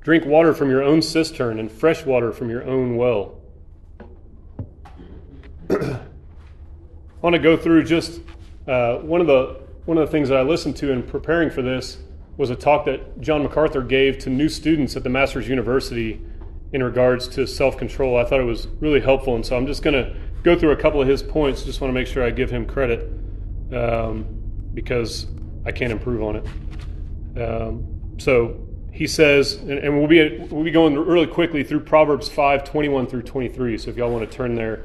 Drink 0.00 0.24
water 0.24 0.54
from 0.54 0.70
your 0.70 0.82
own 0.82 1.02
cistern 1.02 1.58
and 1.58 1.70
fresh 1.70 2.06
water 2.06 2.32
from 2.32 2.48
your 2.48 2.64
own 2.64 2.96
well. 2.96 3.40
I 5.70 6.00
want 7.20 7.34
to 7.34 7.40
go 7.40 7.56
through 7.56 7.84
just 7.84 8.20
uh, 8.66 8.98
one 8.98 9.20
of 9.20 9.26
the 9.26 9.60
one 9.84 9.98
of 9.98 10.06
the 10.06 10.10
things 10.10 10.28
that 10.28 10.38
I 10.38 10.42
listened 10.42 10.76
to 10.76 10.92
in 10.92 11.02
preparing 11.02 11.50
for 11.50 11.62
this 11.62 11.98
was 12.36 12.50
a 12.50 12.56
talk 12.56 12.84
that 12.84 13.20
John 13.20 13.42
MacArthur 13.42 13.82
gave 13.82 14.18
to 14.18 14.30
new 14.30 14.48
students 14.48 14.96
at 14.96 15.02
the 15.02 15.08
Masters 15.08 15.48
University 15.48 16.20
in 16.72 16.82
regards 16.82 17.28
to 17.28 17.46
self 17.46 17.76
control. 17.76 18.16
I 18.16 18.24
thought 18.24 18.40
it 18.40 18.44
was 18.44 18.66
really 18.80 19.00
helpful, 19.00 19.34
and 19.34 19.44
so 19.44 19.56
I'm 19.56 19.66
just 19.66 19.82
going 19.82 19.94
to 19.94 20.14
go 20.42 20.58
through 20.58 20.72
a 20.72 20.76
couple 20.76 21.00
of 21.00 21.08
his 21.08 21.22
points. 21.22 21.62
Just 21.62 21.80
want 21.80 21.90
to 21.90 21.94
make 21.94 22.06
sure 22.06 22.24
I 22.24 22.30
give 22.30 22.50
him 22.50 22.66
credit 22.66 23.10
um, 23.72 24.26
because 24.74 25.26
I 25.64 25.72
can't 25.72 25.92
improve 25.92 26.22
on 26.22 26.36
it. 26.36 26.46
Um, 27.40 28.16
so 28.18 28.66
he 28.92 29.06
says, 29.06 29.54
and, 29.54 29.72
and, 29.72 29.98
we'll 29.98 30.08
be 30.08 30.38
we'll 30.50 30.64
be 30.64 30.70
going 30.70 30.98
really 30.98 31.26
quickly 31.26 31.62
through 31.62 31.80
Proverbs 31.80 32.28
5, 32.28 32.64
21 32.64 33.06
through 33.06 33.22
23. 33.22 33.78
So 33.78 33.90
if 33.90 33.96
y'all 33.96 34.10
want 34.10 34.28
to 34.28 34.36
turn 34.36 34.54
there, 34.54 34.84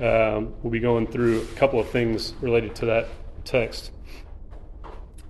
um, 0.00 0.54
we'll 0.62 0.70
be 0.70 0.80
going 0.80 1.06
through 1.06 1.42
a 1.42 1.44
couple 1.56 1.78
of 1.78 1.90
things 1.90 2.34
related 2.40 2.74
to 2.76 2.86
that 2.86 3.08
text. 3.44 3.90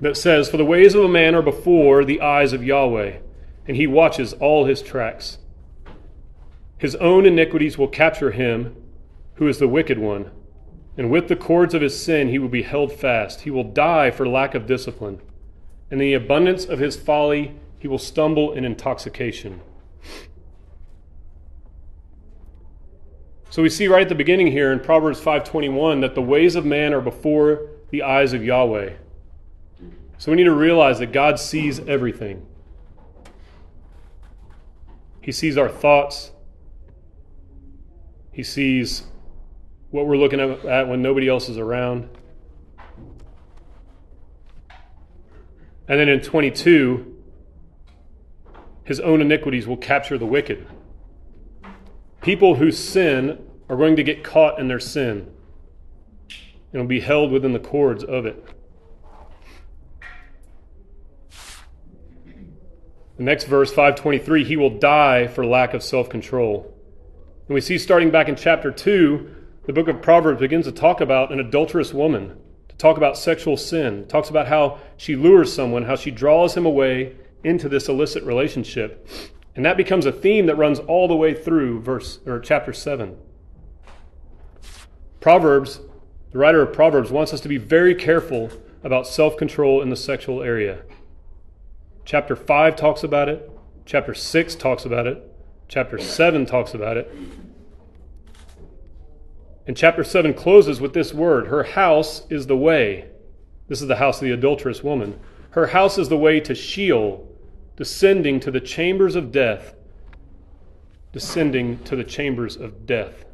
That 0.00 0.16
says, 0.16 0.48
For 0.48 0.56
the 0.56 0.64
ways 0.64 0.94
of 0.94 1.04
a 1.04 1.08
man 1.08 1.34
are 1.34 1.42
before 1.42 2.04
the 2.04 2.20
eyes 2.20 2.52
of 2.52 2.64
Yahweh, 2.64 3.18
and 3.66 3.76
he 3.76 3.86
watches 3.86 4.32
all 4.34 4.64
his 4.64 4.80
tracks. 4.80 5.38
His 6.80 6.96
own 6.96 7.26
iniquities 7.26 7.76
will 7.76 7.88
capture 7.88 8.30
him, 8.30 8.74
who 9.34 9.46
is 9.46 9.58
the 9.58 9.68
wicked 9.68 9.98
one, 9.98 10.30
and 10.96 11.10
with 11.10 11.28
the 11.28 11.36
cords 11.36 11.74
of 11.74 11.82
his 11.82 12.02
sin 12.02 12.28
he 12.28 12.38
will 12.38 12.48
be 12.48 12.62
held 12.62 12.90
fast. 12.90 13.42
He 13.42 13.50
will 13.50 13.64
die 13.64 14.10
for 14.10 14.26
lack 14.26 14.54
of 14.54 14.64
discipline. 14.66 15.20
In 15.90 15.98
the 15.98 16.14
abundance 16.14 16.64
of 16.64 16.78
his 16.78 16.96
folly 16.96 17.54
he 17.78 17.86
will 17.86 17.98
stumble 17.98 18.54
in 18.54 18.64
intoxication. 18.64 19.60
So 23.50 23.62
we 23.62 23.68
see 23.68 23.86
right 23.86 24.02
at 24.02 24.08
the 24.08 24.14
beginning 24.14 24.46
here 24.46 24.72
in 24.72 24.80
Proverbs 24.80 25.20
5:21 25.20 26.00
that 26.00 26.14
the 26.14 26.22
ways 26.22 26.56
of 26.56 26.64
man 26.64 26.94
are 26.94 27.02
before 27.02 27.68
the 27.90 28.02
eyes 28.02 28.32
of 28.32 28.42
Yahweh. 28.42 28.94
So 30.16 30.32
we 30.32 30.36
need 30.38 30.44
to 30.44 30.54
realize 30.54 30.98
that 31.00 31.12
God 31.12 31.38
sees 31.38 31.78
everything. 31.80 32.46
He 35.20 35.32
sees 35.32 35.58
our 35.58 35.68
thoughts, 35.68 36.32
he 38.40 38.44
sees 38.44 39.02
what 39.90 40.06
we're 40.06 40.16
looking 40.16 40.40
at 40.40 40.88
when 40.88 41.02
nobody 41.02 41.28
else 41.28 41.50
is 41.50 41.58
around. 41.58 42.08
And 45.86 46.00
then 46.00 46.08
in 46.08 46.22
22, 46.22 47.22
his 48.84 48.98
own 48.98 49.20
iniquities 49.20 49.66
will 49.66 49.76
capture 49.76 50.16
the 50.16 50.24
wicked. 50.24 50.66
People 52.22 52.54
who 52.54 52.70
sin 52.70 53.46
are 53.68 53.76
going 53.76 53.94
to 53.96 54.02
get 54.02 54.24
caught 54.24 54.58
in 54.58 54.68
their 54.68 54.80
sin 54.80 55.30
and 56.72 56.80
will 56.80 56.88
be 56.88 57.00
held 57.00 57.30
within 57.30 57.52
the 57.52 57.58
cords 57.58 58.02
of 58.02 58.24
it. 58.24 58.42
The 63.18 63.22
next 63.22 63.44
verse, 63.44 63.68
523, 63.68 64.44
he 64.44 64.56
will 64.56 64.78
die 64.78 65.26
for 65.26 65.44
lack 65.44 65.74
of 65.74 65.82
self 65.82 66.08
control. 66.08 66.74
And 67.50 67.56
we 67.56 67.60
see 67.60 67.78
starting 67.78 68.12
back 68.12 68.28
in 68.28 68.36
chapter 68.36 68.70
2, 68.70 69.28
the 69.64 69.72
book 69.72 69.88
of 69.88 70.00
Proverbs 70.00 70.38
begins 70.38 70.66
to 70.66 70.72
talk 70.72 71.00
about 71.00 71.32
an 71.32 71.40
adulterous 71.40 71.92
woman, 71.92 72.38
to 72.68 72.76
talk 72.76 72.96
about 72.96 73.18
sexual 73.18 73.56
sin, 73.56 74.06
talks 74.06 74.30
about 74.30 74.46
how 74.46 74.78
she 74.96 75.16
lures 75.16 75.52
someone, 75.52 75.82
how 75.82 75.96
she 75.96 76.12
draws 76.12 76.56
him 76.56 76.64
away 76.64 77.16
into 77.42 77.68
this 77.68 77.88
illicit 77.88 78.22
relationship. 78.22 79.04
And 79.56 79.66
that 79.66 79.76
becomes 79.76 80.06
a 80.06 80.12
theme 80.12 80.46
that 80.46 80.54
runs 80.54 80.78
all 80.78 81.08
the 81.08 81.16
way 81.16 81.34
through 81.34 81.80
verse 81.80 82.20
or 82.24 82.38
chapter 82.38 82.72
7. 82.72 83.16
Proverbs, 85.18 85.80
the 86.30 86.38
writer 86.38 86.62
of 86.62 86.72
Proverbs 86.72 87.10
wants 87.10 87.32
us 87.32 87.40
to 87.40 87.48
be 87.48 87.58
very 87.58 87.96
careful 87.96 88.52
about 88.84 89.08
self-control 89.08 89.82
in 89.82 89.90
the 89.90 89.96
sexual 89.96 90.40
area. 90.40 90.82
Chapter 92.04 92.36
5 92.36 92.76
talks 92.76 93.02
about 93.02 93.28
it, 93.28 93.50
chapter 93.84 94.14
6 94.14 94.54
talks 94.54 94.84
about 94.84 95.08
it, 95.08 95.29
chapter 95.70 95.98
7 95.98 96.46
talks 96.46 96.74
about 96.74 96.96
it. 96.96 97.14
And 99.68 99.76
chapter 99.76 100.02
7 100.02 100.34
closes 100.34 100.80
with 100.80 100.92
this 100.94 101.14
word 101.14 101.46
Her 101.46 101.62
house 101.62 102.26
is 102.28 102.48
the 102.48 102.56
way. 102.56 103.08
This 103.68 103.80
is 103.80 103.86
the 103.86 103.96
house 103.96 104.16
of 104.20 104.26
the 104.26 104.34
adulterous 104.34 104.82
woman. 104.82 105.18
Her 105.50 105.68
house 105.68 105.96
is 105.96 106.08
the 106.08 106.18
way 106.18 106.40
to 106.40 106.56
Sheol, 106.56 107.26
descending 107.76 108.40
to 108.40 108.50
the 108.50 108.60
chambers 108.60 109.14
of 109.14 109.30
death. 109.30 109.74
Descending 111.12 111.78
to 111.84 111.94
the 111.94 112.04
chambers 112.04 112.56
of 112.56 112.84
death. 112.84 113.24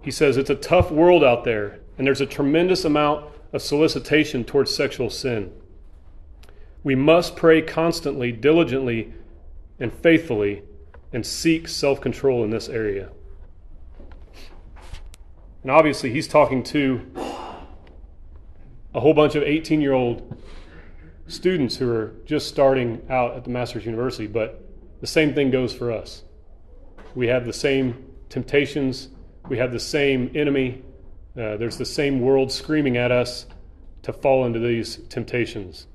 He 0.00 0.12
says 0.12 0.36
it's 0.36 0.48
a 0.48 0.54
tough 0.54 0.92
world 0.92 1.24
out 1.24 1.44
there, 1.44 1.80
and 1.98 2.06
there's 2.06 2.20
a 2.20 2.26
tremendous 2.26 2.84
amount 2.84 3.26
of 3.52 3.62
solicitation 3.62 4.44
towards 4.44 4.74
sexual 4.74 5.10
sin. 5.10 5.52
We 6.84 6.94
must 6.94 7.36
pray 7.36 7.62
constantly, 7.62 8.30
diligently, 8.30 9.12
and 9.80 9.92
faithfully, 9.92 10.62
and 11.12 11.26
seek 11.26 11.66
self 11.66 12.00
control 12.00 12.44
in 12.44 12.50
this 12.50 12.68
area. 12.68 13.10
And 15.62 15.70
obviously, 15.70 16.10
he's 16.10 16.28
talking 16.28 16.62
to 16.64 17.04
a 18.94 19.00
whole 19.00 19.14
bunch 19.14 19.34
of 19.34 19.42
18 19.42 19.80
year 19.80 19.92
old 19.92 20.36
students 21.26 21.76
who 21.76 21.90
are 21.90 22.14
just 22.24 22.48
starting 22.48 23.02
out 23.08 23.36
at 23.36 23.44
the 23.44 23.50
Masters 23.50 23.84
University, 23.84 24.26
but 24.26 24.64
the 25.00 25.06
same 25.06 25.34
thing 25.34 25.50
goes 25.50 25.72
for 25.72 25.92
us. 25.92 26.24
We 27.14 27.28
have 27.28 27.46
the 27.46 27.52
same 27.52 28.06
temptations, 28.28 29.08
we 29.48 29.58
have 29.58 29.72
the 29.72 29.80
same 29.80 30.30
enemy, 30.34 30.82
uh, 31.36 31.56
there's 31.56 31.78
the 31.78 31.84
same 31.84 32.20
world 32.20 32.50
screaming 32.50 32.96
at 32.96 33.12
us 33.12 33.46
to 34.02 34.12
fall 34.12 34.44
into 34.44 34.58
these 34.58 34.96
temptations. 35.08 35.86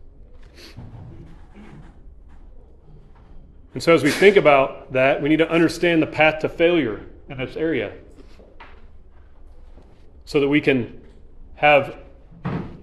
And 3.76 3.84
so, 3.84 3.94
as 3.94 4.04
we 4.04 4.10
think 4.10 4.38
about 4.38 4.94
that, 4.94 5.22
we 5.22 5.28
need 5.28 5.40
to 5.40 5.50
understand 5.50 6.02
the 6.02 6.08
path 6.08 6.40
to 6.40 6.50
failure 6.50 7.02
in 7.28 7.38
this 7.38 7.58
area 7.58 7.92
so 10.24 10.40
that 10.40 10.48
we 10.48 10.62
can 10.62 11.02
have 11.56 11.98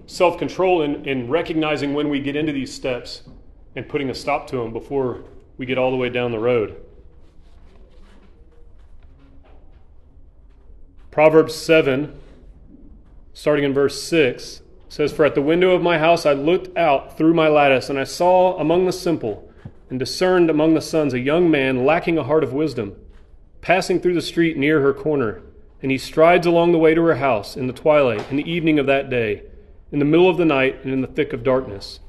self 0.05 0.37
control 0.37 0.83
in, 0.83 1.03
in 1.03 1.27
recognizing 1.29 1.95
when 1.95 2.09
we 2.09 2.19
get 2.19 2.35
into 2.35 2.53
these 2.53 2.71
steps 2.71 3.23
and 3.75 3.89
putting 3.89 4.11
a 4.11 4.13
stop 4.13 4.45
to 4.49 4.57
them 4.57 4.71
before 4.71 5.23
we 5.57 5.65
get 5.65 5.79
all 5.79 5.89
the 5.89 5.97
way 5.97 6.09
down 6.09 6.31
the 6.31 6.37
road. 6.37 6.79
Proverbs 11.09 11.55
7, 11.55 12.15
starting 13.33 13.65
in 13.65 13.73
verse 13.73 13.99
6, 14.03 14.61
says, 14.89 15.11
For 15.11 15.25
at 15.25 15.33
the 15.33 15.41
window 15.41 15.71
of 15.71 15.81
my 15.81 15.97
house 15.97 16.27
I 16.27 16.33
looked 16.33 16.77
out 16.77 17.17
through 17.17 17.33
my 17.33 17.47
lattice, 17.47 17.89
and 17.89 17.97
I 17.97 18.03
saw 18.03 18.59
among 18.59 18.85
the 18.85 18.93
simple 18.93 19.49
and 19.89 19.99
discerned 19.99 20.49
among 20.49 20.73
the 20.73 20.81
sons 20.81 21.13
a 21.13 21.19
young 21.19 21.49
man 21.49 21.85
lacking 21.85 22.17
a 22.17 22.23
heart 22.23 22.43
of 22.43 22.53
wisdom, 22.53 22.95
passing 23.61 23.99
through 23.99 24.13
the 24.13 24.21
street 24.21 24.57
near 24.57 24.81
her 24.81 24.93
corner. 24.93 25.41
And 25.81 25.91
he 25.91 25.97
strides 25.97 26.47
along 26.47 26.71
the 26.71 26.77
way 26.77 26.93
to 26.93 27.03
her 27.03 27.15
house 27.15 27.57
in 27.57 27.67
the 27.67 27.73
twilight, 27.73 28.29
in 28.31 28.37
the 28.37 28.49
evening 28.49 28.79
of 28.79 28.85
that 28.85 29.09
day, 29.09 29.43
in 29.91 29.99
the 29.99 30.05
middle 30.05 30.29
of 30.29 30.37
the 30.37 30.45
night, 30.45 30.79
and 30.83 30.93
in 30.93 31.01
the 31.01 31.07
thick 31.07 31.33
of 31.33 31.43
darkness. 31.43 31.99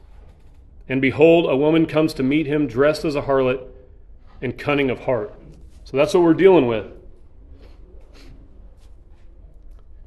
And 0.88 1.00
behold, 1.00 1.46
a 1.46 1.56
woman 1.56 1.86
comes 1.86 2.14
to 2.14 2.22
meet 2.22 2.46
him 2.46 2.66
dressed 2.66 3.04
as 3.04 3.16
a 3.16 3.22
harlot 3.22 3.66
and 4.40 4.56
cunning 4.56 4.90
of 4.90 5.00
heart. 5.00 5.34
So 5.84 5.96
that's 5.96 6.14
what 6.14 6.22
we're 6.22 6.34
dealing 6.34 6.66
with. 6.66 6.86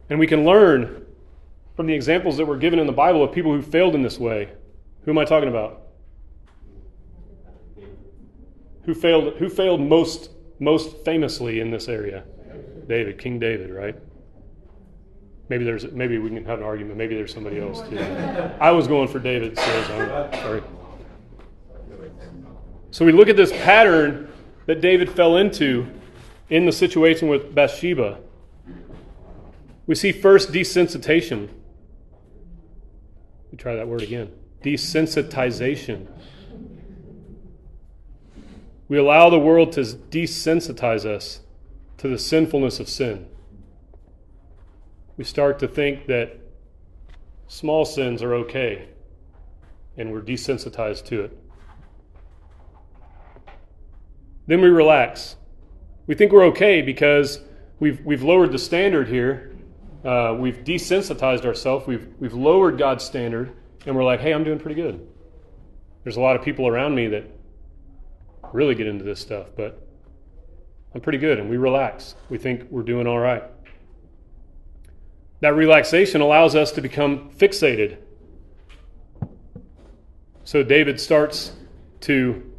And 0.09 0.19
we 0.19 0.27
can 0.27 0.45
learn 0.45 1.05
from 1.75 1.87
the 1.87 1.93
examples 1.93 2.37
that 2.37 2.45
were 2.45 2.57
given 2.57 2.79
in 2.79 2.87
the 2.87 2.93
Bible 2.93 3.23
of 3.23 3.31
people 3.31 3.53
who 3.53 3.61
failed 3.61 3.95
in 3.95 4.01
this 4.01 4.17
way. 4.17 4.49
Who 5.03 5.11
am 5.11 5.17
I 5.17 5.25
talking 5.25 5.49
about? 5.49 5.86
Who 8.87 8.95
failed 8.95 9.33
who 9.35 9.49
failed 9.49 9.81
most 9.81 10.29
most 10.59 11.03
famously 11.03 11.59
in 11.59 11.69
this 11.71 11.89
area? 11.89 12.23
David, 12.87 13.19
King 13.19 13.37
David, 13.37 13.69
right? 13.69 13.95
Maybe 15.49 15.65
there's 15.65 15.91
maybe 15.91 16.17
we 16.17 16.29
can 16.29 16.45
have 16.45 16.59
an 16.59 16.65
argument. 16.65 16.97
Maybe 16.97 17.13
there's 17.13 17.33
somebody 17.33 17.59
else 17.59 17.81
too. 17.89 17.99
I 18.61 18.71
was 18.71 18.87
going 18.87 19.09
for 19.09 19.19
David, 19.19 19.59
so 19.59 19.83
sorry. 20.31 20.63
So 22.91 23.03
we 23.03 23.11
look 23.11 23.27
at 23.27 23.35
this 23.35 23.51
pattern 23.51 24.31
that 24.67 24.79
David 24.79 25.11
fell 25.11 25.35
into 25.35 25.85
in 26.49 26.65
the 26.65 26.71
situation 26.71 27.27
with 27.27 27.53
Bathsheba. 27.53 28.19
We 29.85 29.95
see 29.95 30.13
first 30.13 30.53
desensitization. 30.53 31.49
Me 33.51 33.57
try 33.57 33.75
that 33.75 33.87
word 33.89 34.01
again. 34.01 34.31
Desensitization. 34.63 36.07
We 38.89 38.97
allow 38.97 39.29
the 39.29 39.39
world 39.39 39.73
to 39.73 39.81
desensitize 39.81 41.05
us 41.05 41.41
to 41.97 42.07
the 42.07 42.17
sinfulness 42.17 42.79
of 42.79 42.87
sin. 42.87 43.27
We 45.17 45.23
start 45.23 45.59
to 45.59 45.67
think 45.67 46.05
that 46.07 46.39
small 47.47 47.85
sins 47.85 48.21
are 48.21 48.33
okay, 48.35 48.89
and 49.97 50.11
we're 50.11 50.21
desensitized 50.21 51.05
to 51.05 51.21
it. 51.23 51.37
Then 54.45 54.61
we 54.61 54.69
relax. 54.69 55.35
We 56.05 56.15
think 56.15 56.31
we're 56.31 56.45
okay 56.45 56.81
because 56.81 57.41
we've, 57.79 57.99
we've 58.05 58.23
lowered 58.23 58.53
the 58.53 58.59
standard 58.59 59.09
here. 59.09 59.55
Uh, 60.05 60.37
we've 60.39 60.63
desensitized 60.63 61.45
ourselves. 61.45 61.85
We've, 61.87 62.07
we've 62.19 62.33
lowered 62.33 62.77
God's 62.77 63.03
standard, 63.03 63.51
and 63.85 63.95
we're 63.95 64.05
like, 64.05 64.21
hey, 64.21 64.33
I'm 64.33 64.45
doing 64.45 64.59
pretty 64.59 64.81
good. 64.81 65.05
There's 66.03 66.15
a 66.15 66.21
lot 66.21 66.37
of 66.37 66.43
people 66.43 66.67
around 66.67 66.95
me 66.95 67.07
that 67.07 67.25
really 68.53 68.75
get 68.75 68.87
into 68.87 69.03
this 69.03 69.19
stuff, 69.19 69.47
but 69.55 69.87
I'm 70.93 71.01
pretty 71.01 71.19
good 71.19 71.39
and 71.39 71.49
we 71.49 71.57
relax. 71.57 72.15
We 72.29 72.37
think 72.37 72.67
we're 72.69 72.83
doing 72.83 73.07
all 73.07 73.19
right. 73.19 73.43
That 75.41 75.55
relaxation 75.55 76.21
allows 76.21 76.55
us 76.55 76.71
to 76.71 76.81
become 76.81 77.29
fixated. 77.31 77.97
So 80.43 80.63
David 80.63 80.99
starts 80.99 81.51
to 82.01 82.51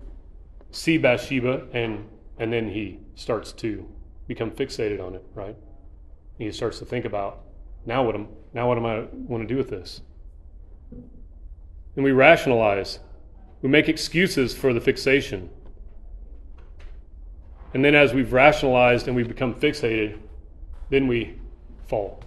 see 0.71 0.99
Bathsheba 0.99 1.67
and 1.73 2.09
and 2.39 2.53
then 2.53 2.69
he 2.69 3.01
starts 3.17 3.53
to 3.53 3.89
become 4.29 4.51
fixated 4.51 5.05
on 5.05 5.15
it, 5.15 5.25
right? 5.35 5.57
He 6.39 6.53
starts 6.53 6.79
to 6.79 6.85
think 6.85 7.05
about 7.05 7.41
now 7.85 8.05
what 8.05 8.15
am 8.15 8.29
now 8.53 8.69
what 8.69 8.79
am 8.79 8.87
I 8.87 9.07
want 9.13 9.43
to 9.43 9.53
do 9.53 9.57
with 9.57 9.71
this? 9.71 10.03
And 10.93 12.05
we 12.05 12.13
rationalize. 12.13 13.01
We 13.61 13.69
make 13.69 13.89
excuses 13.89 14.55
for 14.55 14.73
the 14.73 14.81
fixation. 14.81 15.51
And 17.75 17.85
then 17.85 17.95
as 17.95 18.15
we've 18.15 18.33
rationalized 18.33 19.09
and 19.09 19.17
we've 19.17 19.29
become 19.29 19.55
fixated, 19.55 20.19
then 20.91 21.07
we 21.07 21.39
fall. 21.87 22.23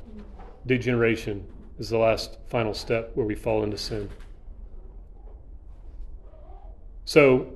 Degeneration 0.67 1.47
is 1.79 1.89
the 1.89 1.97
last 1.97 2.37
final 2.47 2.73
step 2.73 3.11
where 3.15 3.25
we 3.25 3.33
fall 3.33 3.63
into 3.63 3.77
sin. 3.77 4.09
So 7.05 7.53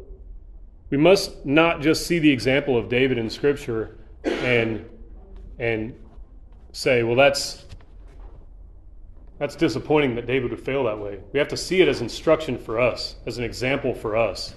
we 0.89 0.97
must 0.97 1.45
not 1.45 1.81
just 1.81 2.07
see 2.07 2.19
the 2.19 2.31
example 2.31 2.77
of 2.77 2.89
David 2.89 3.17
in 3.17 3.29
Scripture 3.29 3.97
and 4.23 4.89
and 5.59 5.95
say, 6.71 7.03
well, 7.03 7.15
that's 7.15 7.65
that's 9.37 9.55
disappointing 9.55 10.15
that 10.15 10.25
David 10.25 10.51
would 10.51 10.59
fail 10.59 10.85
that 10.85 10.97
way. 10.97 11.19
We 11.33 11.39
have 11.39 11.47
to 11.49 11.57
see 11.57 11.81
it 11.81 11.87
as 11.87 12.01
instruction 12.01 12.57
for 12.57 12.79
us, 12.79 13.15
as 13.25 13.37
an 13.37 13.43
example 13.43 13.93
for 13.93 14.15
us, 14.15 14.55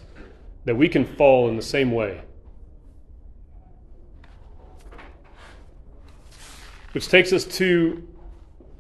that 0.65 0.77
we 0.77 0.89
can 0.89 1.05
fall 1.05 1.49
in 1.49 1.57
the 1.57 1.63
same 1.63 1.93
way. 1.93 2.23
Which 6.93 7.09
takes 7.09 7.33
us 7.33 7.45
to 7.45 8.07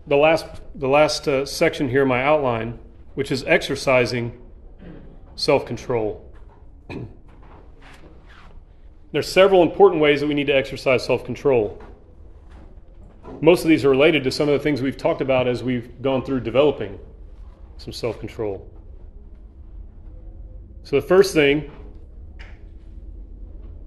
the 0.07 0.17
last, 0.17 0.47
the 0.75 0.89
last 0.89 1.29
uh, 1.29 1.45
section 1.45 1.89
here 1.89 2.03
in 2.03 2.09
my 2.09 2.23
outline, 2.23 2.79
which 3.15 3.31
is 3.31 3.45
exercising 3.45 4.41
self 5.37 5.67
control. 5.67 6.25
There's 9.13 9.31
several 9.31 9.63
important 9.63 10.03
ways 10.03 10.21
that 10.21 10.27
we 10.27 10.35
need 10.35 10.49
to 10.49 10.57
exercise 10.57 11.05
self 11.05 11.25
control. 11.25 11.83
Most 13.41 13.63
of 13.63 13.69
these 13.69 13.85
are 13.85 13.91
related 13.91 14.25
to 14.25 14.31
some 14.31 14.49
of 14.49 14.55
the 14.55 14.63
things 14.63 14.83
we've 14.83 14.97
talked 14.97 15.21
about 15.21 15.47
as 15.47 15.63
we've 15.63 16.01
gone 16.03 16.25
through 16.25 16.41
developing 16.41 16.99
some 17.77 17.93
self 17.93 18.19
control. 18.19 18.71
So, 20.83 20.97
the 20.97 21.07
first 21.07 21.35
thing 21.35 21.71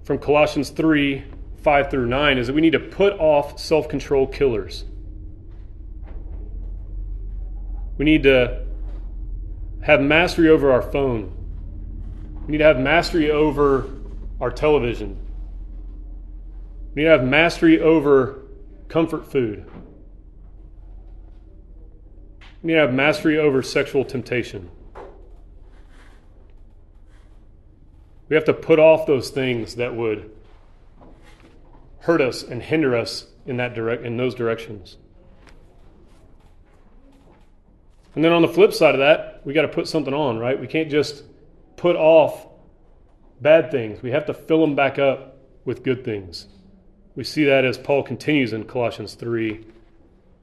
from 0.04 0.18
Colossians 0.18 0.70
3 0.70 1.24
5 1.62 1.90
through 1.90 2.06
9 2.06 2.38
is 2.38 2.48
that 2.48 2.54
we 2.54 2.60
need 2.60 2.72
to 2.72 2.80
put 2.80 3.12
off 3.14 3.58
self 3.58 3.88
control 3.88 4.26
killers. 4.26 4.84
We 7.98 8.04
need 8.04 8.24
to 8.24 8.64
have 9.82 10.00
mastery 10.00 10.48
over 10.48 10.72
our 10.72 10.82
phone. 10.82 11.32
We 12.46 12.52
need 12.52 12.58
to 12.58 12.64
have 12.64 12.78
mastery 12.78 13.30
over 13.30 13.88
our 14.40 14.50
television. 14.50 15.18
We 16.94 17.02
need 17.02 17.08
to 17.08 17.10
have 17.10 17.24
mastery 17.24 17.80
over 17.80 18.42
comfort 18.88 19.30
food. 19.30 19.64
We 22.62 22.68
need 22.68 22.74
to 22.74 22.80
have 22.80 22.94
mastery 22.94 23.38
over 23.38 23.62
sexual 23.62 24.04
temptation. 24.04 24.70
We 28.28 28.36
have 28.36 28.44
to 28.46 28.54
put 28.54 28.78
off 28.78 29.06
those 29.06 29.30
things 29.30 29.76
that 29.76 29.94
would 29.94 30.30
hurt 32.02 32.20
us 32.20 32.42
and 32.42 32.62
hinder 32.62 32.96
us 32.96 33.26
in 33.46 33.56
that 33.56 33.74
direct 33.74 34.04
in 34.04 34.16
those 34.16 34.34
directions. 34.34 34.96
And 38.14 38.24
then 38.24 38.32
on 38.32 38.42
the 38.42 38.48
flip 38.48 38.72
side 38.74 38.94
of 38.94 39.00
that, 39.00 39.40
we 39.44 39.54
got 39.54 39.62
to 39.62 39.68
put 39.68 39.88
something 39.88 40.12
on, 40.12 40.38
right? 40.38 40.60
We 40.60 40.66
can't 40.66 40.90
just 40.90 41.24
put 41.76 41.96
off 41.96 42.46
bad 43.40 43.70
things. 43.70 44.02
We 44.02 44.10
have 44.10 44.26
to 44.26 44.34
fill 44.34 44.60
them 44.60 44.74
back 44.74 44.98
up 44.98 45.38
with 45.64 45.82
good 45.82 46.04
things. 46.04 46.46
We 47.14 47.24
see 47.24 47.44
that 47.44 47.64
as 47.64 47.78
Paul 47.78 48.02
continues 48.02 48.52
in 48.52 48.64
Colossians 48.64 49.14
3 49.14 49.64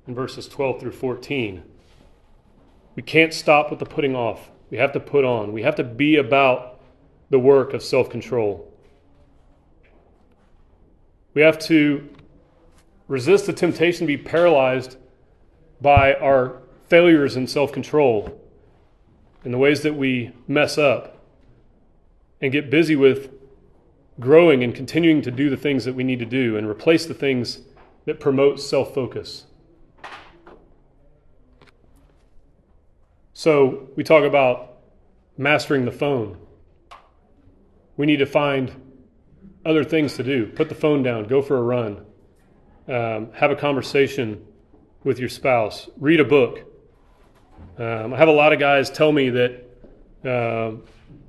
in 0.07 0.15
verses 0.15 0.47
12 0.47 0.79
through 0.79 0.91
14. 0.91 1.63
We 2.95 3.03
can't 3.03 3.33
stop 3.33 3.69
with 3.69 3.79
the 3.79 3.85
putting 3.85 4.15
off. 4.15 4.49
We 4.69 4.77
have 4.77 4.91
to 4.93 4.99
put 4.99 5.23
on. 5.23 5.51
We 5.51 5.63
have 5.63 5.75
to 5.75 5.83
be 5.83 6.15
about 6.15 6.79
the 7.29 7.39
work 7.39 7.73
of 7.73 7.83
self 7.83 8.09
control. 8.09 8.68
We 11.39 11.45
have 11.45 11.59
to 11.59 12.05
resist 13.07 13.45
the 13.45 13.53
temptation 13.53 14.05
to 14.05 14.05
be 14.07 14.17
paralyzed 14.17 14.97
by 15.79 16.15
our 16.15 16.61
failures 16.89 17.37
in 17.37 17.47
self 17.47 17.71
control 17.71 18.37
and 19.45 19.53
the 19.53 19.57
ways 19.57 19.81
that 19.83 19.95
we 19.95 20.33
mess 20.49 20.77
up 20.77 21.23
and 22.41 22.51
get 22.51 22.69
busy 22.69 22.97
with 22.97 23.31
growing 24.19 24.65
and 24.65 24.75
continuing 24.75 25.21
to 25.21 25.31
do 25.31 25.49
the 25.49 25.55
things 25.55 25.85
that 25.85 25.95
we 25.95 26.03
need 26.03 26.19
to 26.19 26.25
do 26.25 26.57
and 26.57 26.67
replace 26.67 27.05
the 27.05 27.13
things 27.13 27.59
that 28.03 28.19
promote 28.19 28.59
self 28.59 28.93
focus. 28.93 29.45
So, 33.31 33.87
we 33.95 34.03
talk 34.03 34.25
about 34.25 34.73
mastering 35.37 35.85
the 35.85 35.93
phone. 35.93 36.37
We 37.95 38.05
need 38.05 38.17
to 38.17 38.25
find 38.25 38.88
other 39.65 39.83
things 39.83 40.15
to 40.15 40.23
do. 40.23 40.47
Put 40.47 40.69
the 40.69 40.75
phone 40.75 41.03
down, 41.03 41.25
go 41.25 41.41
for 41.41 41.57
a 41.57 41.61
run, 41.61 42.05
um, 42.87 43.31
have 43.33 43.51
a 43.51 43.55
conversation 43.55 44.45
with 45.03 45.19
your 45.19 45.29
spouse, 45.29 45.89
read 45.97 46.19
a 46.19 46.25
book. 46.25 46.65
Um, 47.77 48.13
I 48.13 48.17
have 48.17 48.27
a 48.27 48.33
lot 48.33 48.53
of 48.53 48.59
guys 48.59 48.89
tell 48.89 49.11
me 49.11 49.29
that 49.29 49.65
uh, 50.25 50.71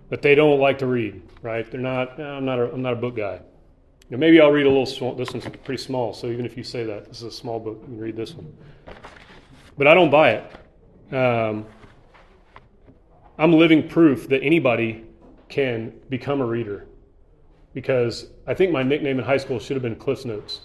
that 0.09 0.23
they 0.23 0.35
don't 0.35 0.59
like 0.59 0.79
to 0.79 0.87
read 0.87 1.23
right? 1.43 1.71
They're 1.71 1.81
not. 1.81 2.19
I'm 2.21 2.45
not. 2.45 2.59
A, 2.59 2.73
I'm 2.73 2.83
not 2.83 2.93
a 2.93 2.97
book 2.97 3.17
guy. 3.17 3.41
You 4.09 4.17
know, 4.17 4.19
maybe 4.19 4.41
I'll 4.41 4.51
read 4.51 4.67
a 4.67 4.69
little. 4.69 5.15
This 5.15 5.33
one's 5.33 5.47
pretty 5.65 5.83
small, 5.83 6.13
so 6.13 6.29
even 6.29 6.45
if 6.45 6.57
you 6.57 6.65
say 6.65 6.85
that 6.85 7.07
this 7.07 7.19
is 7.19 7.25
a 7.25 7.31
small 7.31 7.61
book, 7.61 7.79
you 7.83 7.87
can 7.87 7.99
read 7.99 8.17
this 8.17 8.35
one. 8.35 8.53
But 9.79 9.87
I 9.87 9.95
don't 9.95 10.11
buy 10.11 10.33
it. 10.33 11.15
Um, 11.15 11.67
I'm 13.39 13.53
living 13.53 13.89
proof 13.89 14.29
that 14.29 14.43
anybody 14.43 15.05
can 15.49 15.93
become 16.09 16.41
a 16.41 16.47
reader, 16.47 16.87
because 17.75 18.27
I 18.47 18.55
think 18.55 18.73
my 18.73 18.83
nickname 18.83 19.19
in 19.19 19.25
high 19.25 19.37
school 19.37 19.59
should 19.59 19.77
have 19.77 19.83
been 19.83 19.97
Cliff's 19.97 20.25
Notes. 20.25 20.61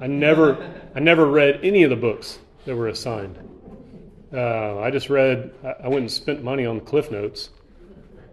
I 0.00 0.06
never, 0.06 0.72
I 0.94 1.00
never 1.00 1.26
read 1.26 1.60
any 1.62 1.82
of 1.82 1.90
the 1.90 1.96
books 1.96 2.38
that 2.64 2.76
were 2.76 2.88
assigned. 2.88 3.38
Uh, 4.32 4.78
I 4.80 4.90
just 4.90 5.08
read. 5.08 5.54
I 5.82 5.88
went 5.88 6.00
and 6.00 6.10
spent 6.10 6.42
money 6.42 6.66
on 6.66 6.80
Cliff 6.80 7.10
Notes. 7.10 7.50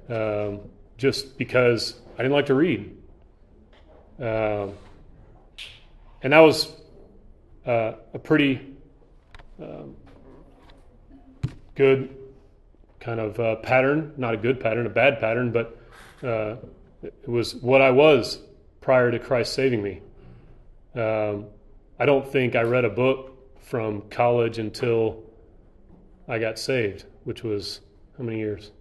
Um, 0.09 0.59
just 0.97 1.37
because 1.37 1.99
I 2.13 2.17
didn't 2.17 2.33
like 2.33 2.45
to 2.47 2.53
read. 2.53 2.95
Uh, 4.21 4.67
and 6.21 6.33
that 6.33 6.39
was 6.39 6.71
uh, 7.65 7.93
a 8.13 8.19
pretty 8.19 8.75
uh, 9.61 9.83
good 11.75 12.15
kind 12.99 13.19
of 13.19 13.39
uh, 13.39 13.55
pattern, 13.57 14.13
not 14.17 14.33
a 14.33 14.37
good 14.37 14.59
pattern, 14.59 14.85
a 14.85 14.89
bad 14.89 15.19
pattern, 15.19 15.51
but 15.51 15.77
uh, 16.25 16.55
it 17.03 17.27
was 17.27 17.55
what 17.55 17.81
I 17.81 17.91
was 17.91 18.39
prior 18.81 19.11
to 19.11 19.19
Christ 19.19 19.53
saving 19.53 19.83
me. 19.83 20.01
Um, 20.95 21.45
I 21.99 22.05
don't 22.05 22.27
think 22.27 22.55
I 22.55 22.61
read 22.61 22.85
a 22.85 22.89
book 22.89 23.59
from 23.61 24.01
college 24.09 24.57
until 24.57 25.23
I 26.27 26.39
got 26.39 26.57
saved, 26.57 27.05
which 27.23 27.43
was 27.43 27.81
how 28.17 28.23
many 28.23 28.39
years? 28.39 28.71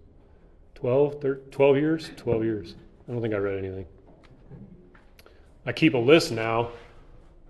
12, 0.75 1.21
13, 1.21 1.51
12 1.51 1.77
years? 1.77 2.11
12 2.17 2.43
years. 2.43 2.75
I 3.07 3.11
don't 3.11 3.21
think 3.21 3.33
I 3.33 3.37
read 3.37 3.57
anything. 3.57 3.85
I 5.65 5.71
keep 5.71 5.93
a 5.93 5.97
list 5.97 6.31
now 6.31 6.71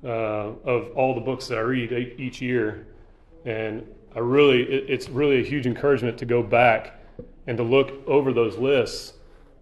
uh, 0.04 0.52
of 0.64 0.92
all 0.96 1.16
the 1.16 1.22
books 1.22 1.48
that 1.48 1.58
I 1.58 1.62
read 1.62 1.92
each 2.20 2.42
year, 2.42 2.88
and 3.46 3.86
I 4.16 4.20
really, 4.20 4.62
it, 4.64 4.90
it's 4.90 5.10
really 5.10 5.40
a 5.42 5.44
huge 5.44 5.66
encouragement 5.66 6.18
to 6.20 6.26
go 6.26 6.44
back 6.44 7.00
and 7.48 7.58
to 7.58 7.64
look 7.64 8.08
over 8.08 8.34
those 8.34 8.58
lists 8.58 9.13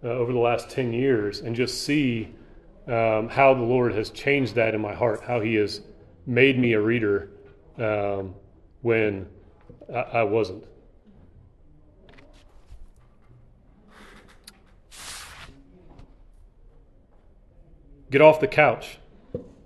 uh, 0.04 0.08
over 0.08 0.32
the 0.32 0.38
last 0.38 0.68
10 0.70 0.92
years 0.92 1.40
and 1.40 1.54
just 1.54 1.84
see 1.84 2.34
um, 2.86 3.28
how 3.28 3.54
the 3.54 3.62
Lord 3.62 3.94
has 3.94 4.10
changed 4.10 4.54
that 4.56 4.74
in 4.74 4.80
my 4.80 4.94
heart, 4.94 5.22
how 5.26 5.40
He 5.40 5.54
has 5.54 5.80
made 6.26 6.58
me 6.58 6.72
a 6.72 6.80
reader 6.80 7.30
um, 7.78 8.34
when 8.80 9.28
I, 9.92 10.00
I 10.00 10.22
wasn't. 10.24 10.64
Get 18.10 18.20
off 18.20 18.40
the 18.40 18.48
couch. 18.48 18.98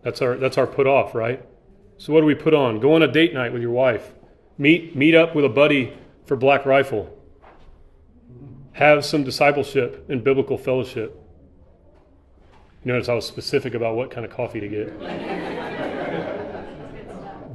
That's 0.02 0.22
our 0.22 0.36
that's 0.36 0.56
our 0.56 0.68
put 0.68 0.86
off, 0.86 1.16
right? 1.16 1.44
So 1.98 2.12
what 2.12 2.20
do 2.20 2.26
we 2.26 2.36
put 2.36 2.54
on? 2.54 2.78
Go 2.78 2.94
on 2.94 3.02
a 3.02 3.10
date 3.10 3.34
night 3.34 3.52
with 3.52 3.60
your 3.60 3.72
wife. 3.72 4.12
Meet 4.56 4.94
meet 4.94 5.16
up 5.16 5.34
with 5.34 5.44
a 5.44 5.48
buddy 5.48 5.96
for 6.26 6.36
Black 6.36 6.64
Rifle. 6.64 7.15
Have 8.76 9.04
some 9.06 9.24
discipleship 9.24 10.04
and 10.10 10.22
biblical 10.22 10.58
fellowship. 10.58 11.18
You 12.84 12.92
notice 12.92 13.08
I 13.08 13.14
was 13.14 13.24
specific 13.26 13.72
about 13.72 13.96
what 13.96 14.10
kind 14.10 14.26
of 14.26 14.30
coffee 14.30 14.60
to 14.60 14.68
get. 14.68 15.00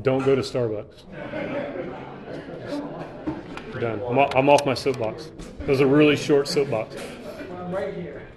Don't 0.01 0.26
go 0.26 0.36
to 0.36 0.41
Starbucks. 0.41 1.03
Done. 3.80 4.01
I'm 4.07 4.17
off, 4.17 4.36
I'm 4.36 4.49
off 4.49 4.65
my 4.65 4.74
soapbox. 4.74 5.30
That 5.59 5.67
was 5.67 5.80
a 5.80 5.86
really 5.86 6.15
short 6.15 6.47
soapbox. 6.47 6.95
I'm 7.55 7.72
right 7.72 7.93
here. 7.93 8.28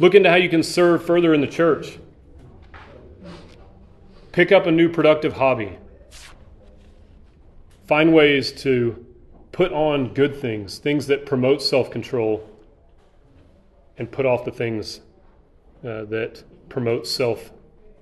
Look 0.00 0.16
into 0.16 0.28
how 0.28 0.36
you 0.36 0.48
can 0.48 0.64
serve 0.64 1.06
further 1.06 1.32
in 1.32 1.40
the 1.40 1.46
church. 1.46 2.00
Pick 4.32 4.50
up 4.50 4.66
a 4.66 4.72
new 4.72 4.88
productive 4.88 5.34
hobby. 5.34 5.78
Find 7.86 8.12
ways 8.12 8.52
to 8.62 9.04
put 9.52 9.72
on 9.72 10.12
good 10.12 10.36
things, 10.36 10.78
things 10.78 11.06
that 11.06 11.24
promote 11.24 11.62
self 11.62 11.90
control, 11.90 12.48
and 13.96 14.10
put 14.10 14.26
off 14.26 14.44
the 14.44 14.50
things 14.50 15.00
uh, 15.84 16.04
that 16.04 16.42
promote 16.68 17.06
self 17.06 17.52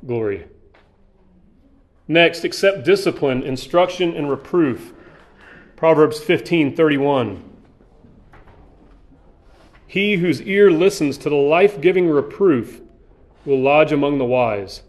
glory. 0.06 0.46
Next, 2.08 2.44
accept 2.44 2.84
discipline, 2.84 3.42
instruction, 3.42 4.14
and 4.14 4.28
reproof. 4.28 4.92
Proverbs 5.76 6.18
15 6.18 6.74
31. 6.74 7.50
He 9.86 10.16
whose 10.16 10.42
ear 10.42 10.70
listens 10.70 11.16
to 11.18 11.28
the 11.28 11.36
life 11.36 11.80
giving 11.80 12.08
reproof 12.08 12.80
will 13.44 13.60
lodge 13.60 13.92
among 13.92 14.18
the 14.18 14.24
wise. 14.24 14.82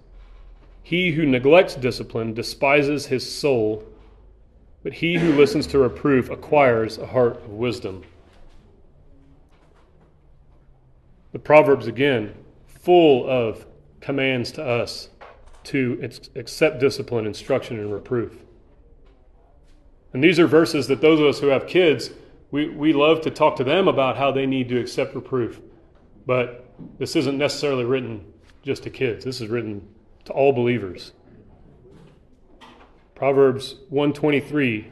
He 0.81 1.11
who 1.11 1.25
neglects 1.25 1.75
discipline 1.75 2.33
despises 2.33 3.07
his 3.07 3.29
soul, 3.29 3.83
but 4.85 4.93
he 4.93 5.15
who 5.15 5.33
listens 5.33 5.65
to 5.65 5.79
reproof 5.79 6.29
acquires 6.29 6.99
a 6.99 7.07
heart 7.07 7.37
of 7.37 7.49
wisdom. 7.49 8.03
The 11.31 11.39
Proverbs, 11.39 11.87
again, 11.87 12.35
full 12.67 13.27
of 13.27 13.65
commands 13.99 14.51
to 14.51 14.63
us 14.63 15.09
to 15.63 15.99
accept 16.35 16.79
discipline, 16.79 17.25
instruction, 17.25 17.79
and 17.79 17.91
reproof. 17.91 18.37
And 20.13 20.23
these 20.23 20.37
are 20.37 20.45
verses 20.45 20.85
that 20.89 21.01
those 21.01 21.19
of 21.19 21.25
us 21.25 21.39
who 21.39 21.47
have 21.47 21.65
kids, 21.65 22.11
we, 22.51 22.69
we 22.69 22.93
love 22.93 23.21
to 23.21 23.31
talk 23.31 23.55
to 23.55 23.63
them 23.63 23.87
about 23.87 24.17
how 24.17 24.31
they 24.31 24.45
need 24.45 24.69
to 24.69 24.79
accept 24.79 25.15
reproof. 25.15 25.61
But 26.27 26.69
this 26.99 27.15
isn't 27.15 27.39
necessarily 27.39 27.85
written 27.85 28.31
just 28.61 28.83
to 28.83 28.91
kids. 28.91 29.25
This 29.25 29.41
is 29.41 29.49
written 29.49 29.81
to 30.25 30.33
all 30.33 30.53
believers. 30.53 31.13
Proverbs 33.15 33.75
123 33.89 34.91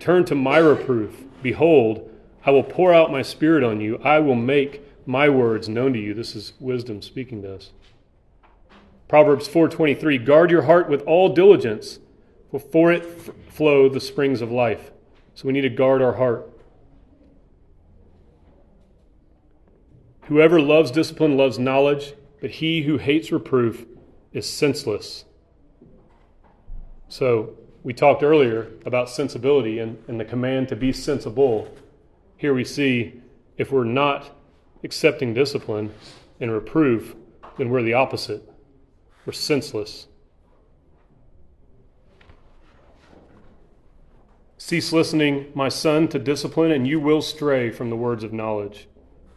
Turn 0.00 0.24
to 0.24 0.34
my 0.34 0.58
reproof. 0.58 1.24
Behold, 1.42 2.10
I 2.46 2.50
will 2.50 2.62
pour 2.62 2.94
out 2.94 3.12
my 3.12 3.22
spirit 3.22 3.62
on 3.62 3.80
you. 3.80 3.98
I 3.98 4.20
will 4.20 4.34
make 4.34 4.82
my 5.06 5.28
words 5.28 5.68
known 5.68 5.92
to 5.92 5.98
you. 5.98 6.14
This 6.14 6.34
is 6.34 6.54
wisdom 6.60 7.02
speaking 7.02 7.42
to 7.42 7.54
us. 7.54 7.72
Proverbs 9.06 9.48
4:23 9.48 10.18
Guard 10.18 10.50
your 10.50 10.62
heart 10.62 10.88
with 10.88 11.02
all 11.02 11.28
diligence, 11.28 11.98
for 12.50 12.58
for 12.58 12.92
it 12.92 13.02
f- 13.02 13.30
flow 13.48 13.88
the 13.88 14.00
springs 14.00 14.40
of 14.40 14.50
life. 14.50 14.90
So 15.34 15.46
we 15.46 15.52
need 15.52 15.62
to 15.62 15.68
guard 15.68 16.00
our 16.00 16.14
heart. 16.14 16.50
Whoever 20.22 20.60
loves 20.60 20.90
discipline 20.90 21.36
loves 21.36 21.58
knowledge, 21.58 22.14
but 22.40 22.50
he 22.50 22.82
who 22.82 22.98
hates 22.98 23.32
reproof 23.32 23.86
is 24.32 24.46
senseless. 24.46 25.24
So, 27.08 27.56
we 27.82 27.94
talked 27.94 28.22
earlier 28.22 28.70
about 28.84 29.08
sensibility 29.08 29.78
and, 29.78 30.02
and 30.08 30.20
the 30.20 30.24
command 30.24 30.68
to 30.68 30.76
be 30.76 30.92
sensible. 30.92 31.74
Here 32.36 32.52
we 32.52 32.64
see 32.64 33.22
if 33.56 33.72
we're 33.72 33.84
not 33.84 34.36
accepting 34.84 35.32
discipline 35.32 35.94
and 36.40 36.52
reproof, 36.52 37.14
then 37.56 37.70
we're 37.70 37.82
the 37.82 37.94
opposite. 37.94 38.42
We're 39.24 39.32
senseless. 39.32 40.06
Cease 44.56 44.92
listening, 44.92 45.50
my 45.54 45.68
son, 45.68 46.08
to 46.08 46.18
discipline, 46.18 46.72
and 46.72 46.86
you 46.86 47.00
will 47.00 47.22
stray 47.22 47.70
from 47.70 47.90
the 47.90 47.96
words 47.96 48.22
of 48.22 48.32
knowledge. 48.32 48.88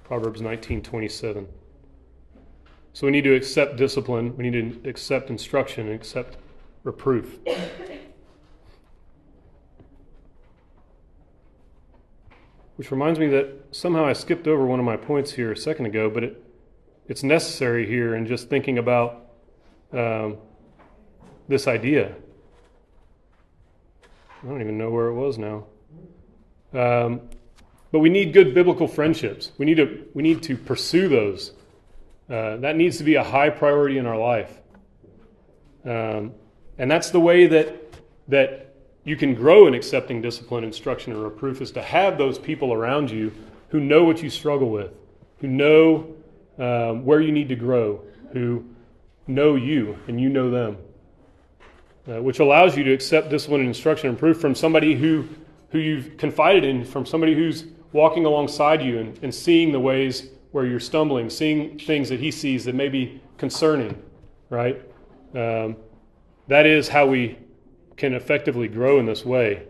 Proverbs 0.03 0.41
19:27. 0.41 1.47
So 2.93 3.07
we 3.07 3.11
need 3.11 3.23
to 3.23 3.33
accept 3.33 3.77
discipline, 3.77 4.35
we 4.35 4.49
need 4.49 4.83
to 4.83 4.89
accept 4.89 5.29
instruction 5.29 5.87
and 5.87 5.95
accept 5.95 6.37
reproof. 6.83 7.39
Which 12.75 12.89
reminds 12.89 13.19
me 13.19 13.27
that 13.27 13.53
somehow 13.71 14.05
I 14.05 14.13
skipped 14.13 14.47
over 14.47 14.65
one 14.65 14.79
of 14.79 14.85
my 14.85 14.97
points 14.97 15.31
here 15.33 15.51
a 15.51 15.57
second 15.57 15.85
ago, 15.85 16.09
but 16.09 16.23
it, 16.23 16.43
it's 17.07 17.21
necessary 17.21 17.85
here 17.85 18.15
in 18.15 18.25
just 18.25 18.49
thinking 18.49 18.79
about 18.79 19.27
um, 19.93 20.37
this 21.47 21.67
idea. 21.67 22.15
I 24.43 24.47
don't 24.47 24.61
even 24.61 24.77
know 24.77 24.89
where 24.89 25.07
it 25.07 25.13
was 25.13 25.37
now. 25.37 25.65
Um, 26.73 27.21
but 27.91 27.99
we 27.99 28.09
need 28.09 28.33
good 28.33 28.55
biblical 28.55 28.87
friendships. 28.87 29.51
We 29.57 29.65
need 29.65 29.77
to, 29.77 30.07
we 30.13 30.23
need 30.23 30.41
to 30.43 30.57
pursue 30.57 31.09
those. 31.09 31.51
Uh, 32.29 32.57
that 32.57 32.77
needs 32.77 32.97
to 32.97 33.03
be 33.03 33.15
a 33.15 33.23
high 33.23 33.49
priority 33.49 33.97
in 33.97 34.05
our 34.05 34.17
life. 34.17 34.57
Um, 35.83 36.31
and 36.81 36.89
that's 36.89 37.11
the 37.11 37.19
way 37.19 37.45
that, 37.45 37.75
that 38.27 38.73
you 39.03 39.15
can 39.15 39.35
grow 39.35 39.67
in 39.67 39.75
accepting 39.75 40.19
discipline, 40.19 40.63
instruction, 40.63 41.13
and 41.13 41.21
reproof 41.21 41.61
is 41.61 41.69
to 41.73 41.81
have 41.81 42.17
those 42.17 42.39
people 42.39 42.73
around 42.73 43.11
you 43.11 43.31
who 43.69 43.79
know 43.79 44.03
what 44.03 44.23
you 44.23 44.31
struggle 44.31 44.71
with, 44.71 44.91
who 45.41 45.47
know 45.47 46.15
um, 46.57 47.05
where 47.05 47.21
you 47.21 47.31
need 47.31 47.49
to 47.49 47.55
grow, 47.55 48.01
who 48.33 48.65
know 49.27 49.53
you 49.53 49.95
and 50.07 50.19
you 50.19 50.27
know 50.27 50.49
them, 50.49 50.77
uh, 52.07 52.19
which 52.19 52.39
allows 52.39 52.75
you 52.75 52.83
to 52.83 52.91
accept 52.91 53.29
discipline 53.29 53.61
and 53.61 53.67
instruction 53.67 54.09
and 54.09 54.17
proof 54.17 54.41
from 54.41 54.55
somebody 54.55 54.95
who, 54.95 55.29
who 55.69 55.77
you've 55.77 56.17
confided 56.17 56.63
in, 56.63 56.83
from 56.83 57.05
somebody 57.05 57.35
who's 57.35 57.65
walking 57.91 58.25
alongside 58.25 58.81
you 58.81 58.97
and, 58.97 59.19
and 59.21 59.35
seeing 59.35 59.71
the 59.71 59.79
ways 59.79 60.29
where 60.51 60.65
you're 60.65 60.79
stumbling, 60.79 61.29
seeing 61.29 61.77
things 61.77 62.09
that 62.09 62.19
he 62.19 62.31
sees 62.31 62.65
that 62.65 62.73
may 62.73 62.89
be 62.89 63.21
concerning, 63.37 64.01
right? 64.49 64.81
Um, 65.35 65.75
that 66.51 66.65
is 66.65 66.89
how 66.89 67.05
we 67.05 67.37
can 67.95 68.13
effectively 68.13 68.67
grow 68.67 68.99
in 68.99 69.05
this 69.05 69.25
way. 69.25 69.65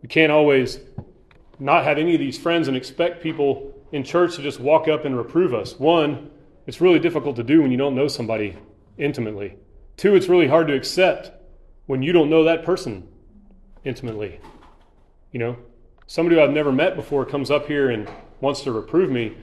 We 0.00 0.08
can't 0.08 0.32
always 0.32 0.80
not 1.58 1.84
have 1.84 1.98
any 1.98 2.14
of 2.14 2.20
these 2.20 2.38
friends 2.38 2.68
and 2.68 2.76
expect 2.76 3.22
people 3.22 3.74
in 3.92 4.02
church 4.02 4.36
to 4.36 4.42
just 4.42 4.58
walk 4.58 4.88
up 4.88 5.04
and 5.04 5.14
reprove 5.14 5.52
us. 5.52 5.78
One, 5.78 6.30
it's 6.66 6.80
really 6.80 6.98
difficult 6.98 7.36
to 7.36 7.42
do 7.42 7.60
when 7.60 7.70
you 7.70 7.76
don't 7.76 7.94
know 7.94 8.08
somebody 8.08 8.56
intimately. 8.96 9.56
Two, 9.98 10.14
it's 10.14 10.26
really 10.26 10.48
hard 10.48 10.68
to 10.68 10.74
accept 10.74 11.32
when 11.84 12.00
you 12.00 12.14
don't 12.14 12.30
know 12.30 12.44
that 12.44 12.64
person 12.64 13.06
intimately. 13.84 14.40
You 15.32 15.38
know, 15.38 15.58
somebody 16.06 16.36
who 16.36 16.42
I've 16.42 16.50
never 16.50 16.72
met 16.72 16.96
before 16.96 17.26
comes 17.26 17.50
up 17.50 17.66
here 17.66 17.90
and 17.90 18.10
wants 18.40 18.62
to 18.62 18.72
reprove 18.72 19.10
me. 19.10 19.36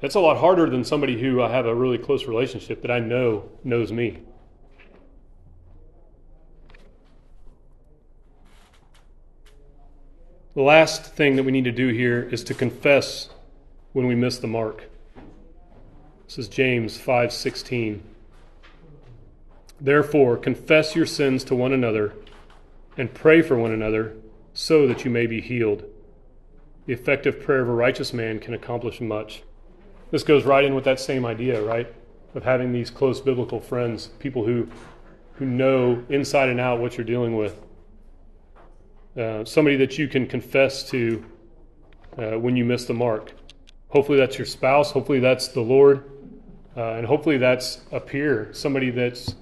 That's 0.00 0.14
a 0.14 0.20
lot 0.20 0.38
harder 0.38 0.70
than 0.70 0.82
somebody 0.82 1.20
who 1.20 1.42
I 1.42 1.50
have 1.50 1.66
a 1.66 1.74
really 1.74 1.98
close 1.98 2.24
relationship 2.24 2.80
that 2.80 2.90
I 2.90 3.00
know 3.00 3.50
knows 3.64 3.92
me. 3.92 4.20
The 10.60 10.66
last 10.66 11.14
thing 11.14 11.36
that 11.36 11.44
we 11.44 11.52
need 11.52 11.64
to 11.64 11.72
do 11.72 11.88
here 11.88 12.28
is 12.30 12.44
to 12.44 12.52
confess 12.52 13.30
when 13.94 14.06
we 14.06 14.14
miss 14.14 14.36
the 14.36 14.46
mark. 14.46 14.90
This 16.26 16.36
is 16.36 16.48
James 16.48 16.98
5:16. 16.98 18.02
Therefore, 19.80 20.36
confess 20.36 20.94
your 20.94 21.06
sins 21.06 21.44
to 21.44 21.54
one 21.54 21.72
another 21.72 22.12
and 22.98 23.14
pray 23.14 23.40
for 23.40 23.56
one 23.56 23.72
another 23.72 24.16
so 24.52 24.86
that 24.86 25.02
you 25.02 25.10
may 25.10 25.26
be 25.26 25.40
healed. 25.40 25.84
The 26.84 26.92
effective 26.92 27.40
prayer 27.40 27.62
of 27.62 27.68
a 27.70 27.72
righteous 27.72 28.12
man 28.12 28.38
can 28.38 28.52
accomplish 28.52 29.00
much. 29.00 29.42
This 30.10 30.22
goes 30.22 30.44
right 30.44 30.66
in 30.66 30.74
with 30.74 30.84
that 30.84 31.00
same 31.00 31.24
idea, 31.24 31.62
right? 31.62 31.90
Of 32.34 32.44
having 32.44 32.74
these 32.74 32.90
close 32.90 33.22
biblical 33.22 33.60
friends, 33.60 34.08
people 34.18 34.44
who, 34.44 34.68
who 35.36 35.46
know 35.46 36.04
inside 36.10 36.50
and 36.50 36.60
out 36.60 36.80
what 36.80 36.98
you're 36.98 37.06
dealing 37.06 37.34
with. 37.34 37.58
Uh, 39.16 39.44
somebody 39.44 39.76
that 39.76 39.98
you 39.98 40.06
can 40.06 40.24
confess 40.24 40.88
to 40.88 41.24
uh, 42.16 42.38
when 42.38 42.56
you 42.56 42.64
miss 42.64 42.84
the 42.84 42.94
mark. 42.94 43.32
Hopefully, 43.88 44.16
that's 44.16 44.38
your 44.38 44.46
spouse. 44.46 44.92
Hopefully, 44.92 45.18
that's 45.18 45.48
the 45.48 45.60
Lord. 45.60 46.04
Uh, 46.76 46.92
and 46.92 47.06
hopefully, 47.06 47.36
that's 47.36 47.80
a 47.90 47.98
peer, 47.98 48.50
somebody 48.52 48.90
that's 48.90 49.34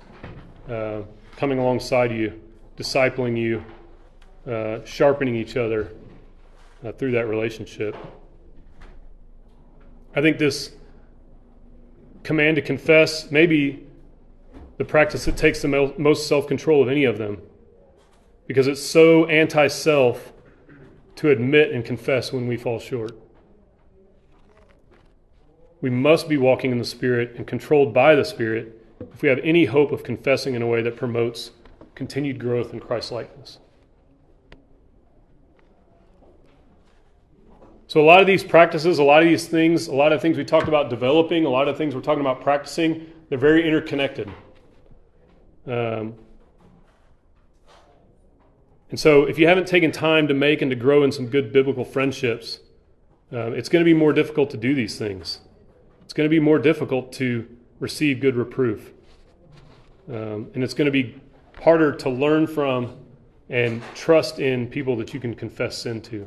uh, 0.71 1.03
coming 1.37 1.59
alongside 1.59 2.11
you, 2.11 2.41
discipling 2.79 3.37
you, 3.37 3.63
uh, 4.51 4.83
sharpening 4.87 5.35
each 5.35 5.57
other 5.57 5.93
through 6.97 7.11
that 7.11 7.27
relationship. 7.27 7.95
I 10.15 10.23
think 10.23 10.39
this 10.39 10.73
command 12.23 12.57
to 12.57 12.63
confess 12.63 13.31
may 13.31 13.47
be 13.47 13.87
the 14.79 14.85
practice 14.85 15.25
that 15.27 15.37
takes 15.37 15.61
the 15.61 15.93
most 15.99 16.27
self 16.27 16.47
control 16.47 16.83
of 16.83 16.89
any 16.89 17.05
of 17.05 17.19
them. 17.19 17.43
Because 18.49 18.67
it's 18.67 18.85
so 18.85 19.27
anti 19.27 19.69
self 19.69 20.33
to 21.15 21.31
admit 21.31 21.71
and 21.71 21.85
confess 21.85 22.33
when 22.33 22.49
we 22.49 22.57
fall 22.57 22.81
short. 22.81 23.17
We 25.81 25.91
must 25.91 26.29
be 26.29 26.37
walking 26.37 26.73
in 26.73 26.79
the 26.79 26.85
Spirit 26.85 27.35
and 27.37 27.47
controlled 27.47 27.95
by 27.95 28.17
the 28.17 28.25
Spirit 28.25 28.75
if 29.13 29.23
we 29.23 29.29
have 29.29 29.39
any 29.45 29.67
hope 29.67 29.93
of 29.93 30.03
confessing 30.03 30.55
in 30.55 30.63
a 30.63 30.67
way 30.67 30.83
that 30.83 30.97
promotes 30.97 31.53
continued 31.95 32.41
growth 32.41 32.73
in 32.73 32.81
Christ 32.81 33.13
likeness. 33.13 33.59
So, 37.87 38.01
a 38.01 38.05
lot 38.05 38.21
of 38.21 38.27
these 38.27 38.45
practices, 38.45 38.99
a 38.99 39.05
lot 39.05 39.23
of 39.23 39.29
these 39.29 39.47
things, 39.47 39.89
a 39.89 39.95
lot 39.95 40.13
of 40.13 40.21
things 40.21 40.37
we 40.37 40.45
talked 40.45 40.69
about 40.69 40.91
developing, 40.91 41.45
a 41.45 41.49
lot 41.49 41.69
of 41.69 41.77
things 41.77 41.95
we're 41.95 42.01
talking 42.01 42.21
about 42.21 42.41
practicing, 42.41 43.07
they're 43.29 43.39
very 43.39 43.67
interconnected. 43.67 44.29
Um, 45.67 46.15
and 48.91 48.99
so, 48.99 49.25
if 49.25 49.39
you 49.39 49.47
haven't 49.47 49.67
taken 49.67 49.93
time 49.93 50.29
to 50.29 50.35
make 50.35 50.63
and 50.63 50.71
to 50.71 50.77
grow 50.77 51.03
in 51.03 51.13
some 51.13 51.27
good 51.27 51.53
biblical 51.53 51.85
friendships, 51.85 52.61
um, 53.31 53.53
it's 53.53 53.69
going 53.69 53.85
to 53.85 53.85
be 53.85 53.93
more 53.93 54.15
difficult 54.15 54.49
to 54.51 54.57
do 54.57 54.75
these 54.75 54.99
things. 54.99 55.41
It's 56.05 56.15
going 56.15 56.25
to 56.25 56.31
be 56.31 56.41
more 56.41 56.59
difficult 56.59 57.13
to 57.15 57.47
receive 57.81 58.21
good 58.21 58.35
reproof. 58.35 58.93
Um, 60.09 60.51
and 60.55 60.65
it's 60.65 60.73
going 60.73 60.87
to 60.87 60.93
be 60.93 61.21
harder 61.61 61.93
to 61.97 62.09
learn 62.09 62.47
from 62.47 62.97
and 63.51 63.83
trust 63.95 64.39
in 64.39 64.69
people 64.69 64.97
that 64.97 65.13
you 65.13 65.21
can 65.21 65.35
confess 65.35 65.77
sin 65.77 66.01
to. 66.03 66.27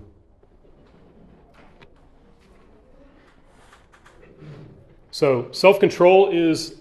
So, 5.10 5.52
self 5.52 5.80
control 5.80 6.30
is 6.30 6.76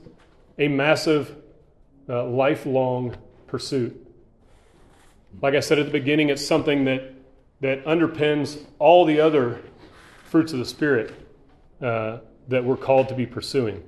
a 0.59 0.69
massive, 0.69 1.37
uh, 2.07 2.27
lifelong 2.27 3.17
pursuit. 3.47 4.10
Like 5.43 5.55
I 5.55 5.61
said 5.61 5.79
at 5.79 5.87
the 5.87 5.93
beginning, 5.93 6.29
it's 6.29 6.45
something 6.45 6.85
that, 6.85 7.15
that 7.61 7.85
underpins 7.85 8.65
all 8.79 9.05
the 9.05 9.21
other 9.21 9.61
fruits 10.25 10.53
of 10.53 10.59
the 10.59 10.65
Spirit 10.65 11.15
uh, 11.81 12.19
that 12.49 12.65
we're 12.65 12.77
called 12.77 13.09
to 13.09 13.15
be 13.15 13.27
pursuing. 13.27 13.83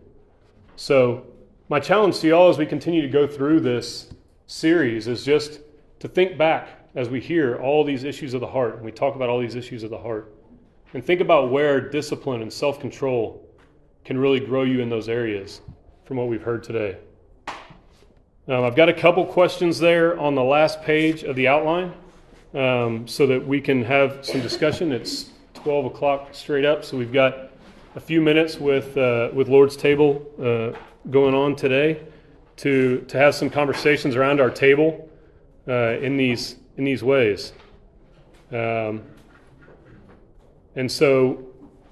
So, 0.76 1.26
my 1.68 1.80
challenge 1.80 2.20
to 2.20 2.28
y'all 2.28 2.50
as 2.50 2.58
we 2.58 2.66
continue 2.66 3.02
to 3.02 3.08
go 3.08 3.26
through 3.26 3.60
this 3.60 4.12
series 4.46 5.08
is 5.08 5.24
just 5.24 5.60
to 6.00 6.08
think 6.08 6.36
back 6.36 6.68
as 6.94 7.08
we 7.08 7.20
hear 7.20 7.56
all 7.56 7.84
these 7.84 8.04
issues 8.04 8.34
of 8.34 8.40
the 8.40 8.46
heart 8.46 8.74
and 8.76 8.84
we 8.84 8.92
talk 8.92 9.14
about 9.14 9.30
all 9.30 9.40
these 9.40 9.54
issues 9.54 9.82
of 9.82 9.90
the 9.90 9.98
heart 9.98 10.34
and 10.92 11.04
think 11.04 11.20
about 11.20 11.50
where 11.50 11.80
discipline 11.80 12.42
and 12.42 12.52
self 12.52 12.78
control 12.78 13.48
can 14.04 14.18
really 14.18 14.40
grow 14.40 14.64
you 14.64 14.80
in 14.80 14.88
those 14.88 15.08
areas 15.08 15.60
from 16.04 16.16
what 16.16 16.28
we've 16.28 16.42
heard 16.42 16.62
today. 16.62 16.98
Um, 18.48 18.64
I've 18.64 18.74
got 18.74 18.88
a 18.88 18.92
couple 18.92 19.24
questions 19.24 19.78
there 19.78 20.18
on 20.18 20.34
the 20.34 20.42
last 20.42 20.82
page 20.82 21.22
of 21.22 21.36
the 21.36 21.46
outline 21.46 21.94
um, 22.52 23.06
so 23.06 23.24
that 23.28 23.46
we 23.46 23.60
can 23.60 23.84
have 23.84 24.26
some 24.26 24.40
discussion. 24.40 24.90
It's 24.90 25.30
12 25.54 25.84
o'clock 25.84 26.30
straight 26.32 26.64
up, 26.64 26.84
so 26.84 26.96
we've 26.96 27.12
got 27.12 27.52
a 27.94 28.00
few 28.00 28.20
minutes 28.20 28.58
with, 28.58 28.96
uh, 28.96 29.30
with 29.32 29.48
Lord's 29.48 29.76
Table 29.76 30.26
uh, 30.40 30.76
going 31.08 31.36
on 31.36 31.54
today 31.54 32.02
to, 32.56 33.02
to 33.06 33.16
have 33.16 33.36
some 33.36 33.48
conversations 33.48 34.16
around 34.16 34.40
our 34.40 34.50
table 34.50 35.08
uh, 35.68 35.98
in, 36.00 36.16
these, 36.16 36.56
in 36.76 36.82
these 36.82 37.04
ways. 37.04 37.52
Um, 38.50 39.04
and 40.74 40.90
so 40.90 41.46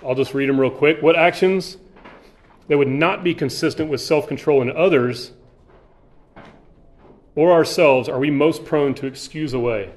I'll 0.04 0.16
just 0.16 0.34
read 0.34 0.48
them 0.48 0.58
real 0.58 0.72
quick. 0.72 1.00
What 1.00 1.14
actions 1.14 1.76
that 2.66 2.76
would 2.76 2.88
not 2.88 3.22
be 3.22 3.36
consistent 3.36 3.88
with 3.88 4.00
self 4.00 4.26
control 4.26 4.62
in 4.62 4.76
others 4.76 5.30
or 7.40 7.52
ourselves 7.52 8.06
are 8.06 8.18
we 8.18 8.30
most 8.30 8.66
prone 8.66 8.92
to 8.92 9.06
excuse 9.06 9.54
away? 9.54 9.90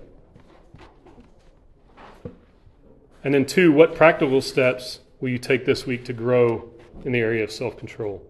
And 3.26 3.34
then, 3.34 3.46
two, 3.46 3.70
what 3.74 3.96
practical 3.96 4.40
steps 4.40 5.02
will 5.20 5.28
you 5.28 5.38
take 5.38 5.66
this 5.66 5.86
week 5.86 6.06
to 6.06 6.14
grow 6.14 6.70
in 7.04 7.12
the 7.12 7.20
area 7.20 7.44
of 7.44 7.52
self 7.52 7.76
control? 7.76 8.26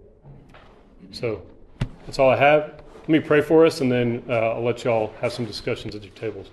So 1.12 1.44
that's 2.08 2.18
all 2.18 2.32
I 2.32 2.38
have. 2.38 2.82
Let 3.02 3.10
me 3.10 3.20
pray 3.20 3.42
for 3.42 3.68
us, 3.68 3.82
and 3.82 3.92
then 3.92 4.24
uh, 4.28 4.54
I'll 4.54 4.64
let 4.64 4.84
y'all 4.84 5.14
have 5.22 5.32
some 5.32 5.46
discussions 5.46 5.94
at 5.94 6.02
your 6.02 6.14
tables. 6.14 6.50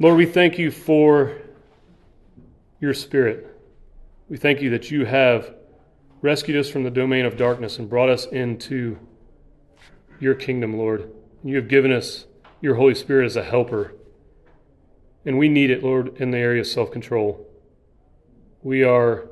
Lord, 0.00 0.16
we 0.16 0.26
thank 0.26 0.58
you 0.58 0.72
for 0.72 1.38
your 2.80 2.94
Spirit. 2.94 3.56
We 4.28 4.38
thank 4.38 4.60
you 4.60 4.70
that 4.70 4.90
you 4.90 5.04
have 5.04 5.54
rescued 6.24 6.56
us 6.56 6.70
from 6.70 6.84
the 6.84 6.90
domain 6.90 7.26
of 7.26 7.36
darkness 7.36 7.78
and 7.78 7.90
brought 7.90 8.08
us 8.08 8.24
into 8.24 8.98
your 10.18 10.34
kingdom, 10.34 10.78
Lord. 10.78 11.12
You 11.44 11.56
have 11.56 11.68
given 11.68 11.92
us 11.92 12.24
your 12.62 12.76
Holy 12.76 12.94
Spirit 12.94 13.26
as 13.26 13.36
a 13.36 13.44
helper. 13.44 13.94
And 15.26 15.36
we 15.36 15.50
need 15.50 15.70
it, 15.70 15.84
Lord, 15.84 16.16
in 16.16 16.30
the 16.30 16.38
area 16.38 16.62
of 16.62 16.66
self 16.66 16.90
control. 16.90 17.46
We 18.62 18.82
are 18.82 19.28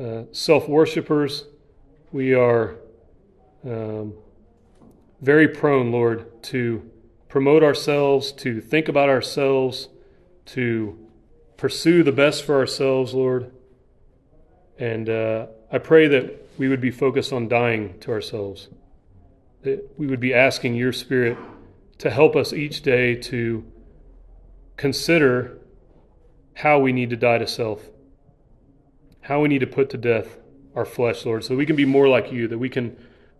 uh, 0.00 0.22
self 0.30 0.68
worshippers. 0.68 1.46
We 2.12 2.32
are 2.32 2.76
um, 3.64 4.14
very 5.20 5.48
prone, 5.48 5.90
Lord, 5.90 6.44
to 6.44 6.88
promote 7.28 7.64
ourselves, 7.64 8.30
to 8.34 8.60
think 8.60 8.86
about 8.86 9.08
ourselves, 9.08 9.88
to 10.46 10.96
pursue 11.56 12.04
the 12.04 12.12
best 12.12 12.44
for 12.44 12.54
ourselves, 12.54 13.14
Lord. 13.14 13.50
And 14.78 15.08
uh, 15.08 15.46
I 15.74 15.78
pray 15.78 16.06
that 16.06 16.48
we 16.56 16.68
would 16.68 16.80
be 16.80 16.92
focused 16.92 17.32
on 17.32 17.48
dying 17.48 17.98
to 18.00 18.12
ourselves, 18.12 18.68
that 19.62 19.98
we 19.98 20.06
would 20.06 20.20
be 20.20 20.32
asking 20.32 20.76
your 20.76 20.92
Spirit 20.92 21.36
to 21.98 22.10
help 22.10 22.36
us 22.36 22.52
each 22.52 22.82
day 22.82 23.16
to 23.16 23.64
consider 24.76 25.58
how 26.54 26.78
we 26.78 26.92
need 26.92 27.10
to 27.10 27.16
die 27.16 27.38
to 27.38 27.46
self, 27.48 27.88
how 29.22 29.40
we 29.40 29.48
need 29.48 29.58
to 29.58 29.66
put 29.66 29.90
to 29.90 29.96
death 29.96 30.38
our 30.76 30.84
flesh, 30.84 31.26
Lord, 31.26 31.42
so 31.42 31.56
we 31.56 31.66
can 31.66 31.74
be 31.74 31.84
more 31.84 32.06
like 32.06 32.30
you, 32.30 32.46
that 32.46 32.58
we 32.58 32.68
can 32.68 32.96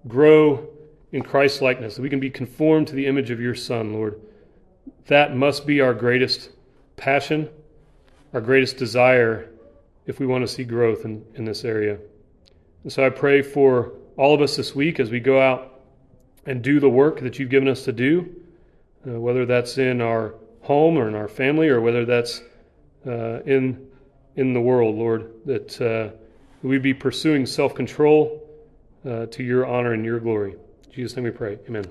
grow 0.09 0.68
in 1.12 1.22
Christ's 1.22 1.62
likeness, 1.62 1.95
that 1.95 2.03
we 2.03 2.11
can 2.11 2.20
be 2.20 2.30
conformed 2.30 2.89
to 2.89 2.97
the 2.97 3.07
image 3.07 3.30
of 3.30 3.41
your 3.41 3.55
Son, 3.55 3.93
Lord. 3.93 4.20
That 5.07 5.37
must 5.37 5.66
be 5.66 5.80
our 5.80 5.95
greatest 5.95 6.51
passion 6.97 7.49
our 8.35 8.41
greatest 8.41 8.76
desire 8.76 9.49
if 10.07 10.18
we 10.18 10.26
want 10.26 10.43
to 10.43 10.49
see 10.49 10.64
growth 10.64 11.05
in, 11.05 11.24
in 11.37 11.45
this 11.45 11.64
area. 11.64 11.99
And 12.85 12.93
so 12.93 13.05
I 13.05 13.11
pray 13.11 13.43
for 13.43 13.93
all 14.16 14.35
of 14.35 14.41
us 14.41 14.57
this 14.57 14.74
week 14.74 15.01
as 15.01 15.11
we 15.11 15.18
go 15.18 15.41
out 15.41 15.80
and 16.47 16.62
do 16.62 16.78
the 16.78 16.89
work 16.89 17.20
that 17.20 17.39
you've 17.39 17.51
given 17.51 17.68
us 17.68 17.85
to 17.85 17.93
do, 17.93 18.35
uh, 19.07 19.18
whether 19.18 19.47
that's 19.47 19.78
in 19.78 20.01
our 20.01 20.35
home 20.62 20.97
or 20.97 21.09
in 21.09 21.14
our 21.14 21.28
family 21.28 21.68
or 21.68 21.80
whether 21.80 22.05
that's 22.05 22.43
uh, 23.07 23.41
in, 23.43 23.87
in 24.37 24.53
the 24.55 24.61
world, 24.61 24.97
Lord, 24.97 25.32
that 25.47 25.80
uh, 25.80 26.16
we 26.62 26.78
be 26.78 26.95
pursuing 26.95 27.47
self 27.47 27.74
control 27.74 28.43
uh, 29.09 29.26
to 29.26 29.43
your 29.43 29.66
honor 29.66 29.93
and 29.93 30.05
your 30.05 30.20
glory. 30.20 30.53
In 30.53 30.93
Jesus' 30.93 31.16
name 31.16 31.24
we 31.24 31.30
pray. 31.30 31.59
Amen. 31.66 31.85